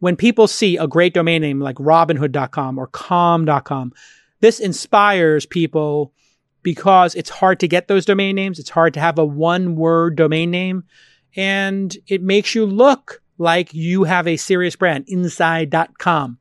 when 0.00 0.16
people 0.16 0.46
see 0.46 0.76
a 0.76 0.86
great 0.86 1.14
domain 1.14 1.42
name 1.42 1.60
like 1.60 1.76
robinhood.com 1.76 2.78
or 2.78 2.86
calm.com, 2.88 3.92
this 4.40 4.60
inspires 4.60 5.46
people 5.46 6.12
because 6.62 7.14
it's 7.14 7.30
hard 7.30 7.60
to 7.60 7.68
get 7.68 7.88
those 7.88 8.04
domain 8.04 8.36
names. 8.36 8.58
It's 8.58 8.70
hard 8.70 8.94
to 8.94 9.00
have 9.00 9.18
a 9.18 9.24
one 9.24 9.76
word 9.76 10.16
domain 10.16 10.50
name 10.50 10.84
and 11.36 11.96
it 12.06 12.22
makes 12.22 12.54
you 12.54 12.66
look 12.66 13.22
like 13.38 13.72
you 13.72 14.04
have 14.04 14.26
a 14.26 14.36
serious 14.36 14.76
brand 14.76 15.04
inside.com. 15.08 16.38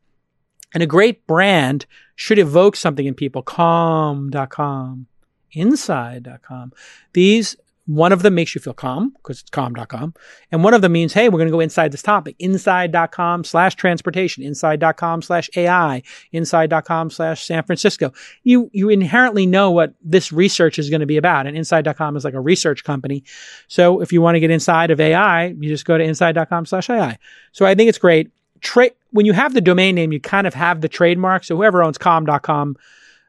And 0.74 0.84
a 0.84 0.88
great 0.88 1.26
brand 1.28 1.86
should 2.16 2.40
evoke 2.40 2.76
something 2.76 3.06
in 3.06 3.14
people. 3.14 3.42
Calm.com, 3.42 5.08
inside.com. 5.52 6.74
These 7.14 7.56
one 7.88 8.12
of 8.12 8.22
them 8.22 8.36
makes 8.36 8.54
you 8.54 8.60
feel 8.60 8.74
calm 8.74 9.12
because 9.12 9.40
it's 9.40 9.50
calm.com. 9.50 10.14
And 10.52 10.62
one 10.62 10.74
of 10.74 10.82
them 10.82 10.92
means, 10.92 11.14
hey, 11.14 11.30
we're 11.30 11.38
going 11.38 11.48
to 11.48 11.54
go 11.54 11.62
inside 11.62 11.94
this 11.94 12.02
topic. 12.02 12.36
Inside.com 12.38 13.46
slash 13.46 13.76
transportation, 13.76 14.44
inside.com 14.44 15.22
slash 15.22 15.50
AI, 15.56 16.04
inside.com 16.34 17.10
slash 17.10 17.46
San 17.46 17.64
Francisco. 17.64 18.12
You, 18.44 18.70
you 18.74 18.90
inherently 18.90 19.46
know 19.46 19.72
what 19.72 19.94
this 20.04 20.34
research 20.34 20.78
is 20.78 20.90
going 20.90 21.00
to 21.00 21.06
be 21.06 21.16
about. 21.16 21.48
And 21.48 21.56
inside.com 21.56 22.18
is 22.18 22.26
like 22.26 22.34
a 22.34 22.42
research 22.42 22.84
company. 22.84 23.24
So 23.70 24.02
if 24.02 24.12
you 24.12 24.22
want 24.22 24.36
to 24.36 24.42
get 24.42 24.52
inside 24.52 24.92
of 24.92 25.00
AI, 25.00 25.48
you 25.48 25.70
just 25.70 25.86
go 25.86 25.98
to 25.98 26.04
inside.com 26.04 26.66
slash 26.66 26.90
AI. 26.90 27.18
So 27.54 27.66
I 27.66 27.74
think 27.74 27.88
it's 27.88 27.98
great. 27.98 28.32
Tra- 28.60 28.92
when 29.12 29.26
you 29.26 29.32
have 29.32 29.54
the 29.54 29.62
domain 29.62 29.96
name, 29.96 30.12
you 30.12 30.20
kind 30.20 30.46
of 30.46 30.54
have 30.54 30.82
the 30.82 30.90
trademark. 30.90 31.46
So 31.46 31.56
whoever 31.56 31.82
owns 31.82 31.98
calm.com, 31.98 32.76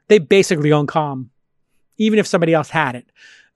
they 0.08 0.18
basically 0.18 0.72
own 0.72 0.88
calm, 0.88 1.30
even 1.96 2.18
if 2.18 2.26
somebody 2.26 2.54
else 2.54 2.70
had 2.70 2.96
it 2.96 3.08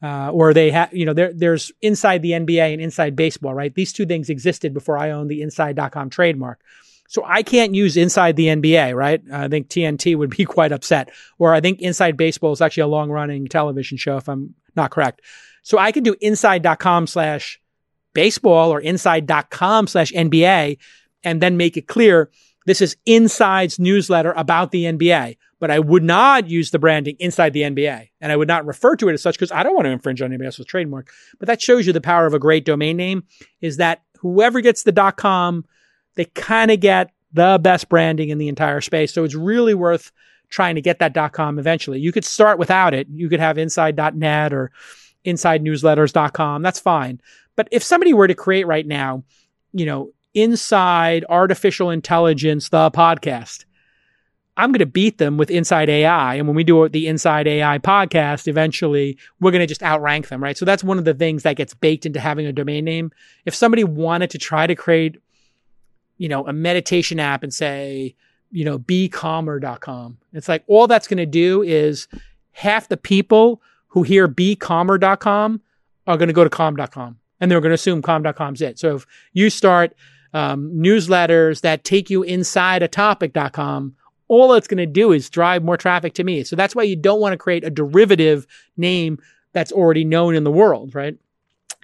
uh, 0.02 0.30
or 0.30 0.52
they 0.52 0.70
have, 0.70 0.92
you 0.92 1.06
know, 1.06 1.12
there, 1.12 1.32
there's 1.32 1.70
inside 1.80 2.22
the 2.22 2.32
NBA 2.32 2.72
and 2.72 2.82
inside 2.82 3.14
baseball, 3.14 3.54
right? 3.54 3.74
These 3.74 3.92
two 3.92 4.04
things 4.04 4.28
existed 4.28 4.74
before 4.74 4.98
I 4.98 5.10
owned 5.10 5.30
the 5.30 5.42
inside.com 5.42 6.10
trademark. 6.10 6.60
So 7.08 7.22
I 7.26 7.42
can't 7.42 7.74
use 7.74 7.96
inside 7.96 8.36
the 8.36 8.46
NBA, 8.46 8.96
right? 8.96 9.22
I 9.32 9.46
think 9.48 9.68
TNT 9.68 10.16
would 10.16 10.30
be 10.30 10.44
quite 10.46 10.72
upset. 10.72 11.10
Or 11.38 11.54
I 11.54 11.60
think 11.60 11.80
inside 11.80 12.16
baseball 12.16 12.52
is 12.52 12.60
actually 12.60 12.84
a 12.84 12.88
long 12.88 13.10
running 13.10 13.46
television 13.46 13.98
show, 13.98 14.16
if 14.16 14.28
I'm 14.28 14.54
not 14.74 14.90
correct. 14.90 15.20
So 15.62 15.78
I 15.78 15.92
could 15.92 16.04
do 16.04 16.16
inside.com 16.20 17.06
slash 17.06 17.60
baseball 18.14 18.72
or 18.72 18.80
inside.com 18.80 19.86
slash 19.86 20.10
NBA 20.12 20.78
and 21.22 21.40
then 21.40 21.56
make 21.56 21.76
it 21.76 21.86
clear 21.86 22.30
this 22.66 22.80
is 22.80 22.96
Inside's 23.06 23.78
newsletter 23.78 24.32
about 24.32 24.70
the 24.70 24.84
NBA 24.84 25.36
but 25.62 25.70
I 25.70 25.78
would 25.78 26.02
not 26.02 26.48
use 26.48 26.72
the 26.72 26.80
branding 26.80 27.14
inside 27.20 27.52
the 27.52 27.62
NBA. 27.62 28.08
And 28.20 28.32
I 28.32 28.36
would 28.36 28.48
not 28.48 28.66
refer 28.66 28.96
to 28.96 29.08
it 29.08 29.12
as 29.12 29.22
such 29.22 29.36
because 29.36 29.52
I 29.52 29.62
don't 29.62 29.76
want 29.76 29.86
to 29.86 29.92
infringe 29.92 30.20
on 30.20 30.26
anybody 30.26 30.46
else's 30.46 30.66
trademark. 30.66 31.12
But 31.38 31.46
that 31.46 31.62
shows 31.62 31.86
you 31.86 31.92
the 31.92 32.00
power 32.00 32.26
of 32.26 32.34
a 32.34 32.40
great 32.40 32.64
domain 32.64 32.96
name 32.96 33.22
is 33.60 33.76
that 33.76 34.02
whoever 34.18 34.60
gets 34.60 34.82
the 34.82 35.14
.com, 35.16 35.64
they 36.16 36.24
kind 36.24 36.72
of 36.72 36.80
get 36.80 37.12
the 37.32 37.60
best 37.62 37.88
branding 37.88 38.30
in 38.30 38.38
the 38.38 38.48
entire 38.48 38.80
space. 38.80 39.14
So 39.14 39.22
it's 39.22 39.36
really 39.36 39.72
worth 39.72 40.10
trying 40.48 40.74
to 40.74 40.80
get 40.80 40.98
that 40.98 41.32
.com 41.32 41.60
eventually. 41.60 42.00
You 42.00 42.10
could 42.10 42.24
start 42.24 42.58
without 42.58 42.92
it. 42.92 43.06
You 43.08 43.28
could 43.28 43.38
have 43.38 43.56
inside.net 43.56 44.52
or 44.52 44.72
insidenewsletters.com. 45.24 46.62
That's 46.62 46.80
fine. 46.80 47.20
But 47.54 47.68
if 47.70 47.84
somebody 47.84 48.12
were 48.12 48.26
to 48.26 48.34
create 48.34 48.66
right 48.66 48.84
now, 48.84 49.22
you 49.72 49.86
know, 49.86 50.10
inside 50.34 51.24
artificial 51.28 51.90
intelligence, 51.90 52.70
the 52.70 52.90
podcast, 52.90 53.64
I'm 54.56 54.70
going 54.70 54.80
to 54.80 54.86
beat 54.86 55.18
them 55.18 55.38
with 55.38 55.50
Inside 55.50 55.88
AI. 55.88 56.34
And 56.34 56.46
when 56.46 56.54
we 56.54 56.64
do 56.64 56.88
the 56.88 57.06
Inside 57.08 57.48
AI 57.48 57.78
podcast, 57.78 58.46
eventually 58.46 59.16
we're 59.40 59.50
going 59.50 59.60
to 59.60 59.66
just 59.66 59.82
outrank 59.82 60.28
them, 60.28 60.42
right? 60.42 60.56
So 60.56 60.64
that's 60.64 60.84
one 60.84 60.98
of 60.98 61.04
the 61.04 61.14
things 61.14 61.42
that 61.44 61.56
gets 61.56 61.72
baked 61.72 62.04
into 62.04 62.20
having 62.20 62.46
a 62.46 62.52
domain 62.52 62.84
name. 62.84 63.12
If 63.46 63.54
somebody 63.54 63.82
wanted 63.82 64.30
to 64.30 64.38
try 64.38 64.66
to 64.66 64.74
create, 64.74 65.16
you 66.18 66.28
know, 66.28 66.46
a 66.46 66.52
meditation 66.52 67.18
app 67.18 67.42
and 67.42 67.52
say, 67.52 68.14
you 68.50 68.64
know, 68.64 68.78
becalmer.com, 68.78 70.18
it's 70.34 70.48
like 70.48 70.64
all 70.66 70.86
that's 70.86 71.08
going 71.08 71.18
to 71.18 71.26
do 71.26 71.62
is 71.62 72.06
half 72.52 72.88
the 72.88 72.98
people 72.98 73.62
who 73.88 74.02
hear 74.02 74.28
becalmer.com 74.28 75.62
are 76.06 76.16
going 76.18 76.28
to 76.28 76.34
go 76.34 76.44
to 76.44 76.50
calm.com 76.50 77.18
and 77.40 77.50
they're 77.50 77.60
going 77.60 77.70
to 77.70 77.74
assume 77.74 78.02
calm.com's 78.02 78.60
it. 78.60 78.78
So 78.78 78.96
if 78.96 79.06
you 79.32 79.48
start 79.48 79.94
um, 80.34 80.70
newsletters 80.74 81.62
that 81.62 81.84
take 81.84 82.10
you 82.10 82.22
inside 82.22 82.82
a 82.82 82.88
topic.com, 82.88 83.96
all 84.32 84.54
it's 84.54 84.66
going 84.66 84.78
to 84.78 84.86
do 84.86 85.12
is 85.12 85.28
drive 85.28 85.62
more 85.62 85.76
traffic 85.76 86.14
to 86.14 86.24
me. 86.24 86.42
So 86.42 86.56
that's 86.56 86.74
why 86.74 86.84
you 86.84 86.96
don't 86.96 87.20
want 87.20 87.34
to 87.34 87.36
create 87.36 87.64
a 87.64 87.70
derivative 87.70 88.46
name 88.78 89.18
that's 89.52 89.70
already 89.70 90.06
known 90.06 90.34
in 90.34 90.42
the 90.42 90.50
world, 90.50 90.94
right? 90.94 91.18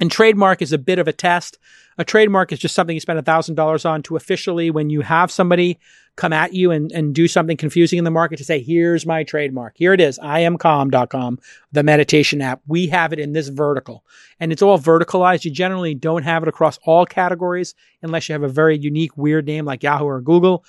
And 0.00 0.10
trademark 0.10 0.62
is 0.62 0.72
a 0.72 0.78
bit 0.78 0.98
of 0.98 1.06
a 1.06 1.12
test. 1.12 1.58
A 1.98 2.06
trademark 2.06 2.50
is 2.50 2.58
just 2.58 2.74
something 2.74 2.94
you 2.94 3.00
spend 3.00 3.22
$1,000 3.22 3.90
on 3.90 4.02
to 4.04 4.16
officially, 4.16 4.70
when 4.70 4.88
you 4.88 5.02
have 5.02 5.30
somebody 5.30 5.78
come 6.16 6.32
at 6.32 6.54
you 6.54 6.70
and, 6.70 6.90
and 6.90 7.14
do 7.14 7.28
something 7.28 7.58
confusing 7.58 7.98
in 7.98 8.04
the 8.04 8.10
market, 8.10 8.38
to 8.38 8.44
say, 8.44 8.62
here's 8.62 9.04
my 9.04 9.24
trademark. 9.24 9.74
Here 9.76 9.92
it 9.92 10.00
is. 10.00 10.18
I 10.18 10.40
am 10.40 10.56
calm.com, 10.56 11.40
the 11.72 11.82
meditation 11.82 12.40
app. 12.40 12.62
We 12.66 12.86
have 12.86 13.12
it 13.12 13.18
in 13.18 13.34
this 13.34 13.48
vertical. 13.48 14.06
And 14.40 14.52
it's 14.52 14.62
all 14.62 14.78
verticalized. 14.78 15.44
You 15.44 15.50
generally 15.50 15.94
don't 15.94 16.22
have 16.22 16.42
it 16.42 16.48
across 16.48 16.78
all 16.84 17.04
categories 17.04 17.74
unless 18.00 18.26
you 18.26 18.32
have 18.32 18.42
a 18.42 18.48
very 18.48 18.78
unique, 18.78 19.18
weird 19.18 19.44
name 19.44 19.66
like 19.66 19.82
Yahoo 19.82 20.06
or 20.06 20.22
Google. 20.22 20.64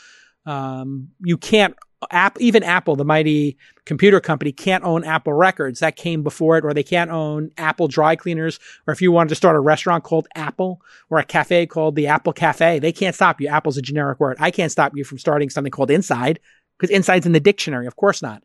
Um, 0.45 1.09
you 1.21 1.37
can't 1.37 1.75
app 2.11 2.39
even 2.39 2.63
Apple, 2.63 2.95
the 2.95 3.05
mighty 3.05 3.57
computer 3.85 4.19
company, 4.19 4.51
can't 4.51 4.83
own 4.83 5.03
Apple 5.03 5.33
Records. 5.33 5.79
That 5.79 5.95
came 5.95 6.23
before 6.23 6.57
it, 6.57 6.63
or 6.63 6.73
they 6.73 6.83
can't 6.83 7.11
own 7.11 7.51
Apple 7.57 7.87
dry 7.87 8.15
cleaners. 8.15 8.59
Or 8.87 8.93
if 8.93 9.01
you 9.01 9.11
wanted 9.11 9.29
to 9.29 9.35
start 9.35 9.55
a 9.55 9.59
restaurant 9.59 10.03
called 10.03 10.27
Apple 10.35 10.81
or 11.09 11.19
a 11.19 11.25
cafe 11.25 11.65
called 11.65 11.95
the 11.95 12.07
Apple 12.07 12.33
Cafe, 12.33 12.79
they 12.79 12.91
can't 12.91 13.15
stop 13.15 13.41
you. 13.41 13.47
Apple's 13.47 13.77
a 13.77 13.81
generic 13.81 14.19
word. 14.19 14.37
I 14.39 14.51
can't 14.51 14.71
stop 14.71 14.95
you 14.95 15.03
from 15.03 15.17
starting 15.17 15.49
something 15.49 15.71
called 15.71 15.91
Inside 15.91 16.39
because 16.77 16.93
Inside's 16.93 17.25
in 17.25 17.33
the 17.33 17.39
dictionary. 17.39 17.87
Of 17.87 17.95
course 17.95 18.21
not 18.21 18.43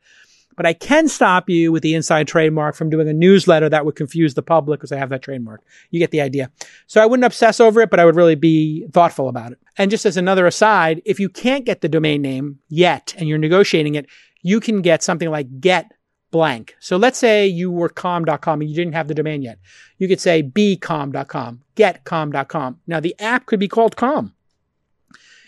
but 0.57 0.67
I 0.67 0.73
can 0.73 1.09
stop 1.09 1.49
you 1.49 1.73
with 1.73 1.83
the 1.83 1.95
inside 1.95 2.29
trademark 2.29 2.75
from 2.75 2.91
doing 2.91 3.09
a 3.09 3.13
newsletter 3.13 3.69
that 3.69 3.85
would 3.85 3.97
confuse 3.97 4.35
the 4.35 4.43
public 4.43 4.81
because 4.81 4.93
I 4.93 4.99
have 4.99 5.11
that 5.11 5.23
trademark. 5.23 5.63
You 5.91 5.99
get 5.99 6.11
the 6.11 6.21
idea. 6.21 6.51
So 6.87 7.03
I 7.03 7.07
wouldn't 7.07 7.25
obsess 7.25 7.61
over 7.61 7.81
it, 7.81 7.91
but 7.91 8.01
I 8.01 8.05
would 8.05 8.17
really 8.17 8.35
be 8.35 8.87
thoughtful 8.93 9.29
about 9.29 9.53
it. 9.53 9.59
And 9.77 9.91
just 9.91 10.07
as 10.07 10.17
another 10.17 10.47
aside, 10.47 11.03
if 11.05 11.19
you 11.19 11.29
can't 11.29 11.65
get 11.65 11.81
the 11.81 11.89
domain 11.89 12.23
name 12.23 12.59
yet 12.69 13.15
and 13.19 13.29
you're 13.29 13.39
negotiating 13.39 13.95
it, 13.95 14.07
you 14.43 14.61
can 14.61 14.83
get 14.83 15.03
something 15.03 15.31
like 15.31 15.61
get 15.61 15.93
blank. 16.31 16.75
So 16.81 16.97
let's 16.97 17.19
say 17.19 17.47
you 17.47 17.71
were 17.71 17.89
calm.com 17.89 18.61
and 18.61 18.69
you 18.69 18.75
didn't 18.75 18.95
have 18.95 19.09
the 19.09 19.15
domain 19.15 19.43
yet. 19.43 19.59
You 19.99 20.09
could 20.09 20.21
say 20.21 20.43
becalm.com, 20.43 21.63
getcalm.com. 21.77 22.81
Now 22.87 23.01
the 23.01 23.15
app 23.21 23.47
could 23.47 23.61
be 23.61 23.69
called 23.69 23.97
calm. 23.97 24.35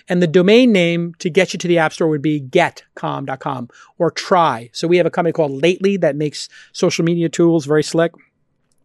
And 0.08 0.22
the 0.22 0.26
domain 0.26 0.72
name 0.72 1.14
to 1.18 1.28
get 1.28 1.52
you 1.52 1.58
to 1.58 1.68
the 1.68 1.78
App 1.78 1.92
Store 1.92 2.08
would 2.08 2.22
be 2.22 2.40
getcalm.com 2.40 3.68
or 3.98 4.10
try. 4.10 4.70
So 4.72 4.86
we 4.86 4.98
have 4.98 5.06
a 5.06 5.10
company 5.10 5.32
called 5.32 5.62
Lately 5.62 5.96
that 5.98 6.16
makes 6.16 6.48
social 6.72 7.04
media 7.04 7.28
tools 7.28 7.66
very 7.66 7.82
slick. 7.82 8.12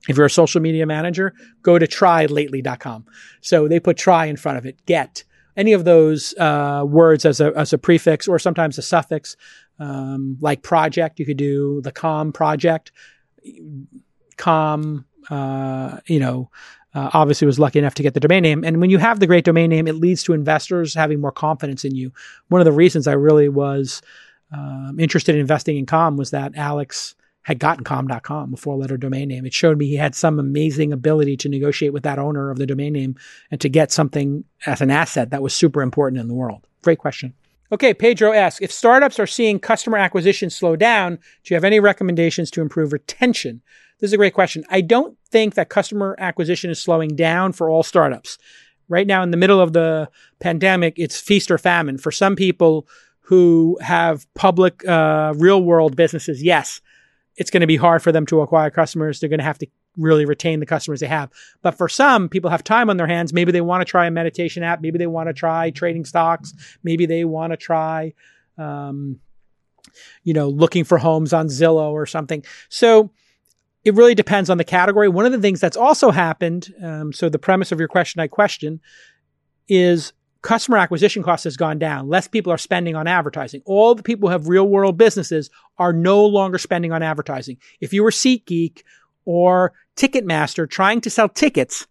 If 0.07 0.17
you're 0.17 0.25
a 0.25 0.31
social 0.31 0.61
media 0.61 0.85
manager, 0.85 1.33
go 1.61 1.77
to 1.77 1.85
trylately.com. 1.85 3.05
So 3.41 3.67
they 3.67 3.79
put 3.79 3.97
try 3.97 4.25
in 4.25 4.35
front 4.35 4.57
of 4.57 4.65
it, 4.65 4.83
get. 4.85 5.23
Any 5.55 5.73
of 5.73 5.83
those 5.83 6.33
uh, 6.39 6.83
words 6.87 7.25
as 7.25 7.39
a, 7.39 7.53
as 7.55 7.71
a 7.73 7.77
prefix 7.77 8.27
or 8.27 8.39
sometimes 8.39 8.77
a 8.77 8.81
suffix, 8.81 9.35
um, 9.79 10.37
like 10.41 10.63
project, 10.63 11.19
you 11.19 11.25
could 11.25 11.37
do 11.37 11.81
the 11.81 11.91
com 11.91 12.31
project, 12.31 12.91
com, 14.37 15.05
uh, 15.29 15.97
you 16.07 16.19
know, 16.19 16.49
uh, 16.93 17.09
obviously 17.13 17.45
was 17.45 17.59
lucky 17.59 17.79
enough 17.79 17.93
to 17.95 18.03
get 18.03 18.13
the 18.13 18.19
domain 18.19 18.43
name. 18.43 18.63
And 18.63 18.81
when 18.81 18.89
you 18.89 18.97
have 18.97 19.19
the 19.19 19.27
great 19.27 19.45
domain 19.45 19.69
name, 19.69 19.87
it 19.87 19.95
leads 19.95 20.23
to 20.23 20.33
investors 20.33 20.93
having 20.93 21.21
more 21.21 21.31
confidence 21.31 21.85
in 21.85 21.95
you. 21.95 22.11
One 22.49 22.61
of 22.61 22.65
the 22.65 22.71
reasons 22.71 23.07
I 23.07 23.13
really 23.13 23.49
was 23.49 24.01
um, 24.51 24.97
interested 24.99 25.35
in 25.35 25.41
investing 25.41 25.77
in 25.77 25.85
Calm 25.85 26.17
was 26.17 26.31
that 26.31 26.55
Alex 26.55 27.15
had 27.43 27.59
gotten 27.59 27.83
calm.com, 27.83 28.53
a 28.53 28.57
four 28.57 28.77
letter 28.77 28.97
domain 28.97 29.29
name. 29.29 29.45
It 29.45 29.53
showed 29.53 29.77
me 29.77 29.87
he 29.87 29.95
had 29.95 30.13
some 30.13 30.37
amazing 30.37 30.93
ability 30.93 31.37
to 31.37 31.49
negotiate 31.49 31.93
with 31.93 32.03
that 32.03 32.19
owner 32.19 32.51
of 32.51 32.57
the 32.57 32.67
domain 32.67 32.93
name 32.93 33.15
and 33.49 33.59
to 33.61 33.69
get 33.69 33.91
something 33.91 34.43
as 34.65 34.81
an 34.81 34.91
asset 34.91 35.31
that 35.31 35.41
was 35.41 35.55
super 35.55 35.81
important 35.81 36.19
in 36.19 36.27
the 36.27 36.33
world. 36.33 36.67
Great 36.83 36.99
question. 36.99 37.33
Okay, 37.71 37.93
Pedro 37.93 38.33
asks 38.33 38.61
if 38.61 38.71
startups 38.71 39.17
are 39.17 39.27
seeing 39.27 39.57
customer 39.57 39.97
acquisition 39.97 40.49
slow 40.49 40.75
down, 40.75 41.15
do 41.15 41.53
you 41.53 41.55
have 41.55 41.63
any 41.63 41.79
recommendations 41.79 42.51
to 42.51 42.61
improve 42.61 42.91
retention? 42.91 43.61
This 44.01 44.09
is 44.09 44.13
a 44.13 44.17
great 44.17 44.33
question. 44.33 44.65
I 44.69 44.81
don't 44.81 45.15
think 45.29 45.53
that 45.53 45.69
customer 45.69 46.15
acquisition 46.17 46.71
is 46.71 46.81
slowing 46.81 47.15
down 47.15 47.53
for 47.53 47.69
all 47.69 47.83
startups. 47.83 48.39
Right 48.89 49.05
now, 49.05 49.21
in 49.21 49.29
the 49.29 49.37
middle 49.37 49.61
of 49.61 49.73
the 49.73 50.09
pandemic, 50.39 50.95
it's 50.97 51.19
feast 51.19 51.51
or 51.51 51.59
famine. 51.59 51.99
For 51.99 52.11
some 52.11 52.35
people 52.35 52.87
who 53.21 53.77
have 53.79 54.25
public, 54.33 54.85
uh, 54.87 55.33
real 55.37 55.63
world 55.63 55.95
businesses, 55.95 56.43
yes, 56.43 56.81
it's 57.37 57.51
going 57.51 57.61
to 57.61 57.67
be 57.67 57.77
hard 57.77 58.01
for 58.01 58.11
them 58.11 58.25
to 58.25 58.41
acquire 58.41 58.71
customers. 58.71 59.19
They're 59.19 59.29
going 59.29 59.39
to 59.39 59.45
have 59.45 59.59
to 59.59 59.67
really 59.97 60.25
retain 60.25 60.59
the 60.59 60.65
customers 60.65 60.99
they 60.99 61.07
have. 61.07 61.29
But 61.61 61.75
for 61.75 61.87
some 61.87 62.27
people 62.27 62.49
have 62.49 62.63
time 62.63 62.89
on 62.89 62.97
their 62.97 63.07
hands. 63.07 63.33
Maybe 63.33 63.51
they 63.51 63.61
want 63.61 63.81
to 63.81 63.85
try 63.85 64.07
a 64.07 64.11
meditation 64.11 64.63
app. 64.63 64.81
Maybe 64.81 64.97
they 64.97 65.07
want 65.07 65.29
to 65.29 65.33
try 65.33 65.69
trading 65.69 66.05
stocks. 66.05 66.53
Maybe 66.83 67.05
they 67.05 67.23
want 67.23 67.53
to 67.53 67.57
try, 67.57 68.13
um, 68.57 69.19
you 70.23 70.33
know, 70.33 70.49
looking 70.49 70.85
for 70.85 70.97
homes 70.97 71.33
on 71.33 71.47
Zillow 71.47 71.91
or 71.91 72.05
something. 72.05 72.43
So 72.67 73.11
it 73.83 73.95
really 73.95 74.15
depends 74.15 74.49
on 74.49 74.57
the 74.57 74.63
category. 74.63 75.09
One 75.09 75.25
of 75.25 75.31
the 75.31 75.39
things 75.39 75.59
that's 75.59 75.77
also 75.77 76.11
happened, 76.11 76.73
um, 76.83 77.13
so 77.13 77.29
the 77.29 77.39
premise 77.39 77.71
of 77.71 77.79
your 77.79 77.87
question, 77.87 78.21
I 78.21 78.27
question, 78.27 78.79
is 79.67 80.13
customer 80.41 80.77
acquisition 80.77 81.23
cost 81.23 81.43
has 81.43 81.57
gone 81.57 81.79
down. 81.79 82.09
Less 82.09 82.27
people 82.27 82.51
are 82.51 82.57
spending 82.57 82.95
on 82.95 83.07
advertising. 83.07 83.61
All 83.65 83.95
the 83.95 84.03
people 84.03 84.29
who 84.29 84.31
have 84.31 84.47
real 84.47 84.67
world 84.67 84.97
businesses 84.97 85.49
are 85.77 85.93
no 85.93 86.25
longer 86.25 86.57
spending 86.57 86.91
on 86.91 87.03
advertising. 87.03 87.57
If 87.79 87.93
you 87.93 88.03
were 88.03 88.11
SeatGeek 88.11 88.83
or 89.25 89.73
Ticketmaster 89.95 90.69
trying 90.69 91.01
to 91.01 91.09
sell 91.09 91.29
tickets, 91.29 91.87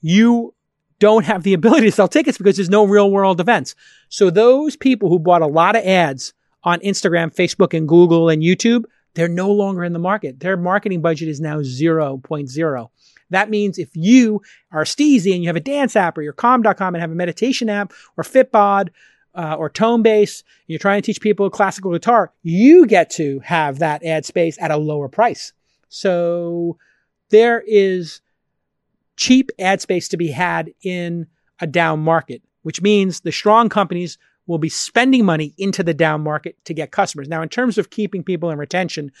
you 0.00 0.54
don't 0.98 1.24
have 1.24 1.42
the 1.42 1.54
ability 1.54 1.86
to 1.86 1.92
sell 1.92 2.08
tickets 2.08 2.38
because 2.38 2.56
there's 2.56 2.70
no 2.70 2.84
real 2.84 3.10
world 3.10 3.40
events. 3.40 3.74
So 4.08 4.30
those 4.30 4.76
people 4.76 5.08
who 5.08 5.18
bought 5.18 5.42
a 5.42 5.46
lot 5.46 5.76
of 5.76 5.84
ads 5.84 6.32
on 6.64 6.78
Instagram, 6.80 7.34
Facebook, 7.34 7.76
and 7.76 7.88
Google 7.88 8.28
and 8.28 8.42
YouTube, 8.42 8.84
they're 9.14 9.28
no 9.28 9.50
longer 9.50 9.84
in 9.84 9.92
the 9.92 9.98
market. 9.98 10.40
Their 10.40 10.56
marketing 10.56 11.02
budget 11.02 11.28
is 11.28 11.40
now 11.40 11.58
0.0. 11.58 12.88
That 13.30 13.50
means 13.50 13.78
if 13.78 13.90
you 13.94 14.42
are 14.70 14.84
Steezy 14.84 15.32
and 15.32 15.42
you 15.42 15.48
have 15.48 15.56
a 15.56 15.60
dance 15.60 15.96
app 15.96 16.16
or 16.18 16.22
you're 16.22 16.32
calm.com 16.32 16.94
and 16.94 17.00
have 17.00 17.10
a 17.10 17.14
meditation 17.14 17.68
app 17.68 17.92
or 18.16 18.24
Fitbod 18.24 18.90
uh, 19.34 19.54
or 19.58 19.70
Tonebase, 19.70 20.42
and 20.42 20.64
you're 20.66 20.78
trying 20.78 21.00
to 21.00 21.06
teach 21.06 21.20
people 21.20 21.48
classical 21.48 21.92
guitar, 21.92 22.32
you 22.42 22.86
get 22.86 23.10
to 23.10 23.40
have 23.40 23.78
that 23.78 24.04
ad 24.04 24.26
space 24.26 24.58
at 24.60 24.70
a 24.70 24.76
lower 24.76 25.08
price. 25.08 25.52
So 25.88 26.76
there 27.30 27.62
is 27.66 28.20
cheap 29.16 29.50
ad 29.58 29.80
space 29.80 30.08
to 30.08 30.16
be 30.16 30.28
had 30.28 30.72
in 30.82 31.26
a 31.60 31.66
down 31.66 32.00
market, 32.00 32.42
which 32.62 32.82
means 32.82 33.20
the 33.20 33.32
strong 33.32 33.68
companies 33.68 34.18
will 34.46 34.58
be 34.58 34.68
spending 34.68 35.24
money 35.24 35.54
into 35.56 35.82
the 35.82 35.94
down 35.94 36.22
market 36.22 36.56
to 36.64 36.74
get 36.74 36.90
customers. 36.90 37.28
Now, 37.28 37.42
in 37.42 37.48
terms 37.48 37.78
of 37.78 37.90
keeping 37.90 38.22
people 38.22 38.50
in 38.50 38.58
retention, 38.58 39.12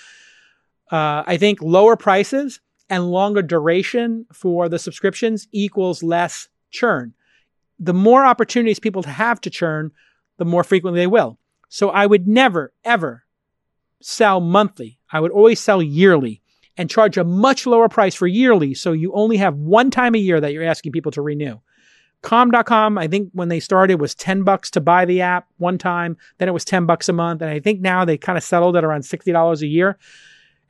uh, 0.90 1.22
I 1.26 1.36
think 1.36 1.62
lower 1.62 1.96
prices 1.96 2.60
and 2.90 3.10
longer 3.10 3.42
duration 3.42 4.26
for 4.32 4.68
the 4.68 4.78
subscriptions 4.78 5.48
equals 5.52 6.02
less 6.02 6.48
churn. 6.70 7.14
The 7.78 7.94
more 7.94 8.24
opportunities 8.24 8.78
people 8.78 9.02
have 9.04 9.40
to 9.42 9.50
churn, 9.50 9.92
the 10.38 10.44
more 10.44 10.64
frequently 10.64 11.00
they 11.00 11.06
will. 11.06 11.38
So 11.68 11.90
I 11.90 12.04
would 12.06 12.28
never, 12.28 12.72
ever 12.84 13.24
sell 14.00 14.40
monthly. 14.40 14.98
I 15.10 15.20
would 15.20 15.30
always 15.30 15.60
sell 15.60 15.82
yearly 15.82 16.42
and 16.76 16.90
charge 16.90 17.16
a 17.16 17.24
much 17.24 17.66
lower 17.66 17.88
price 17.88 18.14
for 18.14 18.26
yearly. 18.26 18.74
So 18.74 18.92
you 18.92 19.12
only 19.12 19.36
have 19.38 19.56
one 19.56 19.90
time 19.90 20.14
a 20.14 20.18
year 20.18 20.40
that 20.40 20.52
you're 20.52 20.64
asking 20.64 20.92
people 20.92 21.12
to 21.12 21.22
renew. 21.22 21.60
Calm.com, 22.22 22.98
I 22.98 23.08
think 23.08 23.30
when 23.32 23.48
they 23.48 23.60
started 23.60 24.00
was 24.00 24.14
10 24.14 24.44
bucks 24.44 24.70
to 24.72 24.80
buy 24.80 25.04
the 25.04 25.20
app 25.20 25.48
one 25.58 25.76
time. 25.76 26.16
Then 26.38 26.48
it 26.48 26.52
was 26.52 26.64
10 26.64 26.86
bucks 26.86 27.08
a 27.08 27.12
month. 27.12 27.42
And 27.42 27.50
I 27.50 27.60
think 27.60 27.80
now 27.80 28.04
they 28.04 28.16
kind 28.16 28.38
of 28.38 28.44
settled 28.44 28.76
at 28.76 28.84
around 28.84 29.02
$60 29.02 29.62
a 29.62 29.66
year 29.66 29.98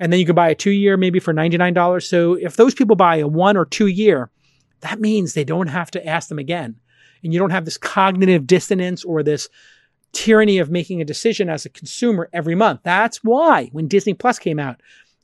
and 0.02 0.12
then 0.12 0.18
you 0.18 0.26
can 0.26 0.34
buy 0.34 0.48
a 0.48 0.54
two 0.56 0.72
year 0.72 0.96
maybe 0.96 1.20
for 1.20 1.32
$99. 1.32 2.02
So 2.02 2.34
if 2.34 2.56
those 2.56 2.74
people 2.74 2.96
buy 2.96 3.18
a 3.18 3.28
one 3.28 3.56
or 3.56 3.64
two 3.64 3.86
year, 3.86 4.30
that 4.80 5.00
means 5.00 5.32
they 5.32 5.44
don't 5.44 5.68
have 5.68 5.92
to 5.92 6.04
ask 6.04 6.28
them 6.28 6.40
again. 6.40 6.74
And 7.22 7.32
you 7.32 7.38
don't 7.38 7.50
have 7.50 7.64
this 7.64 7.78
cognitive 7.78 8.44
dissonance 8.44 9.04
or 9.04 9.22
this 9.22 9.48
tyranny 10.10 10.58
of 10.58 10.70
making 10.70 11.00
a 11.00 11.04
decision 11.04 11.48
as 11.48 11.64
a 11.64 11.70
consumer 11.70 12.28
every 12.32 12.56
month. 12.56 12.80
That's 12.82 13.22
why 13.22 13.68
when 13.70 13.86
Disney 13.86 14.12
Plus 14.12 14.40
came 14.40 14.58
out, 14.58 14.80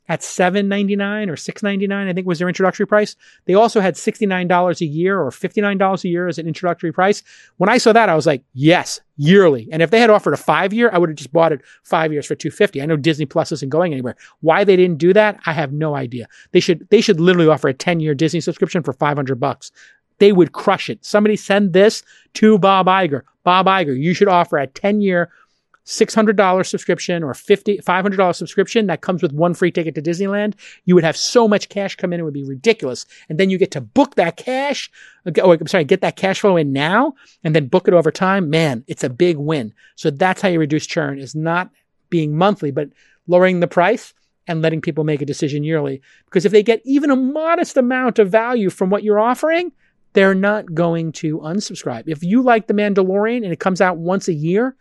at 0.09 0.21
$7.99 0.21 1.29
or 1.29 1.35
$6.99, 1.35 2.09
I 2.09 2.13
think 2.13 2.27
was 2.27 2.39
their 2.39 2.47
introductory 2.47 2.87
price. 2.87 3.15
They 3.45 3.53
also 3.53 3.79
had 3.79 3.93
$69 3.93 4.81
a 4.81 4.85
year 4.85 5.21
or 5.21 5.29
$59 5.29 6.03
a 6.03 6.07
year 6.07 6.27
as 6.27 6.39
an 6.39 6.47
introductory 6.47 6.91
price. 6.91 7.21
When 7.57 7.69
I 7.69 7.77
saw 7.77 7.93
that, 7.93 8.09
I 8.09 8.15
was 8.15 8.25
like, 8.25 8.43
yes, 8.53 8.99
yearly. 9.17 9.69
And 9.71 9.83
if 9.83 9.91
they 9.91 9.99
had 9.99 10.09
offered 10.09 10.33
a 10.33 10.37
five 10.37 10.73
year, 10.73 10.89
I 10.91 10.97
would 10.97 11.09
have 11.09 11.17
just 11.17 11.31
bought 11.31 11.51
it 11.51 11.61
five 11.83 12.11
years 12.11 12.25
for 12.25 12.33
250. 12.33 12.81
I 12.81 12.87
know 12.87 12.97
Disney 12.97 13.27
Plus 13.27 13.51
isn't 13.51 13.69
going 13.69 13.93
anywhere. 13.93 14.15
Why 14.41 14.63
they 14.63 14.75
didn't 14.75 14.97
do 14.97 15.13
that, 15.13 15.39
I 15.45 15.53
have 15.53 15.71
no 15.71 15.95
idea. 15.95 16.27
They 16.53 16.59
should, 16.59 16.87
they 16.89 17.01
should 17.01 17.19
literally 17.19 17.47
offer 17.47 17.67
a 17.67 17.73
10 17.73 17.99
year 17.99 18.15
Disney 18.15 18.41
subscription 18.41 18.81
for 18.81 18.93
500 18.93 19.39
bucks. 19.39 19.71
They 20.17 20.31
would 20.31 20.53
crush 20.53 20.89
it. 20.89 21.05
Somebody 21.05 21.35
send 21.35 21.73
this 21.73 22.03
to 22.33 22.57
Bob 22.57 22.87
Iger. 22.87 23.21
Bob 23.43 23.67
Iger, 23.67 23.97
you 23.97 24.13
should 24.13 24.27
offer 24.27 24.57
a 24.57 24.67
10 24.67 25.01
year 25.01 25.31
$600 25.89 26.65
subscription 26.67 27.23
or 27.23 27.33
$50, 27.33 27.83
$500 27.83 28.35
subscription 28.35 28.85
that 28.85 29.01
comes 29.01 29.23
with 29.23 29.33
one 29.33 29.55
free 29.55 29.71
ticket 29.71 29.95
to 29.95 30.01
Disneyland, 30.01 30.53
you 30.85 30.93
would 30.93 31.03
have 31.03 31.17
so 31.17 31.47
much 31.47 31.67
cash 31.69 31.95
come 31.95 32.13
in, 32.13 32.19
it 32.19 32.23
would 32.23 32.33
be 32.33 32.43
ridiculous. 32.43 33.07
And 33.27 33.39
then 33.39 33.49
you 33.49 33.57
get 33.57 33.71
to 33.71 33.81
book 33.81 34.13
that 34.13 34.37
cash, 34.37 34.91
uh, 35.25 35.31
oh, 35.41 35.51
I'm 35.51 35.65
sorry, 35.65 35.85
get 35.85 36.01
that 36.01 36.15
cash 36.15 36.41
flow 36.41 36.57
in 36.57 36.71
now 36.71 37.15
and 37.43 37.55
then 37.55 37.67
book 37.67 37.87
it 37.87 37.95
over 37.95 38.11
time. 38.11 38.51
Man, 38.51 38.83
it's 38.87 39.03
a 39.03 39.09
big 39.09 39.37
win. 39.37 39.73
So 39.95 40.11
that's 40.11 40.43
how 40.43 40.49
you 40.49 40.59
reduce 40.59 40.85
churn 40.85 41.17
is 41.17 41.33
not 41.33 41.71
being 42.11 42.37
monthly, 42.37 42.69
but 42.69 42.89
lowering 43.25 43.59
the 43.59 43.67
price 43.67 44.13
and 44.47 44.61
letting 44.61 44.81
people 44.81 45.03
make 45.03 45.23
a 45.23 45.25
decision 45.25 45.63
yearly. 45.63 46.03
Because 46.25 46.45
if 46.45 46.51
they 46.51 46.61
get 46.61 46.83
even 46.85 47.09
a 47.09 47.15
modest 47.15 47.77
amount 47.77 48.19
of 48.19 48.29
value 48.29 48.69
from 48.69 48.91
what 48.91 49.03
you're 49.03 49.19
offering, 49.19 49.71
they're 50.13 50.35
not 50.35 50.75
going 50.75 51.11
to 51.13 51.39
unsubscribe. 51.39 52.03
If 52.05 52.23
you 52.23 52.43
like 52.43 52.67
The 52.67 52.73
Mandalorian 52.75 53.43
and 53.43 53.51
it 53.51 53.59
comes 53.59 53.81
out 53.81 53.97
once 53.97 54.27
a 54.27 54.33
year, 54.33 54.75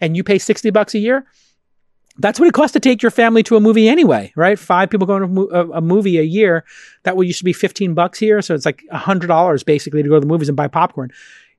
and 0.00 0.16
you 0.16 0.24
pay 0.24 0.38
60 0.38 0.70
bucks 0.70 0.94
a 0.94 0.98
year, 0.98 1.26
that's 2.18 2.38
what 2.38 2.48
it 2.48 2.54
costs 2.54 2.72
to 2.74 2.80
take 2.80 3.02
your 3.02 3.10
family 3.10 3.42
to 3.44 3.56
a 3.56 3.60
movie 3.60 3.88
anyway, 3.88 4.32
right? 4.36 4.58
Five 4.58 4.90
people 4.90 5.06
going 5.06 5.34
to 5.34 5.42
a, 5.72 5.80
movie 5.80 6.18
a 6.18 6.22
year. 6.22 6.64
That 7.04 7.16
would 7.16 7.26
used 7.26 7.38
to 7.38 7.44
be 7.44 7.52
15 7.52 7.94
bucks 7.94 8.18
here. 8.18 8.42
So 8.42 8.54
it's 8.54 8.66
like 8.66 8.82
$100 8.92 9.64
basically 9.64 10.02
to 10.02 10.08
go 10.08 10.16
to 10.16 10.20
the 10.20 10.26
movies 10.26 10.48
and 10.48 10.56
buy 10.56 10.68
popcorn. 10.68 11.10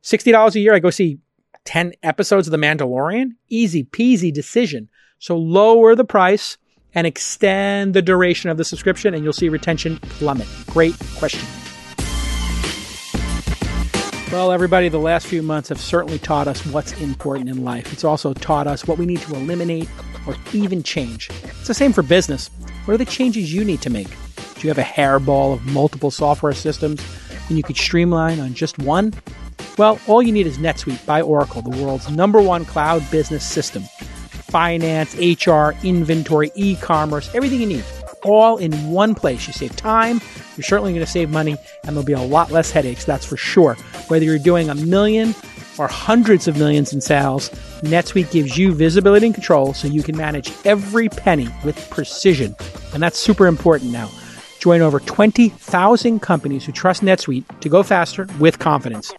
$60 0.04 0.56
a 0.56 0.60
year, 0.60 0.74
I 0.74 0.80
go 0.80 0.90
see 0.90 1.20
10 1.66 1.94
episodes 2.04 2.48
of 2.48 2.52
The 2.52 2.58
Mandalorian. 2.58 3.32
Easy 3.50 3.84
peasy 3.84 4.32
decision. 4.32 4.90
So 5.20 5.38
lower 5.38 5.96
the 5.96 6.06
price 6.06 6.58
and 6.94 7.08
extend 7.08 7.94
the 7.94 8.02
duration 8.02 8.50
of 8.50 8.58
the 8.58 8.66
subscription 8.66 9.14
and 9.14 9.24
you'll 9.24 9.34
see 9.34 9.50
retention 9.50 9.98
plummet. 9.98 10.48
Great 10.68 10.96
question. 11.18 11.48
Well, 14.32 14.54
everybody, 14.54 14.88
the 14.88 14.98
last 14.98 15.28
few 15.28 15.44
months 15.44 15.68
have 15.68 15.82
certainly 15.82 16.18
taught 16.18 16.48
us 16.48 16.66
what's 16.68 16.94
important 17.02 17.50
in 17.50 17.66
life. 17.66 17.92
It's 17.92 18.06
also 18.06 18.34
taught 18.34 18.66
us 18.66 18.88
what 18.88 18.98
we 18.98 19.06
need 19.06 19.20
to 19.24 19.36
eliminate 19.36 19.90
or 20.26 20.38
even 20.54 20.84
change. 20.84 21.30
It's 21.44 21.68
the 21.68 21.74
same 21.74 21.92
for 21.92 22.02
business. 22.02 22.50
What 22.86 22.94
are 22.94 22.98
the 22.98 23.04
changes 23.04 23.54
you 23.54 23.66
need 23.66 23.82
to 23.82 23.90
make? 23.90 24.08
Do 24.08 24.62
you 24.62 24.70
have 24.70 24.78
a 24.78 24.84
hairball 24.84 25.52
of 25.52 25.66
multiple 25.66 26.12
software 26.12 26.54
systems 26.54 27.06
and 27.50 27.58
you 27.58 27.64
could 27.64 27.76
streamline 27.76 28.40
on 28.40 28.54
just 28.54 28.80
one? 28.80 29.14
Well, 29.78 30.00
all 30.08 30.24
you 30.24 30.32
need 30.32 30.48
is 30.48 30.60
NetSuite 30.60 31.06
by 31.06 31.22
Oracle, 31.22 31.62
the 31.62 31.84
world's 31.84 32.10
number 32.10 32.42
one 32.42 32.64
cloud 32.64 33.04
business 33.12 33.44
system. 33.44 33.84
Finance, 33.84 35.14
HR, 35.16 35.74
inventory, 35.86 36.52
e 36.56 36.78
commerce, 36.78 37.30
everything 37.36 37.60
you 37.60 37.68
need 37.68 37.84
all 38.24 38.58
in 38.58 38.72
one 38.92 39.16
place. 39.16 39.48
You 39.48 39.54
save 39.54 39.76
time, 39.76 40.22
you're 40.58 40.64
certainly 40.64 40.92
going 40.94 41.06
to 41.06 41.12
save 41.12 41.30
money, 41.30 41.58
and 41.84 41.96
there'll 41.96 42.04
be 42.04 42.14
a 42.14 42.22
lot 42.22 42.52
less 42.52 42.72
headaches, 42.72 43.06
that's 43.06 43.26
for 43.26 43.38
sure. 43.38 43.76
Whether 44.08 44.26
you're 44.26 44.40
doing 44.40 44.70
a 44.70 44.76
million 44.76 45.34
or 45.78 45.88
hundreds 45.88 46.48
of 46.48 46.58
millions 46.58 46.94
in 46.94 47.02
sales, 47.02 47.50
NetSuite 47.82 48.32
gives 48.32 48.58
you 48.58 48.74
visibility 48.74 49.28
and 49.28 49.36
control 49.36 49.74
so 49.74 49.88
you 49.88 50.04
can 50.04 50.18
manage 50.18 50.52
every 50.66 51.10
penny 51.10 51.48
with 51.64 51.90
precision. 51.90 52.56
And 52.94 53.02
that's 53.02 53.18
super 53.18 53.48
important 53.48 53.92
now. 53.92 54.10
Join 54.60 54.82
over 54.82 55.00
20,000 55.00 56.20
companies 56.22 56.66
who 56.66 56.72
trust 56.72 57.02
NetSuite 57.02 57.62
to 57.62 57.70
go 57.70 57.82
faster 57.82 58.28
with 58.40 58.60
confidence. 58.60 59.12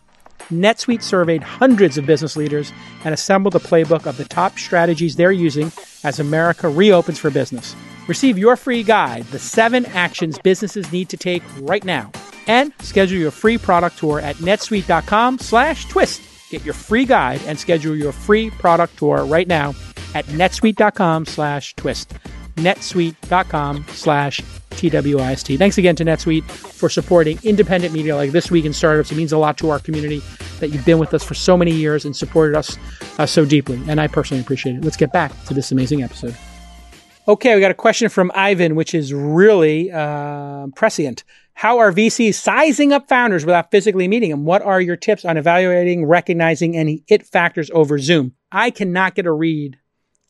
NetSuite 0.50 1.02
surveyed 1.02 1.42
hundreds 1.42 1.98
of 1.98 2.06
business 2.06 2.36
leaders 2.36 2.72
and 3.04 3.14
assembled 3.14 3.54
a 3.54 3.60
playbook 3.60 4.06
of 4.06 4.16
the 4.16 4.24
top 4.24 4.58
strategies 4.58 5.16
they're 5.16 5.32
using 5.32 5.70
as 6.04 6.20
America 6.20 6.68
reopens 6.68 7.18
for 7.18 7.30
business. 7.30 7.76
Receive 8.08 8.38
your 8.38 8.56
free 8.56 8.82
guide, 8.82 9.24
The 9.26 9.38
Seven 9.38 9.86
Actions 9.86 10.38
Businesses 10.38 10.90
Need 10.92 11.08
to 11.10 11.16
Take 11.16 11.42
Right 11.60 11.84
Now, 11.84 12.10
and 12.46 12.72
schedule 12.80 13.18
your 13.18 13.30
free 13.30 13.58
product 13.58 13.98
tour 13.98 14.20
at 14.20 14.36
netsuite.com 14.36 15.38
slash 15.38 15.86
twist. 15.86 16.20
Get 16.50 16.64
your 16.64 16.74
free 16.74 17.04
guide 17.04 17.40
and 17.46 17.58
schedule 17.58 17.96
your 17.96 18.12
free 18.12 18.50
product 18.50 18.98
tour 18.98 19.24
right 19.24 19.48
now 19.48 19.74
at 20.14 20.26
netsuite.com 20.26 21.26
slash 21.26 21.74
twist. 21.76 22.12
netsuite.com 22.56 23.86
slash 23.88 24.40
TWIST. 24.72 25.58
Thanks 25.58 25.78
again 25.78 25.96
to 25.96 26.04
NetSuite 26.04 26.48
for 26.50 26.88
supporting 26.88 27.38
independent 27.42 27.92
media 27.92 28.16
like 28.16 28.32
This 28.32 28.50
Week 28.50 28.64
in 28.64 28.72
Startups. 28.72 29.12
It 29.12 29.16
means 29.16 29.32
a 29.32 29.38
lot 29.38 29.58
to 29.58 29.70
our 29.70 29.78
community 29.78 30.22
that 30.60 30.68
you've 30.68 30.84
been 30.84 30.98
with 30.98 31.14
us 31.14 31.22
for 31.22 31.34
so 31.34 31.56
many 31.56 31.70
years 31.70 32.04
and 32.04 32.16
supported 32.16 32.56
us 32.56 32.78
uh, 33.18 33.26
so 33.26 33.44
deeply. 33.44 33.80
And 33.88 34.00
I 34.00 34.06
personally 34.06 34.40
appreciate 34.40 34.76
it. 34.76 34.84
Let's 34.84 34.96
get 34.96 35.12
back 35.12 35.32
to 35.44 35.54
this 35.54 35.72
amazing 35.72 36.02
episode. 36.02 36.36
Okay, 37.28 37.54
we 37.54 37.60
got 37.60 37.70
a 37.70 37.74
question 37.74 38.08
from 38.08 38.32
Ivan, 38.34 38.74
which 38.74 38.94
is 38.94 39.14
really 39.14 39.92
uh, 39.92 40.66
prescient. 40.74 41.22
How 41.54 41.78
are 41.78 41.92
VCs 41.92 42.34
sizing 42.34 42.92
up 42.92 43.08
founders 43.08 43.44
without 43.44 43.70
physically 43.70 44.08
meeting 44.08 44.30
them? 44.30 44.44
What 44.44 44.62
are 44.62 44.80
your 44.80 44.96
tips 44.96 45.24
on 45.24 45.36
evaluating, 45.36 46.04
recognizing 46.04 46.76
any 46.76 47.04
it 47.06 47.24
factors 47.24 47.70
over 47.72 47.98
Zoom? 47.98 48.34
I 48.50 48.70
cannot 48.70 49.14
get 49.14 49.26
a 49.26 49.32
read 49.32 49.78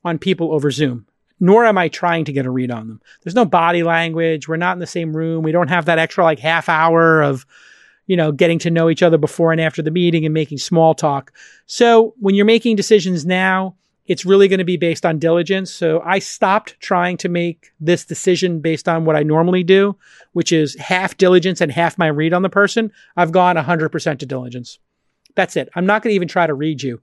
on 0.04 0.18
people 0.18 0.52
over 0.52 0.70
Zoom, 0.70 1.06
nor 1.42 1.64
am 1.64 1.76
I 1.76 1.88
trying 1.88 2.24
to 2.26 2.32
get 2.32 2.46
a 2.46 2.50
read 2.50 2.70
on 2.70 2.86
them. 2.86 3.00
There's 3.22 3.34
no 3.34 3.44
body 3.44 3.82
language. 3.82 4.46
We're 4.46 4.56
not 4.56 4.74
in 4.74 4.78
the 4.78 4.86
same 4.86 5.14
room. 5.14 5.42
We 5.42 5.50
don't 5.50 5.66
have 5.66 5.86
that 5.86 5.98
extra 5.98 6.22
like 6.22 6.38
half 6.38 6.68
hour 6.68 7.20
of, 7.20 7.44
you 8.06 8.16
know, 8.16 8.30
getting 8.30 8.60
to 8.60 8.70
know 8.70 8.88
each 8.88 9.02
other 9.02 9.18
before 9.18 9.50
and 9.50 9.60
after 9.60 9.82
the 9.82 9.90
meeting 9.90 10.24
and 10.24 10.32
making 10.32 10.58
small 10.58 10.94
talk. 10.94 11.32
So 11.66 12.14
when 12.20 12.36
you're 12.36 12.44
making 12.44 12.76
decisions 12.76 13.26
now, 13.26 13.74
it's 14.06 14.24
really 14.24 14.46
going 14.46 14.60
to 14.60 14.64
be 14.64 14.76
based 14.76 15.04
on 15.04 15.18
diligence. 15.18 15.72
So 15.72 16.00
I 16.04 16.20
stopped 16.20 16.78
trying 16.78 17.16
to 17.18 17.28
make 17.28 17.72
this 17.80 18.04
decision 18.04 18.60
based 18.60 18.88
on 18.88 19.04
what 19.04 19.16
I 19.16 19.24
normally 19.24 19.64
do, 19.64 19.96
which 20.34 20.52
is 20.52 20.76
half 20.76 21.16
diligence 21.16 21.60
and 21.60 21.72
half 21.72 21.98
my 21.98 22.06
read 22.06 22.32
on 22.32 22.42
the 22.42 22.50
person. 22.50 22.92
I've 23.16 23.32
gone 23.32 23.56
100% 23.56 24.18
to 24.20 24.26
diligence. 24.26 24.78
That's 25.34 25.56
it. 25.56 25.70
I'm 25.74 25.86
not 25.86 26.02
going 26.02 26.12
to 26.12 26.16
even 26.16 26.28
try 26.28 26.46
to 26.46 26.54
read 26.54 26.84
you. 26.84 27.00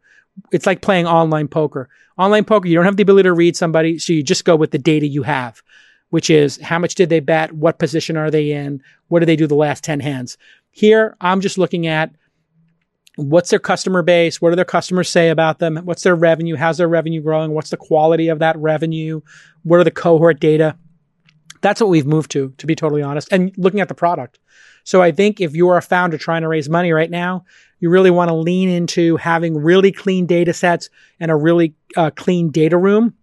It's 0.52 0.66
like 0.66 0.82
playing 0.82 1.08
online 1.08 1.48
poker. 1.48 1.90
Online 2.18 2.46
poker, 2.46 2.68
you 2.68 2.76
don't 2.76 2.86
have 2.86 2.98
the 2.98 3.04
ability 3.04 3.28
to 3.28 3.34
read 3.34 3.56
somebody, 3.56 4.00
so 4.00 4.14
you 4.14 4.24
just 4.24 4.46
go 4.46 4.56
with 4.56 4.72
the 4.72 4.78
data 4.78 5.08
you 5.08 5.24
have, 5.24 5.62
which 6.10 6.30
is 6.30 6.60
how 6.62 6.80
much 6.80 6.96
did 6.96 7.10
they 7.10 7.20
bet? 7.20 7.52
What 7.54 7.80
position 7.80 8.18
are 8.18 8.32
they 8.32 8.52
in? 8.52 8.82
What 9.08 9.20
did 9.20 9.28
they 9.28 9.36
do 9.36 9.48
the 9.48 9.56
last 9.56 9.84
10 9.84 10.00
hands? 10.00 10.38
Here, 10.72 11.16
I'm 11.22 11.42
just 11.42 11.58
looking 11.58 11.88
at 11.88 12.12
what's 13.16 13.50
their 13.50 13.60
customer 13.60 14.02
base? 14.02 14.42
What 14.42 14.52
do 14.52 14.56
their 14.56 14.66
customers 14.66 15.10
say 15.10 15.30
about 15.30 15.60
them? 15.60 15.78
What's 15.84 16.04
their 16.04 16.16
revenue? 16.16 16.56
How's 16.56 16.78
their 16.78 16.88
revenue 16.88 17.22
growing? 17.22 17.52
What's 17.52 17.70
the 17.70 17.78
quality 17.78 18.30
of 18.30 18.40
that 18.40 18.58
revenue? 18.58 19.22
What 19.64 19.80
are 19.80 19.84
the 19.84 19.92
cohort 19.92 20.40
data? 20.40 20.78
That's 21.62 21.82
what 21.82 21.90
we've 21.90 22.06
moved 22.06 22.32
to, 22.32 22.54
to 22.58 22.66
be 22.66 22.76
totally 22.76 23.02
honest, 23.02 23.28
and 23.32 23.52
looking 23.58 23.82
at 23.82 23.90
the 23.90 23.96
product. 23.96 24.40
So 24.86 25.02
I 25.02 25.12
think 25.12 25.42
if 25.42 25.54
you're 25.54 25.78
a 25.78 25.82
founder 25.82 26.18
trying 26.18 26.44
to 26.44 26.48
raise 26.48 26.70
money 26.70 26.94
right 26.94 27.12
now, 27.12 27.44
you 27.80 27.90
really 27.90 28.12
want 28.12 28.30
to 28.30 28.36
lean 28.36 28.70
into 28.70 29.18
having 29.18 29.58
really 29.58 29.92
clean 29.92 30.26
data 30.26 30.54
sets 30.54 30.90
and 31.20 31.32
a 31.32 31.36
really 31.36 31.74
uh, 31.96 32.12
clean 32.12 32.50
data 32.50 32.78
room 32.78 33.14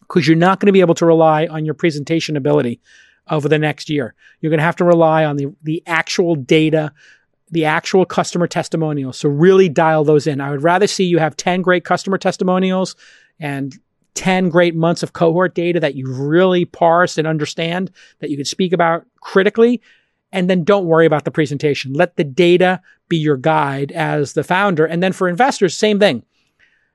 because 0.00 0.26
you're 0.26 0.36
not 0.36 0.58
going 0.58 0.66
to 0.66 0.72
be 0.72 0.80
able 0.80 0.94
to 0.94 1.06
rely 1.06 1.46
on 1.46 1.64
your 1.64 1.74
presentation 1.74 2.36
ability 2.36 2.80
over 3.30 3.48
the 3.48 3.58
next 3.58 3.88
year. 3.88 4.14
You're 4.40 4.50
going 4.50 4.58
to 4.58 4.64
have 4.64 4.76
to 4.76 4.84
rely 4.84 5.24
on 5.24 5.36
the, 5.36 5.54
the 5.62 5.82
actual 5.86 6.34
data 6.34 6.92
the 7.50 7.64
actual 7.64 8.04
customer 8.04 8.46
testimonials. 8.46 9.18
So 9.18 9.28
really 9.28 9.68
dial 9.68 10.04
those 10.04 10.26
in. 10.26 10.40
I 10.40 10.50
would 10.50 10.62
rather 10.62 10.86
see 10.86 11.04
you 11.04 11.18
have 11.18 11.36
10 11.36 11.62
great 11.62 11.84
customer 11.84 12.16
testimonials 12.16 12.94
and 13.40 13.76
10 14.14 14.50
great 14.50 14.74
months 14.74 15.02
of 15.02 15.12
cohort 15.12 15.54
data 15.54 15.80
that 15.80 15.94
you 15.94 16.12
really 16.12 16.64
parse 16.64 17.18
and 17.18 17.26
understand 17.26 17.90
that 18.20 18.30
you 18.30 18.36
can 18.36 18.44
speak 18.44 18.72
about 18.72 19.04
critically. 19.20 19.80
And 20.32 20.48
then 20.48 20.62
don't 20.62 20.86
worry 20.86 21.06
about 21.06 21.24
the 21.24 21.30
presentation. 21.30 21.92
Let 21.92 22.16
the 22.16 22.24
data 22.24 22.80
be 23.10 23.18
your 23.18 23.36
guide 23.36 23.92
as 23.92 24.32
the 24.32 24.42
founder. 24.42 24.86
And 24.86 25.02
then 25.02 25.12
for 25.12 25.28
investors, 25.28 25.76
same 25.76 25.98
thing 25.98 26.24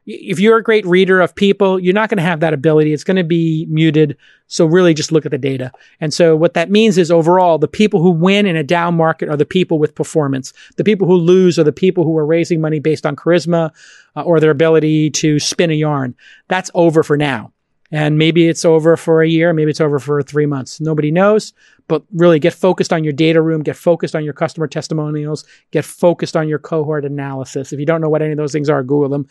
if 0.06 0.40
you're 0.40 0.58
a 0.58 0.64
great 0.64 0.86
reader 0.86 1.20
of 1.20 1.34
people, 1.34 1.80
you're 1.80 1.94
not 1.94 2.10
going 2.10 2.18
to 2.18 2.24
have 2.24 2.40
that 2.42 2.54
ability. 2.54 2.94
It's 2.94 3.04
going 3.04 3.18
to 3.18 3.24
be 3.24 3.66
muted. 3.70 4.16
So 4.48 4.66
really 4.66 4.94
just 4.94 5.12
look 5.12 5.26
at 5.26 5.32
the 5.32 5.38
data. 5.38 5.72
And 6.00 6.14
so 6.14 6.36
what 6.36 6.54
that 6.54 6.70
means 6.70 6.98
is 6.98 7.10
overall, 7.10 7.58
the 7.58 7.68
people 7.68 8.02
who 8.02 8.12
win 8.12 8.46
in 8.46 8.56
a 8.56 8.64
down 8.64 8.96
market 8.96 9.30
are 9.30 9.38
the 9.38 9.46
people 9.46 9.80
with 9.80 9.96
performance. 9.96 10.54
The 10.78 10.84
people 10.84 11.08
who 11.08 11.16
lose 11.16 11.58
are 11.58 11.64
the 11.64 11.72
people 11.72 12.04
who 12.04 12.16
are 12.18 12.26
raising 12.26 12.62
money 12.62 12.80
based 12.80 13.06
on 13.06 13.16
charisma 13.16 13.72
uh, 14.16 14.22
or 14.22 14.40
their 14.40 14.52
ability 14.52 15.10
to 15.12 15.40
spin 15.40 15.72
a 15.72 15.76
yarn. 15.76 16.16
That's 16.48 16.70
over 16.76 17.02
for 17.02 17.18
now. 17.18 17.52
And 17.96 18.18
maybe 18.18 18.50
it's 18.50 18.66
over 18.66 18.98
for 18.98 19.22
a 19.22 19.28
year. 19.28 19.54
Maybe 19.54 19.72
it's 19.72 19.80
over 19.80 20.00
for 20.00 20.22
three 20.22 20.46
months. 20.46 20.82
Nobody 20.82 21.12
knows, 21.12 21.54
but 21.88 22.04
really 22.14 22.40
get 22.40 22.54
focused 22.54 22.92
on 22.92 23.06
your 23.06 23.14
data 23.14 23.42
room, 23.42 23.64
get 23.64 23.78
focused 23.78 24.16
on 24.16 24.26
your 24.26 24.34
customer 24.34 24.68
testimonials, 24.68 25.46
get 25.72 25.86
focused 25.86 26.36
on 26.36 26.50
your 26.50 26.60
cohort 26.60 27.06
analysis. 27.06 27.72
If 27.72 27.80
you 27.80 27.86
don't 27.86 28.02
know 28.02 28.10
what 28.10 28.22
any 28.22 28.32
of 28.32 28.38
those 28.38 28.52
things 28.52 28.70
are, 28.70 28.84
Google 28.84 29.10
them 29.10 29.28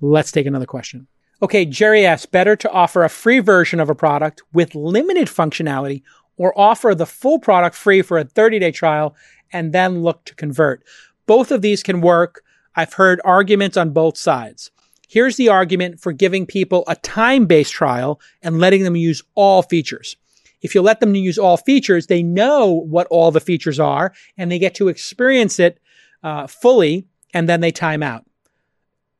Let's 0.00 0.32
take 0.32 0.46
another 0.46 0.66
question. 0.66 1.06
Okay, 1.42 1.64
Gerry 1.64 2.04
asks, 2.04 2.26
better 2.26 2.56
to 2.56 2.70
offer 2.70 3.04
a 3.04 3.08
free 3.08 3.38
version 3.38 3.80
of 3.80 3.88
a 3.88 3.94
product 3.94 4.42
with 4.52 4.74
limited 4.74 5.28
functionality 5.28 6.02
or 6.36 6.58
offer 6.58 6.94
the 6.94 7.06
full 7.06 7.38
product 7.38 7.74
free 7.74 8.02
for 8.02 8.18
a 8.18 8.24
30 8.24 8.58
day 8.58 8.70
trial 8.70 9.16
and 9.52 9.72
then 9.72 10.02
look 10.02 10.24
to 10.26 10.34
convert. 10.34 10.84
Both 11.26 11.50
of 11.50 11.62
these 11.62 11.82
can 11.82 12.00
work. 12.00 12.42
I've 12.76 12.94
heard 12.94 13.20
arguments 13.24 13.76
on 13.76 13.90
both 13.90 14.18
sides. 14.18 14.70
Here's 15.14 15.36
the 15.36 15.48
argument 15.48 16.00
for 16.00 16.12
giving 16.12 16.44
people 16.44 16.82
a 16.88 16.96
time 16.96 17.46
based 17.46 17.72
trial 17.72 18.20
and 18.42 18.58
letting 18.58 18.82
them 18.82 18.96
use 18.96 19.22
all 19.36 19.62
features. 19.62 20.16
If 20.60 20.74
you 20.74 20.82
let 20.82 20.98
them 20.98 21.14
use 21.14 21.38
all 21.38 21.56
features, 21.56 22.08
they 22.08 22.24
know 22.24 22.72
what 22.72 23.06
all 23.10 23.30
the 23.30 23.38
features 23.38 23.78
are 23.78 24.12
and 24.36 24.50
they 24.50 24.58
get 24.58 24.74
to 24.74 24.88
experience 24.88 25.60
it 25.60 25.78
uh, 26.24 26.48
fully 26.48 27.06
and 27.32 27.48
then 27.48 27.60
they 27.60 27.70
time 27.70 28.02
out 28.02 28.24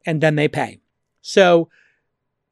and 0.05 0.21
then 0.21 0.35
they 0.35 0.49
pay. 0.49 0.81
So 1.23 1.69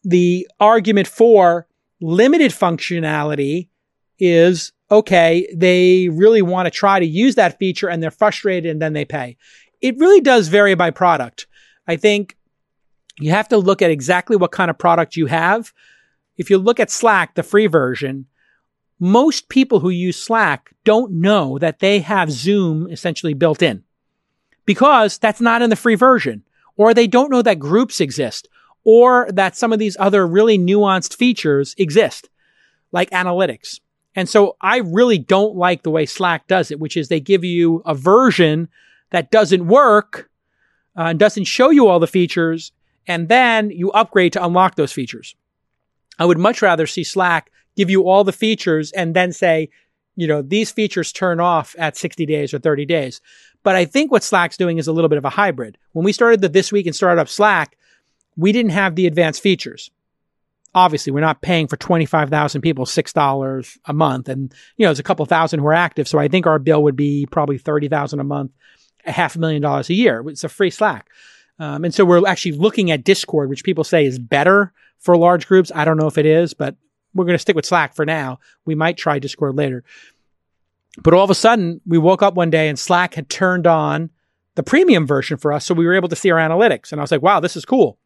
the 0.04 0.46
argument 0.60 1.08
for 1.08 1.66
limited 2.00 2.52
functionality 2.52 3.70
is 4.20 4.72
okay, 4.88 5.52
they 5.52 6.08
really 6.10 6.42
want 6.42 6.66
to 6.66 6.70
try 6.70 7.00
to 7.00 7.06
use 7.06 7.34
that 7.34 7.58
feature 7.58 7.88
and 7.88 8.00
they're 8.00 8.12
frustrated 8.12 8.70
and 8.70 8.80
then 8.80 8.92
they 8.92 9.04
pay. 9.04 9.36
It 9.80 9.98
really 9.98 10.20
does 10.20 10.46
vary 10.46 10.76
by 10.76 10.92
product. 10.92 11.48
I 11.88 11.96
think 11.96 12.36
you 13.22 13.30
have 13.30 13.48
to 13.48 13.56
look 13.56 13.82
at 13.82 13.90
exactly 13.90 14.36
what 14.36 14.52
kind 14.52 14.70
of 14.70 14.78
product 14.78 15.16
you 15.16 15.26
have. 15.26 15.72
If 16.36 16.50
you 16.50 16.58
look 16.58 16.80
at 16.80 16.90
Slack, 16.90 17.34
the 17.34 17.42
free 17.42 17.66
version, 17.66 18.26
most 18.98 19.48
people 19.48 19.80
who 19.80 19.90
use 19.90 20.22
Slack 20.22 20.74
don't 20.84 21.12
know 21.12 21.58
that 21.58 21.80
they 21.80 22.00
have 22.00 22.30
Zoom 22.30 22.90
essentially 22.90 23.34
built 23.34 23.62
in 23.62 23.84
because 24.64 25.18
that's 25.18 25.40
not 25.40 25.62
in 25.62 25.70
the 25.70 25.76
free 25.76 25.96
version 25.96 26.44
or 26.76 26.94
they 26.94 27.06
don't 27.06 27.30
know 27.30 27.42
that 27.42 27.58
groups 27.58 28.00
exist, 28.00 28.48
or 28.84 29.28
that 29.32 29.56
some 29.56 29.72
of 29.72 29.78
these 29.78 29.96
other 30.00 30.26
really 30.26 30.58
nuanced 30.58 31.14
features 31.14 31.74
exist, 31.78 32.28
like 32.90 33.10
analytics. 33.10 33.80
And 34.14 34.28
so 34.28 34.56
I 34.60 34.78
really 34.78 35.18
don't 35.18 35.56
like 35.56 35.82
the 35.82 35.90
way 35.90 36.06
Slack 36.06 36.46
does 36.48 36.70
it, 36.70 36.80
which 36.80 36.96
is 36.96 37.08
they 37.08 37.20
give 37.20 37.44
you 37.44 37.82
a 37.86 37.94
version 37.94 38.68
that 39.10 39.30
doesn't 39.30 39.66
work 39.66 40.30
uh, 40.96 41.02
and 41.02 41.18
doesn't 41.18 41.44
show 41.44 41.70
you 41.70 41.86
all 41.86 42.00
the 42.00 42.06
features, 42.06 42.72
and 43.06 43.28
then 43.28 43.70
you 43.70 43.90
upgrade 43.92 44.32
to 44.34 44.44
unlock 44.44 44.74
those 44.74 44.92
features. 44.92 45.34
I 46.18 46.24
would 46.24 46.38
much 46.38 46.62
rather 46.62 46.86
see 46.86 47.04
Slack 47.04 47.50
give 47.76 47.90
you 47.90 48.08
all 48.08 48.24
the 48.24 48.32
features 48.32 48.92
and 48.92 49.14
then 49.14 49.32
say, 49.32 49.70
you 50.14 50.26
know, 50.26 50.42
these 50.42 50.70
features 50.70 51.12
turn 51.12 51.40
off 51.40 51.74
at 51.78 51.96
60 51.96 52.26
days 52.26 52.52
or 52.52 52.58
30 52.58 52.84
days. 52.84 53.20
But 53.62 53.76
I 53.76 53.84
think 53.84 54.10
what 54.10 54.22
Slack's 54.22 54.56
doing 54.56 54.78
is 54.78 54.88
a 54.88 54.92
little 54.92 55.08
bit 55.08 55.18
of 55.18 55.24
a 55.24 55.30
hybrid. 55.30 55.78
When 55.92 56.04
we 56.04 56.12
started 56.12 56.40
the 56.40 56.48
This 56.48 56.72
Week 56.72 56.86
in 56.86 56.92
Startup 56.92 57.28
Slack, 57.28 57.76
we 58.36 58.52
didn't 58.52 58.72
have 58.72 58.94
the 58.94 59.06
advanced 59.06 59.40
features. 59.40 59.90
Obviously, 60.74 61.12
we're 61.12 61.20
not 61.20 61.42
paying 61.42 61.66
for 61.66 61.76
25,000 61.76 62.62
people 62.62 62.86
$6 62.86 63.78
a 63.84 63.92
month. 63.92 64.28
And, 64.28 64.52
you 64.76 64.84
know, 64.84 64.88
there's 64.88 64.98
a 64.98 65.04
couple 65.04 65.26
thousand 65.26 65.60
who 65.60 65.66
are 65.66 65.74
active. 65.74 66.08
So 66.08 66.18
I 66.18 66.28
think 66.28 66.46
our 66.46 66.58
bill 66.58 66.82
would 66.82 66.96
be 66.96 67.26
probably 67.30 67.58
30,000 67.58 68.20
a 68.20 68.24
month, 68.24 68.52
a 69.04 69.12
half 69.12 69.36
a 69.36 69.38
million 69.38 69.60
dollars 69.60 69.90
a 69.90 69.94
year. 69.94 70.22
It's 70.28 70.44
a 70.44 70.48
free 70.48 70.70
Slack. 70.70 71.08
Um, 71.58 71.84
and 71.84 71.94
so 71.94 72.04
we're 72.04 72.26
actually 72.26 72.52
looking 72.52 72.90
at 72.90 73.04
Discord, 73.04 73.48
which 73.48 73.64
people 73.64 73.84
say 73.84 74.04
is 74.04 74.18
better 74.18 74.72
for 74.98 75.16
large 75.16 75.46
groups. 75.46 75.70
I 75.74 75.84
don't 75.84 75.96
know 75.96 76.06
if 76.06 76.18
it 76.18 76.26
is, 76.26 76.54
but 76.54 76.76
we're 77.14 77.24
going 77.24 77.34
to 77.34 77.40
stick 77.40 77.56
with 77.56 77.66
Slack 77.66 77.94
for 77.94 78.06
now. 78.06 78.40
We 78.64 78.74
might 78.74 78.96
try 78.96 79.18
Discord 79.18 79.56
later. 79.56 79.84
But 80.98 81.14
all 81.14 81.24
of 81.24 81.30
a 81.30 81.34
sudden, 81.34 81.80
we 81.86 81.98
woke 81.98 82.22
up 82.22 82.34
one 82.34 82.50
day 82.50 82.68
and 82.68 82.78
Slack 82.78 83.14
had 83.14 83.28
turned 83.28 83.66
on 83.66 84.10
the 84.54 84.62
premium 84.62 85.06
version 85.06 85.36
for 85.36 85.52
us. 85.52 85.64
So 85.64 85.74
we 85.74 85.86
were 85.86 85.94
able 85.94 86.08
to 86.08 86.16
see 86.16 86.30
our 86.30 86.38
analytics. 86.38 86.92
And 86.92 87.00
I 87.00 87.02
was 87.02 87.10
like, 87.10 87.22
wow, 87.22 87.40
this 87.40 87.56
is 87.56 87.64
cool. 87.64 87.98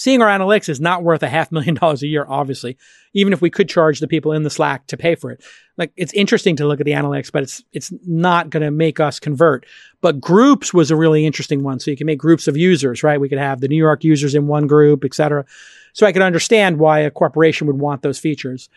Seeing 0.00 0.22
our 0.22 0.28
analytics 0.28 0.70
is 0.70 0.80
not 0.80 1.02
worth 1.02 1.22
a 1.22 1.28
half 1.28 1.52
million 1.52 1.74
dollars 1.80 2.02
a 2.02 2.06
year, 2.06 2.24
obviously, 2.26 2.78
even 3.12 3.34
if 3.34 3.42
we 3.42 3.50
could 3.50 3.68
charge 3.68 4.00
the 4.00 4.08
people 4.08 4.32
in 4.32 4.44
the 4.44 4.48
Slack 4.48 4.86
to 4.86 4.96
pay 4.96 5.14
for 5.14 5.30
it. 5.30 5.44
Like 5.76 5.92
it's 5.94 6.14
interesting 6.14 6.56
to 6.56 6.66
look 6.66 6.80
at 6.80 6.86
the 6.86 6.92
analytics, 6.92 7.30
but 7.30 7.42
it's, 7.42 7.62
it's 7.74 7.92
not 8.06 8.48
going 8.48 8.62
to 8.62 8.70
make 8.70 8.98
us 8.98 9.20
convert. 9.20 9.66
But 10.00 10.18
groups 10.18 10.72
was 10.72 10.90
a 10.90 10.96
really 10.96 11.26
interesting 11.26 11.62
one. 11.62 11.80
So 11.80 11.90
you 11.90 11.98
can 11.98 12.06
make 12.06 12.18
groups 12.18 12.48
of 12.48 12.56
users, 12.56 13.02
right? 13.02 13.20
We 13.20 13.28
could 13.28 13.36
have 13.36 13.60
the 13.60 13.68
New 13.68 13.76
York 13.76 14.02
users 14.02 14.34
in 14.34 14.46
one 14.46 14.66
group, 14.66 15.04
et 15.04 15.12
cetera. 15.12 15.44
So 15.92 16.06
I 16.06 16.12
could 16.12 16.22
understand 16.22 16.78
why 16.78 17.00
a 17.00 17.10
corporation 17.10 17.66
would 17.66 17.78
want 17.78 18.00
those 18.00 18.18
features. 18.18 18.70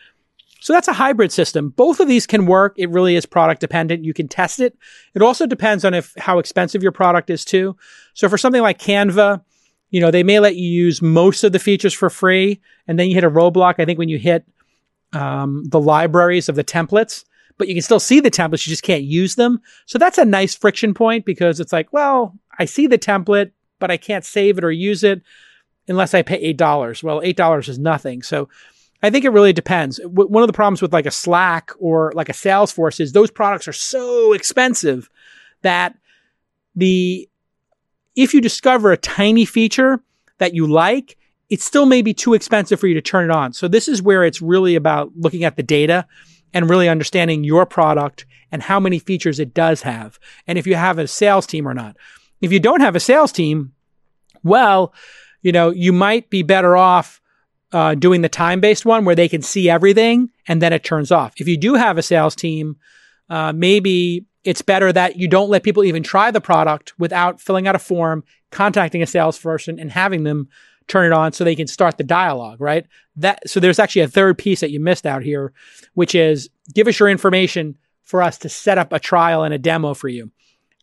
So 0.60 0.74
that's 0.74 0.88
a 0.88 0.92
hybrid 0.92 1.32
system. 1.32 1.70
Both 1.70 2.00
of 2.00 2.08
these 2.08 2.26
can 2.26 2.44
work. 2.44 2.74
It 2.76 2.90
really 2.90 3.16
is 3.16 3.24
product 3.24 3.62
dependent. 3.62 4.04
You 4.04 4.12
can 4.12 4.28
test 4.28 4.60
it. 4.60 4.76
It 5.14 5.22
also 5.22 5.46
depends 5.46 5.86
on 5.86 5.94
if 5.94 6.12
how 6.18 6.38
expensive 6.38 6.82
your 6.82 6.92
product 6.92 7.30
is 7.30 7.46
too. 7.46 7.78
So 8.12 8.28
for 8.28 8.36
something 8.36 8.60
like 8.60 8.78
Canva, 8.78 9.42
you 9.94 10.00
know, 10.00 10.10
they 10.10 10.24
may 10.24 10.40
let 10.40 10.56
you 10.56 10.68
use 10.68 11.00
most 11.00 11.44
of 11.44 11.52
the 11.52 11.60
features 11.60 11.94
for 11.94 12.10
free, 12.10 12.60
and 12.88 12.98
then 12.98 13.06
you 13.08 13.14
hit 13.14 13.22
a 13.22 13.30
roadblock. 13.30 13.76
I 13.78 13.84
think 13.84 13.96
when 13.96 14.08
you 14.08 14.18
hit 14.18 14.44
um, 15.12 15.62
the 15.68 15.78
libraries 15.78 16.48
of 16.48 16.56
the 16.56 16.64
templates, 16.64 17.24
but 17.58 17.68
you 17.68 17.74
can 17.74 17.82
still 17.82 18.00
see 18.00 18.18
the 18.18 18.28
templates, 18.28 18.66
you 18.66 18.72
just 18.72 18.82
can't 18.82 19.04
use 19.04 19.36
them. 19.36 19.60
So 19.86 19.96
that's 19.96 20.18
a 20.18 20.24
nice 20.24 20.52
friction 20.56 20.94
point 20.94 21.24
because 21.24 21.60
it's 21.60 21.72
like, 21.72 21.92
well, 21.92 22.36
I 22.58 22.64
see 22.64 22.88
the 22.88 22.98
template, 22.98 23.52
but 23.78 23.92
I 23.92 23.96
can't 23.96 24.24
save 24.24 24.58
it 24.58 24.64
or 24.64 24.72
use 24.72 25.04
it 25.04 25.22
unless 25.86 26.12
I 26.12 26.22
pay 26.22 26.52
$8. 26.52 27.04
Well, 27.04 27.20
$8 27.20 27.68
is 27.68 27.78
nothing. 27.78 28.24
So 28.24 28.48
I 29.00 29.10
think 29.10 29.24
it 29.24 29.30
really 29.30 29.52
depends. 29.52 29.98
W- 29.98 30.28
one 30.28 30.42
of 30.42 30.48
the 30.48 30.54
problems 30.54 30.82
with 30.82 30.92
like 30.92 31.06
a 31.06 31.12
Slack 31.12 31.70
or 31.78 32.10
like 32.16 32.28
a 32.28 32.32
Salesforce 32.32 32.98
is 32.98 33.12
those 33.12 33.30
products 33.30 33.68
are 33.68 33.72
so 33.72 34.32
expensive 34.32 35.08
that 35.62 35.96
the 36.74 37.28
if 38.16 38.34
you 38.34 38.40
discover 38.40 38.92
a 38.92 38.96
tiny 38.96 39.44
feature 39.44 40.00
that 40.38 40.54
you 40.54 40.66
like, 40.66 41.16
it 41.50 41.60
still 41.60 41.86
may 41.86 42.02
be 42.02 42.14
too 42.14 42.34
expensive 42.34 42.80
for 42.80 42.86
you 42.86 42.94
to 42.94 43.02
turn 43.02 43.30
it 43.30 43.34
on. 43.34 43.52
So 43.52 43.68
this 43.68 43.88
is 43.88 44.02
where 44.02 44.24
it's 44.24 44.42
really 44.42 44.74
about 44.74 45.12
looking 45.16 45.44
at 45.44 45.56
the 45.56 45.62
data 45.62 46.06
and 46.52 46.70
really 46.70 46.88
understanding 46.88 47.44
your 47.44 47.66
product 47.66 48.26
and 48.50 48.62
how 48.62 48.78
many 48.78 48.98
features 48.98 49.40
it 49.40 49.52
does 49.52 49.82
have. 49.82 50.18
And 50.46 50.56
if 50.58 50.66
you 50.66 50.76
have 50.76 50.98
a 50.98 51.08
sales 51.08 51.46
team 51.46 51.66
or 51.66 51.74
not. 51.74 51.96
If 52.40 52.52
you 52.52 52.60
don't 52.60 52.80
have 52.80 52.96
a 52.96 53.00
sales 53.00 53.32
team, 53.32 53.72
well, 54.42 54.94
you 55.42 55.52
know, 55.52 55.70
you 55.70 55.92
might 55.92 56.30
be 56.30 56.42
better 56.42 56.76
off 56.76 57.20
uh, 57.72 57.94
doing 57.94 58.20
the 58.20 58.28
time 58.28 58.60
based 58.60 58.86
one 58.86 59.04
where 59.04 59.16
they 59.16 59.28
can 59.28 59.42
see 59.42 59.68
everything 59.68 60.30
and 60.46 60.62
then 60.62 60.72
it 60.72 60.84
turns 60.84 61.10
off. 61.10 61.34
If 61.38 61.48
you 61.48 61.56
do 61.56 61.74
have 61.74 61.98
a 61.98 62.02
sales 62.02 62.36
team, 62.36 62.76
uh, 63.28 63.52
maybe 63.52 64.26
it's 64.44 64.62
better 64.62 64.92
that 64.92 65.16
you 65.16 65.26
don't 65.26 65.50
let 65.50 65.62
people 65.62 65.84
even 65.84 66.02
try 66.02 66.30
the 66.30 66.40
product 66.40 66.98
without 66.98 67.40
filling 67.40 67.66
out 67.66 67.74
a 67.74 67.78
form, 67.80 68.24
contacting 68.50 69.02
a 69.02 69.06
salesperson, 69.06 69.80
and 69.80 69.90
having 69.90 70.24
them 70.24 70.48
turn 70.86 71.06
it 71.06 71.12
on 71.12 71.32
so 71.32 71.44
they 71.44 71.56
can 71.56 71.66
start 71.66 71.96
the 71.96 72.04
dialogue, 72.04 72.60
right? 72.60 72.86
That 73.16 73.48
so 73.48 73.58
there's 73.58 73.78
actually 73.78 74.02
a 74.02 74.08
third 74.08 74.36
piece 74.36 74.60
that 74.60 74.70
you 74.70 74.80
missed 74.80 75.06
out 75.06 75.22
here, 75.22 75.52
which 75.94 76.14
is 76.14 76.50
give 76.74 76.86
us 76.86 76.98
your 76.98 77.08
information 77.08 77.76
for 78.02 78.22
us 78.22 78.36
to 78.38 78.48
set 78.48 78.78
up 78.78 78.92
a 78.92 79.00
trial 79.00 79.44
and 79.44 79.54
a 79.54 79.58
demo 79.58 79.94
for 79.94 80.08
you. 80.08 80.30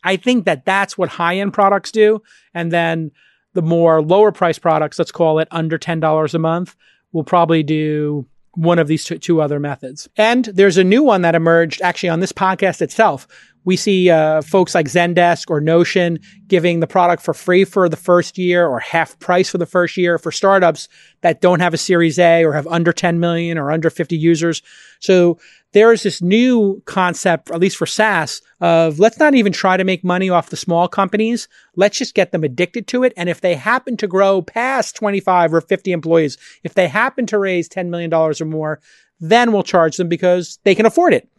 I 0.03 0.15
think 0.15 0.45
that 0.45 0.65
that's 0.65 0.97
what 0.97 1.09
high 1.09 1.37
end 1.37 1.53
products 1.53 1.91
do, 1.91 2.21
and 2.53 2.71
then 2.71 3.11
the 3.53 3.61
more 3.61 4.01
lower 4.01 4.31
price 4.31 4.57
products, 4.57 4.97
let's 4.97 5.11
call 5.11 5.39
it 5.39 5.47
under 5.51 5.77
ten 5.77 5.99
dollars 5.99 6.33
a 6.33 6.39
month, 6.39 6.75
will 7.11 7.23
probably 7.23 7.61
do 7.61 8.25
one 8.53 8.79
of 8.79 8.87
these 8.87 9.05
two, 9.05 9.17
two 9.17 9.41
other 9.41 9.59
methods. 9.59 10.09
And 10.17 10.45
there's 10.45 10.77
a 10.77 10.83
new 10.83 11.03
one 11.03 11.21
that 11.21 11.35
emerged 11.35 11.81
actually 11.81 12.09
on 12.09 12.19
this 12.19 12.33
podcast 12.33 12.81
itself, 12.81 13.27
we 13.63 13.75
see 13.75 14.09
uh, 14.09 14.41
folks 14.41 14.73
like 14.73 14.87
Zendesk 14.87 15.49
or 15.49 15.61
Notion 15.61 16.19
giving 16.47 16.79
the 16.79 16.87
product 16.87 17.23
for 17.23 17.33
free 17.33 17.63
for 17.63 17.87
the 17.87 17.95
first 17.97 18.37
year 18.37 18.65
or 18.67 18.79
half 18.79 19.17
price 19.19 19.49
for 19.49 19.57
the 19.57 19.65
first 19.65 19.97
year 19.97 20.17
for 20.17 20.31
startups 20.31 20.87
that 21.21 21.41
don't 21.41 21.59
have 21.59 21.73
a 21.73 21.77
Series 21.77 22.17
A 22.17 22.43
or 22.43 22.53
have 22.53 22.67
under 22.67 22.91
10 22.91 23.19
million 23.19 23.57
or 23.57 23.71
under 23.71 23.89
50 23.89 24.17
users. 24.17 24.61
So 24.99 25.39
there 25.73 25.93
is 25.93 26.03
this 26.03 26.21
new 26.21 26.81
concept, 26.85 27.51
at 27.51 27.59
least 27.59 27.77
for 27.77 27.85
SaaS, 27.85 28.41
of 28.59 28.99
let's 28.99 29.19
not 29.19 29.35
even 29.35 29.53
try 29.53 29.77
to 29.77 29.83
make 29.83 30.03
money 30.03 30.29
off 30.29 30.49
the 30.49 30.57
small 30.57 30.87
companies. 30.87 31.47
Let's 31.75 31.97
just 31.97 32.15
get 32.15 32.31
them 32.31 32.43
addicted 32.43 32.87
to 32.87 33.03
it. 33.03 33.13
And 33.15 33.29
if 33.29 33.41
they 33.41 33.55
happen 33.55 33.95
to 33.97 34.07
grow 34.07 34.41
past 34.41 34.95
25 34.95 35.53
or 35.53 35.61
50 35.61 35.91
employees, 35.91 36.37
if 36.63 36.73
they 36.73 36.87
happen 36.87 37.25
to 37.27 37.37
raise 37.37 37.69
$10 37.69 37.87
million 37.87 38.13
or 38.13 38.33
more, 38.45 38.81
then 39.19 39.53
we'll 39.53 39.63
charge 39.63 39.97
them 39.97 40.09
because 40.09 40.59
they 40.63 40.75
can 40.75 40.85
afford 40.85 41.13
it. 41.13 41.29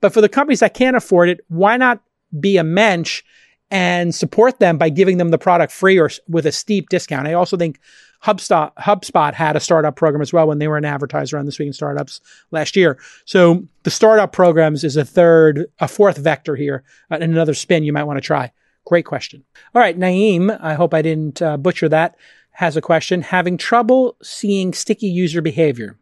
But 0.00 0.12
for 0.12 0.20
the 0.20 0.28
companies 0.28 0.60
that 0.60 0.74
can't 0.74 0.96
afford 0.96 1.28
it, 1.28 1.40
why 1.48 1.76
not 1.76 2.02
be 2.38 2.56
a 2.56 2.64
mensch 2.64 3.22
and 3.70 4.14
support 4.14 4.60
them 4.60 4.78
by 4.78 4.88
giving 4.88 5.16
them 5.16 5.30
the 5.30 5.38
product 5.38 5.72
free 5.72 5.98
or 5.98 6.10
with 6.28 6.46
a 6.46 6.52
steep 6.52 6.88
discount? 6.88 7.26
I 7.26 7.32
also 7.32 7.56
think 7.56 7.80
HubSpot, 8.24 8.72
HubSpot 8.76 9.34
had 9.34 9.56
a 9.56 9.60
startup 9.60 9.96
program 9.96 10.22
as 10.22 10.32
well 10.32 10.46
when 10.46 10.58
they 10.58 10.68
were 10.68 10.76
an 10.76 10.84
advertiser 10.84 11.38
on 11.38 11.46
This 11.46 11.58
Week 11.58 11.66
in 11.66 11.72
Startups 11.72 12.20
last 12.50 12.76
year. 12.76 12.98
So 13.24 13.66
the 13.82 13.90
startup 13.90 14.32
programs 14.32 14.84
is 14.84 14.96
a 14.96 15.04
third, 15.04 15.66
a 15.78 15.88
fourth 15.88 16.18
vector 16.18 16.56
here, 16.56 16.82
uh, 17.10 17.18
and 17.20 17.24
another 17.24 17.54
spin 17.54 17.84
you 17.84 17.92
might 17.92 18.04
want 18.04 18.16
to 18.16 18.22
try. 18.22 18.52
Great 18.84 19.04
question. 19.04 19.44
All 19.74 19.82
right, 19.82 19.98
Naiem, 19.98 20.56
I 20.60 20.74
hope 20.74 20.94
I 20.94 21.02
didn't 21.02 21.42
uh, 21.42 21.56
butcher 21.56 21.88
that, 21.88 22.16
has 22.52 22.76
a 22.76 22.80
question. 22.80 23.22
Having 23.22 23.58
trouble 23.58 24.16
seeing 24.22 24.72
sticky 24.72 25.08
user 25.08 25.42
behavior. 25.42 25.98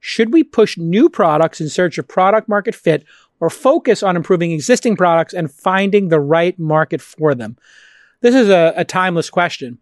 Should 0.00 0.32
we 0.32 0.44
push 0.44 0.76
new 0.76 1.08
products 1.08 1.60
in 1.60 1.68
search 1.68 1.98
of 1.98 2.06
product 2.06 2.48
market 2.48 2.74
fit 2.74 3.04
or 3.40 3.50
focus 3.50 4.02
on 4.02 4.16
improving 4.16 4.52
existing 4.52 4.96
products 4.96 5.34
and 5.34 5.50
finding 5.50 6.08
the 6.08 6.20
right 6.20 6.58
market 6.58 7.00
for 7.00 7.34
them? 7.34 7.56
This 8.20 8.34
is 8.34 8.48
a, 8.48 8.72
a 8.76 8.84
timeless 8.84 9.30
question. 9.30 9.78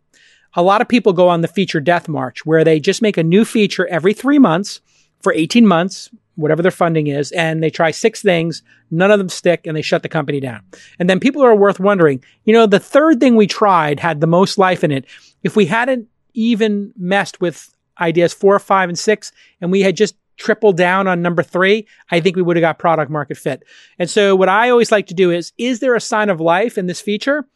A 0.54 0.62
lot 0.62 0.80
of 0.80 0.88
people 0.88 1.12
go 1.12 1.28
on 1.28 1.40
the 1.40 1.48
feature 1.48 1.80
death 1.80 2.08
march 2.08 2.46
where 2.46 2.64
they 2.64 2.78
just 2.78 3.02
make 3.02 3.16
a 3.16 3.22
new 3.22 3.44
feature 3.44 3.86
every 3.88 4.14
three 4.14 4.38
months 4.38 4.80
for 5.22 5.32
18 5.32 5.66
months, 5.66 6.10
whatever 6.36 6.62
their 6.62 6.70
funding 6.70 7.06
is, 7.06 7.32
and 7.32 7.62
they 7.62 7.70
try 7.70 7.90
six 7.90 8.22
things. 8.22 8.62
None 8.90 9.10
of 9.10 9.18
them 9.18 9.28
stick 9.28 9.66
and 9.66 9.76
they 9.76 9.82
shut 9.82 10.02
the 10.02 10.08
company 10.08 10.40
down. 10.40 10.62
And 10.98 11.10
then 11.10 11.18
people 11.18 11.42
are 11.42 11.56
worth 11.56 11.80
wondering, 11.80 12.22
you 12.44 12.52
know, 12.52 12.66
the 12.66 12.78
third 12.78 13.20
thing 13.20 13.34
we 13.34 13.46
tried 13.46 13.98
had 14.00 14.20
the 14.20 14.26
most 14.26 14.58
life 14.58 14.84
in 14.84 14.92
it. 14.92 15.06
If 15.42 15.56
we 15.56 15.66
hadn't 15.66 16.08
even 16.34 16.92
messed 16.96 17.40
with 17.40 17.74
ideas 18.00 18.32
four, 18.32 18.58
five, 18.58 18.88
and 18.88 18.98
six, 18.98 19.32
and 19.60 19.72
we 19.72 19.80
had 19.80 19.96
just 19.96 20.14
triple 20.36 20.72
down 20.72 21.06
on 21.06 21.22
number 21.22 21.42
three, 21.42 21.86
I 22.10 22.20
think 22.20 22.36
we 22.36 22.42
would 22.42 22.56
have 22.56 22.62
got 22.62 22.78
product 22.78 23.10
market 23.10 23.36
fit. 23.36 23.62
And 23.98 24.08
so 24.08 24.34
what 24.36 24.48
I 24.48 24.70
always 24.70 24.92
like 24.92 25.06
to 25.08 25.14
do 25.14 25.30
is, 25.30 25.52
is 25.58 25.80
there 25.80 25.94
a 25.94 26.00
sign 26.00 26.30
of 26.30 26.40
life 26.40 26.76
in 26.78 26.86
this 26.86 27.00
feature? 27.00 27.46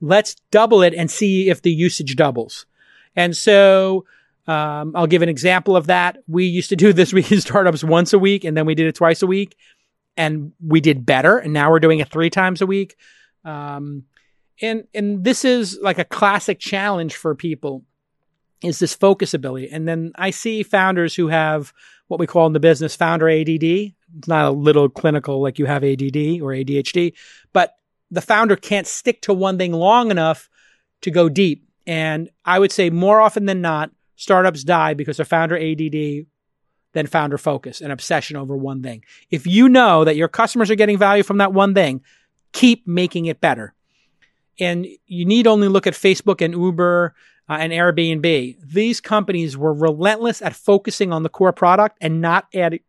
Let's 0.00 0.36
double 0.50 0.82
it 0.82 0.94
and 0.94 1.10
see 1.10 1.48
if 1.48 1.62
the 1.62 1.72
usage 1.72 2.16
doubles. 2.16 2.66
And 3.14 3.36
so, 3.36 4.04
um, 4.46 4.92
I'll 4.94 5.08
give 5.08 5.22
an 5.22 5.28
example 5.28 5.76
of 5.76 5.86
that. 5.86 6.18
We 6.28 6.44
used 6.46 6.68
to 6.68 6.76
do 6.76 6.92
this 6.92 7.12
week 7.14 7.32
in 7.32 7.40
startups 7.40 7.82
once 7.82 8.12
a 8.12 8.18
week 8.18 8.44
and 8.44 8.56
then 8.56 8.66
we 8.66 8.74
did 8.74 8.86
it 8.86 8.94
twice 8.94 9.22
a 9.22 9.26
week 9.26 9.56
and 10.16 10.52
we 10.64 10.80
did 10.80 11.06
better. 11.06 11.38
And 11.38 11.52
now 11.52 11.70
we're 11.70 11.80
doing 11.80 11.98
it 11.98 12.08
three 12.08 12.30
times 12.30 12.60
a 12.60 12.66
week. 12.66 12.96
Um, 13.44 14.04
and, 14.62 14.84
and 14.94 15.22
this 15.22 15.44
is 15.44 15.78
like 15.82 15.98
a 15.98 16.04
classic 16.04 16.58
challenge 16.58 17.14
for 17.14 17.34
people 17.34 17.84
is 18.62 18.78
this 18.78 18.94
focus 18.94 19.34
ability. 19.34 19.68
And 19.70 19.86
then 19.86 20.12
I 20.16 20.30
see 20.30 20.62
founders 20.62 21.14
who 21.14 21.28
have 21.28 21.72
what 22.08 22.20
we 22.20 22.26
call 22.26 22.46
in 22.46 22.52
the 22.52 22.60
business 22.60 22.96
founder 22.96 23.28
ADD. 23.28 23.62
It's 23.62 24.28
not 24.28 24.44
a 24.44 24.50
little 24.50 24.88
clinical 24.88 25.42
like 25.42 25.58
you 25.58 25.66
have 25.66 25.84
ADD 25.84 26.40
or 26.40 26.52
ADHD, 26.52 27.14
but 27.52 27.74
the 28.10 28.20
founder 28.20 28.56
can't 28.56 28.86
stick 28.86 29.22
to 29.22 29.34
one 29.34 29.58
thing 29.58 29.72
long 29.72 30.10
enough 30.10 30.48
to 31.02 31.10
go 31.10 31.28
deep. 31.28 31.66
And 31.86 32.30
I 32.44 32.58
would 32.58 32.72
say 32.72 32.90
more 32.90 33.20
often 33.20 33.46
than 33.46 33.60
not, 33.60 33.90
startups 34.16 34.64
die 34.64 34.94
because 34.94 35.20
of 35.20 35.28
founder 35.28 35.56
ADD 35.56 36.26
than 36.92 37.06
founder 37.06 37.36
focus 37.36 37.80
and 37.80 37.92
obsession 37.92 38.36
over 38.36 38.56
one 38.56 38.82
thing. 38.82 39.04
If 39.30 39.46
you 39.46 39.68
know 39.68 40.04
that 40.04 40.16
your 40.16 40.28
customers 40.28 40.70
are 40.70 40.76
getting 40.76 40.96
value 40.96 41.22
from 41.22 41.38
that 41.38 41.52
one 41.52 41.74
thing, 41.74 42.00
keep 42.52 42.86
making 42.86 43.26
it 43.26 43.40
better. 43.40 43.74
And 44.58 44.86
you 45.06 45.26
need 45.26 45.46
only 45.46 45.68
look 45.68 45.86
at 45.86 45.92
Facebook 45.92 46.42
and 46.42 46.54
Uber 46.54 47.14
uh, 47.48 47.58
and 47.60 47.72
Airbnb. 47.72 48.56
These 48.62 49.00
companies 49.00 49.56
were 49.56 49.72
relentless 49.72 50.42
at 50.42 50.56
focusing 50.56 51.12
on 51.12 51.22
the 51.22 51.28
core 51.28 51.52
product 51.52 51.98
and 52.00 52.20
not 52.20 52.46
adding 52.54 52.80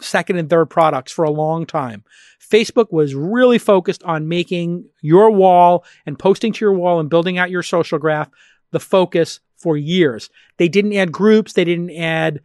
second 0.00 0.36
and 0.36 0.50
third 0.50 0.66
products 0.66 1.12
for 1.12 1.24
a 1.24 1.30
long 1.30 1.66
time. 1.66 2.04
Facebook 2.40 2.92
was 2.92 3.14
really 3.14 3.58
focused 3.58 4.02
on 4.04 4.28
making 4.28 4.84
your 5.00 5.30
wall 5.30 5.84
and 6.04 6.18
posting 6.18 6.52
to 6.52 6.64
your 6.64 6.74
wall 6.74 7.00
and 7.00 7.08
building 7.08 7.38
out 7.38 7.50
your 7.50 7.62
social 7.62 7.98
graph 7.98 8.28
the 8.70 8.80
focus 8.80 9.40
for 9.56 9.76
years. 9.76 10.30
They 10.58 10.68
didn't 10.68 10.94
add 10.94 11.12
groups, 11.12 11.54
they 11.54 11.64
didn't 11.64 11.90
add 11.90 12.40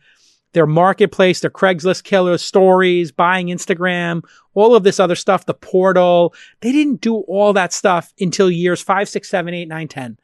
their 0.53 0.65
marketplace, 0.65 1.41
their 1.41 1.51
Craigslist 1.51 2.03
killer 2.03 2.37
stories, 2.37 3.11
buying 3.11 3.47
Instagram, 3.47 4.23
all 4.53 4.75
of 4.75 4.83
this 4.83 4.99
other 4.99 5.15
stuff, 5.15 5.45
the 5.45 5.53
portal. 5.53 6.33
They 6.61 6.71
didn't 6.71 7.01
do 7.01 7.17
all 7.17 7.53
that 7.53 7.73
stuff 7.73 8.13
until 8.19 8.49
years 8.49 8.81
five, 8.81 9.09
six, 9.09 9.29
seven, 9.29 9.53
eight, 9.53 9.67
nine, 9.67 9.87
ten. 9.87 10.17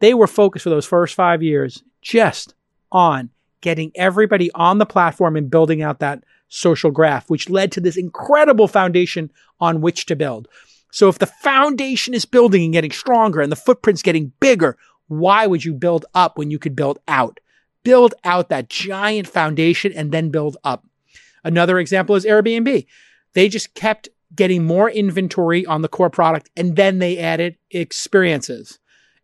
They 0.00 0.14
were 0.14 0.26
focused 0.26 0.62
for 0.62 0.70
those 0.70 0.86
first 0.86 1.14
five 1.14 1.42
years 1.42 1.82
just 2.02 2.54
on 2.92 3.30
getting 3.60 3.90
everybody 3.94 4.50
on 4.52 4.78
the 4.78 4.86
platform 4.86 5.36
and 5.36 5.50
building 5.50 5.82
out 5.82 5.98
that 6.00 6.22
social 6.48 6.90
graph, 6.90 7.28
which 7.28 7.50
led 7.50 7.72
to 7.72 7.80
this 7.80 7.96
incredible 7.96 8.68
foundation 8.68 9.30
on 9.60 9.80
which 9.80 10.06
to 10.06 10.16
build. 10.16 10.48
So 10.90 11.08
if 11.08 11.18
the 11.18 11.26
foundation 11.26 12.14
is 12.14 12.24
building 12.24 12.64
and 12.64 12.72
getting 12.72 12.92
stronger 12.92 13.40
and 13.40 13.52
the 13.52 13.56
footprint's 13.56 14.02
getting 14.02 14.32
bigger, 14.40 14.76
why 15.08 15.46
would 15.46 15.64
you 15.64 15.74
build 15.74 16.06
up 16.14 16.38
when 16.38 16.50
you 16.50 16.58
could 16.58 16.76
build 16.76 16.98
out? 17.08 17.40
Build 17.82 18.14
out 18.24 18.48
that 18.48 18.70
giant 18.70 19.28
foundation 19.28 19.92
and 19.92 20.12
then 20.12 20.30
build 20.30 20.56
up. 20.64 20.84
Another 21.44 21.78
example 21.78 22.14
is 22.14 22.24
Airbnb. 22.24 22.86
They 23.34 23.48
just 23.48 23.74
kept 23.74 24.08
getting 24.34 24.64
more 24.64 24.90
inventory 24.90 25.64
on 25.66 25.82
the 25.82 25.88
core 25.88 26.10
product 26.10 26.50
and 26.56 26.76
then 26.76 26.98
they 26.98 27.18
added 27.18 27.56
experiences. 27.70 28.78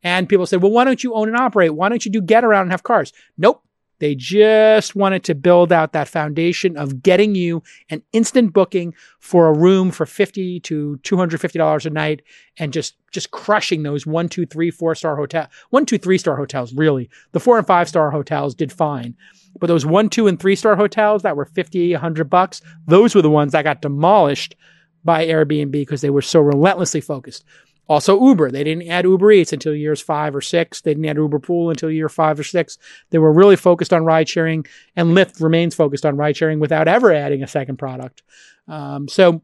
And 0.04 0.28
people 0.28 0.46
said, 0.46 0.62
well, 0.62 0.70
why 0.70 0.84
don't 0.84 1.02
you 1.02 1.14
own 1.14 1.28
and 1.28 1.36
operate? 1.36 1.74
Why 1.74 1.88
don't 1.88 2.04
you 2.04 2.12
do 2.12 2.20
get 2.20 2.44
around 2.44 2.62
and 2.62 2.70
have 2.70 2.82
cars? 2.82 3.12
Nope. 3.38 3.62
They 4.00 4.14
just 4.14 4.94
wanted 4.94 5.24
to 5.24 5.34
build 5.34 5.72
out 5.72 5.92
that 5.92 6.08
foundation 6.08 6.76
of 6.76 7.02
getting 7.02 7.34
you 7.34 7.62
an 7.88 8.02
instant 8.12 8.52
booking 8.52 8.92
for 9.18 9.46
a 9.46 9.56
room 9.56 9.90
for 9.90 10.04
50 10.04 10.60
to 10.60 10.98
$250 11.02 11.86
a 11.86 11.90
night 11.90 12.22
and 12.58 12.72
just, 12.72 12.96
just 13.12 13.30
crushing 13.30 13.82
those 13.82 14.04
one, 14.04 14.28
two, 14.28 14.44
three, 14.44 14.70
four 14.70 14.94
star 14.94 15.16
hotel, 15.16 15.48
one, 15.70 15.86
two, 15.86 15.96
three 15.96 16.18
star 16.18 16.36
hotels, 16.36 16.74
really. 16.74 17.08
The 17.32 17.40
four 17.40 17.56
and 17.56 17.66
five 17.66 17.88
star 17.88 18.10
hotels 18.10 18.54
did 18.54 18.72
fine. 18.72 19.14
But 19.58 19.68
those 19.68 19.86
one, 19.86 20.10
two, 20.10 20.26
and 20.26 20.38
three 20.38 20.56
star 20.56 20.76
hotels 20.76 21.22
that 21.22 21.36
were 21.36 21.46
50, 21.46 21.92
100 21.92 22.28
bucks, 22.28 22.60
those 22.86 23.14
were 23.14 23.22
the 23.22 23.30
ones 23.30 23.52
that 23.52 23.62
got 23.62 23.80
demolished 23.80 24.56
by 25.04 25.26
Airbnb 25.26 25.70
because 25.70 26.00
they 26.00 26.10
were 26.10 26.22
so 26.22 26.40
relentlessly 26.40 27.00
focused. 27.00 27.44
Also, 27.88 28.18
Uber. 28.22 28.50
They 28.50 28.64
didn't 28.64 28.88
add 28.88 29.04
Uber 29.04 29.30
Eats 29.32 29.52
until 29.52 29.74
years 29.74 30.00
five 30.00 30.34
or 30.34 30.40
six. 30.40 30.80
They 30.80 30.92
didn't 30.92 31.04
add 31.04 31.16
Uber 31.16 31.38
Pool 31.38 31.70
until 31.70 31.90
year 31.90 32.08
five 32.08 32.38
or 32.38 32.44
six. 32.44 32.78
They 33.10 33.18
were 33.18 33.32
really 33.32 33.56
focused 33.56 33.92
on 33.92 34.04
ride 34.04 34.28
sharing, 34.28 34.64
and 34.96 35.10
Lyft 35.10 35.42
remains 35.42 35.74
focused 35.74 36.06
on 36.06 36.16
ride 36.16 36.36
sharing 36.36 36.60
without 36.60 36.88
ever 36.88 37.12
adding 37.12 37.42
a 37.42 37.46
second 37.46 37.76
product. 37.76 38.22
Um, 38.68 39.08
so, 39.08 39.42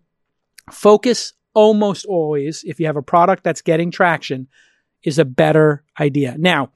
focus 0.70 1.34
almost 1.52 2.06
always, 2.06 2.64
if 2.64 2.80
you 2.80 2.86
have 2.86 2.96
a 2.96 3.02
product 3.02 3.44
that's 3.44 3.62
getting 3.62 3.90
traction, 3.90 4.48
is 5.02 5.18
a 5.18 5.24
better 5.24 5.84
idea. 5.98 6.36
Now, 6.38 6.70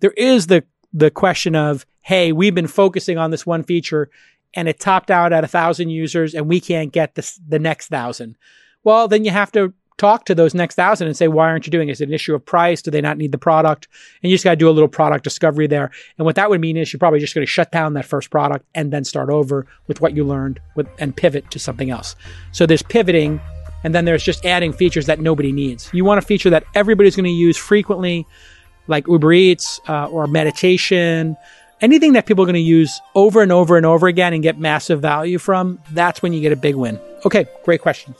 there 0.00 0.14
is 0.16 0.46
the 0.46 0.64
the 0.92 1.10
question 1.10 1.54
of, 1.54 1.86
hey, 2.00 2.32
we've 2.32 2.54
been 2.54 2.66
focusing 2.66 3.18
on 3.18 3.30
this 3.30 3.46
one 3.46 3.62
feature 3.62 4.10
and 4.54 4.68
it 4.68 4.80
topped 4.80 5.10
out 5.10 5.32
at 5.32 5.44
a 5.44 5.48
thousand 5.48 5.90
users 5.90 6.34
and 6.34 6.48
we 6.48 6.60
can't 6.60 6.92
get 6.92 7.14
this, 7.14 7.40
the 7.46 7.58
next 7.58 7.88
thousand. 7.88 8.36
Well, 8.82 9.08
then 9.08 9.24
you 9.24 9.30
have 9.30 9.52
to 9.52 9.72
talk 10.00 10.24
to 10.24 10.34
those 10.34 10.54
next 10.54 10.76
thousand 10.76 11.06
and 11.06 11.16
say, 11.16 11.28
why 11.28 11.48
aren't 11.48 11.66
you 11.66 11.70
doing 11.70 11.88
it? 11.88 11.92
Is 11.92 12.00
it 12.00 12.08
an 12.08 12.14
issue 12.14 12.34
of 12.34 12.44
price? 12.44 12.80
Do 12.80 12.90
they 12.90 13.02
not 13.02 13.18
need 13.18 13.32
the 13.32 13.38
product? 13.38 13.86
And 14.22 14.30
you 14.30 14.34
just 14.34 14.44
got 14.44 14.52
to 14.52 14.56
do 14.56 14.68
a 14.68 14.72
little 14.72 14.88
product 14.88 15.22
discovery 15.22 15.66
there. 15.66 15.90
And 16.16 16.24
what 16.24 16.36
that 16.36 16.48
would 16.48 16.60
mean 16.60 16.78
is 16.78 16.92
you're 16.92 16.98
probably 16.98 17.20
just 17.20 17.34
going 17.34 17.46
to 17.46 17.50
shut 17.50 17.70
down 17.70 17.92
that 17.94 18.06
first 18.06 18.30
product 18.30 18.64
and 18.74 18.92
then 18.92 19.04
start 19.04 19.28
over 19.28 19.66
with 19.88 20.00
what 20.00 20.16
you 20.16 20.24
learned 20.24 20.58
with, 20.74 20.88
and 20.98 21.14
pivot 21.14 21.50
to 21.50 21.58
something 21.58 21.90
else. 21.90 22.16
So 22.52 22.64
there's 22.64 22.82
pivoting 22.82 23.40
and 23.84 23.94
then 23.94 24.06
there's 24.06 24.22
just 24.22 24.44
adding 24.44 24.72
features 24.72 25.06
that 25.06 25.20
nobody 25.20 25.52
needs. 25.52 25.90
You 25.92 26.04
want 26.04 26.18
a 26.18 26.22
feature 26.22 26.50
that 26.50 26.64
everybody's 26.74 27.16
going 27.16 27.24
to 27.24 27.30
use 27.30 27.56
frequently, 27.56 28.26
like 28.88 29.06
Uber 29.06 29.32
Eats 29.32 29.80
uh, 29.86 30.06
or 30.06 30.26
meditation, 30.26 31.36
anything 31.80 32.14
that 32.14 32.26
people 32.26 32.44
are 32.44 32.46
going 32.46 32.54
to 32.54 32.60
use 32.60 33.00
over 33.14 33.42
and 33.42 33.52
over 33.52 33.76
and 33.76 33.86
over 33.86 34.06
again 34.06 34.32
and 34.32 34.42
get 34.42 34.58
massive 34.58 35.00
value 35.00 35.38
from. 35.38 35.78
That's 35.92 36.22
when 36.22 36.32
you 36.32 36.40
get 36.40 36.52
a 36.52 36.56
big 36.56 36.74
win. 36.74 36.98
Okay, 37.24 37.46
great 37.64 37.80
question. 37.80 38.14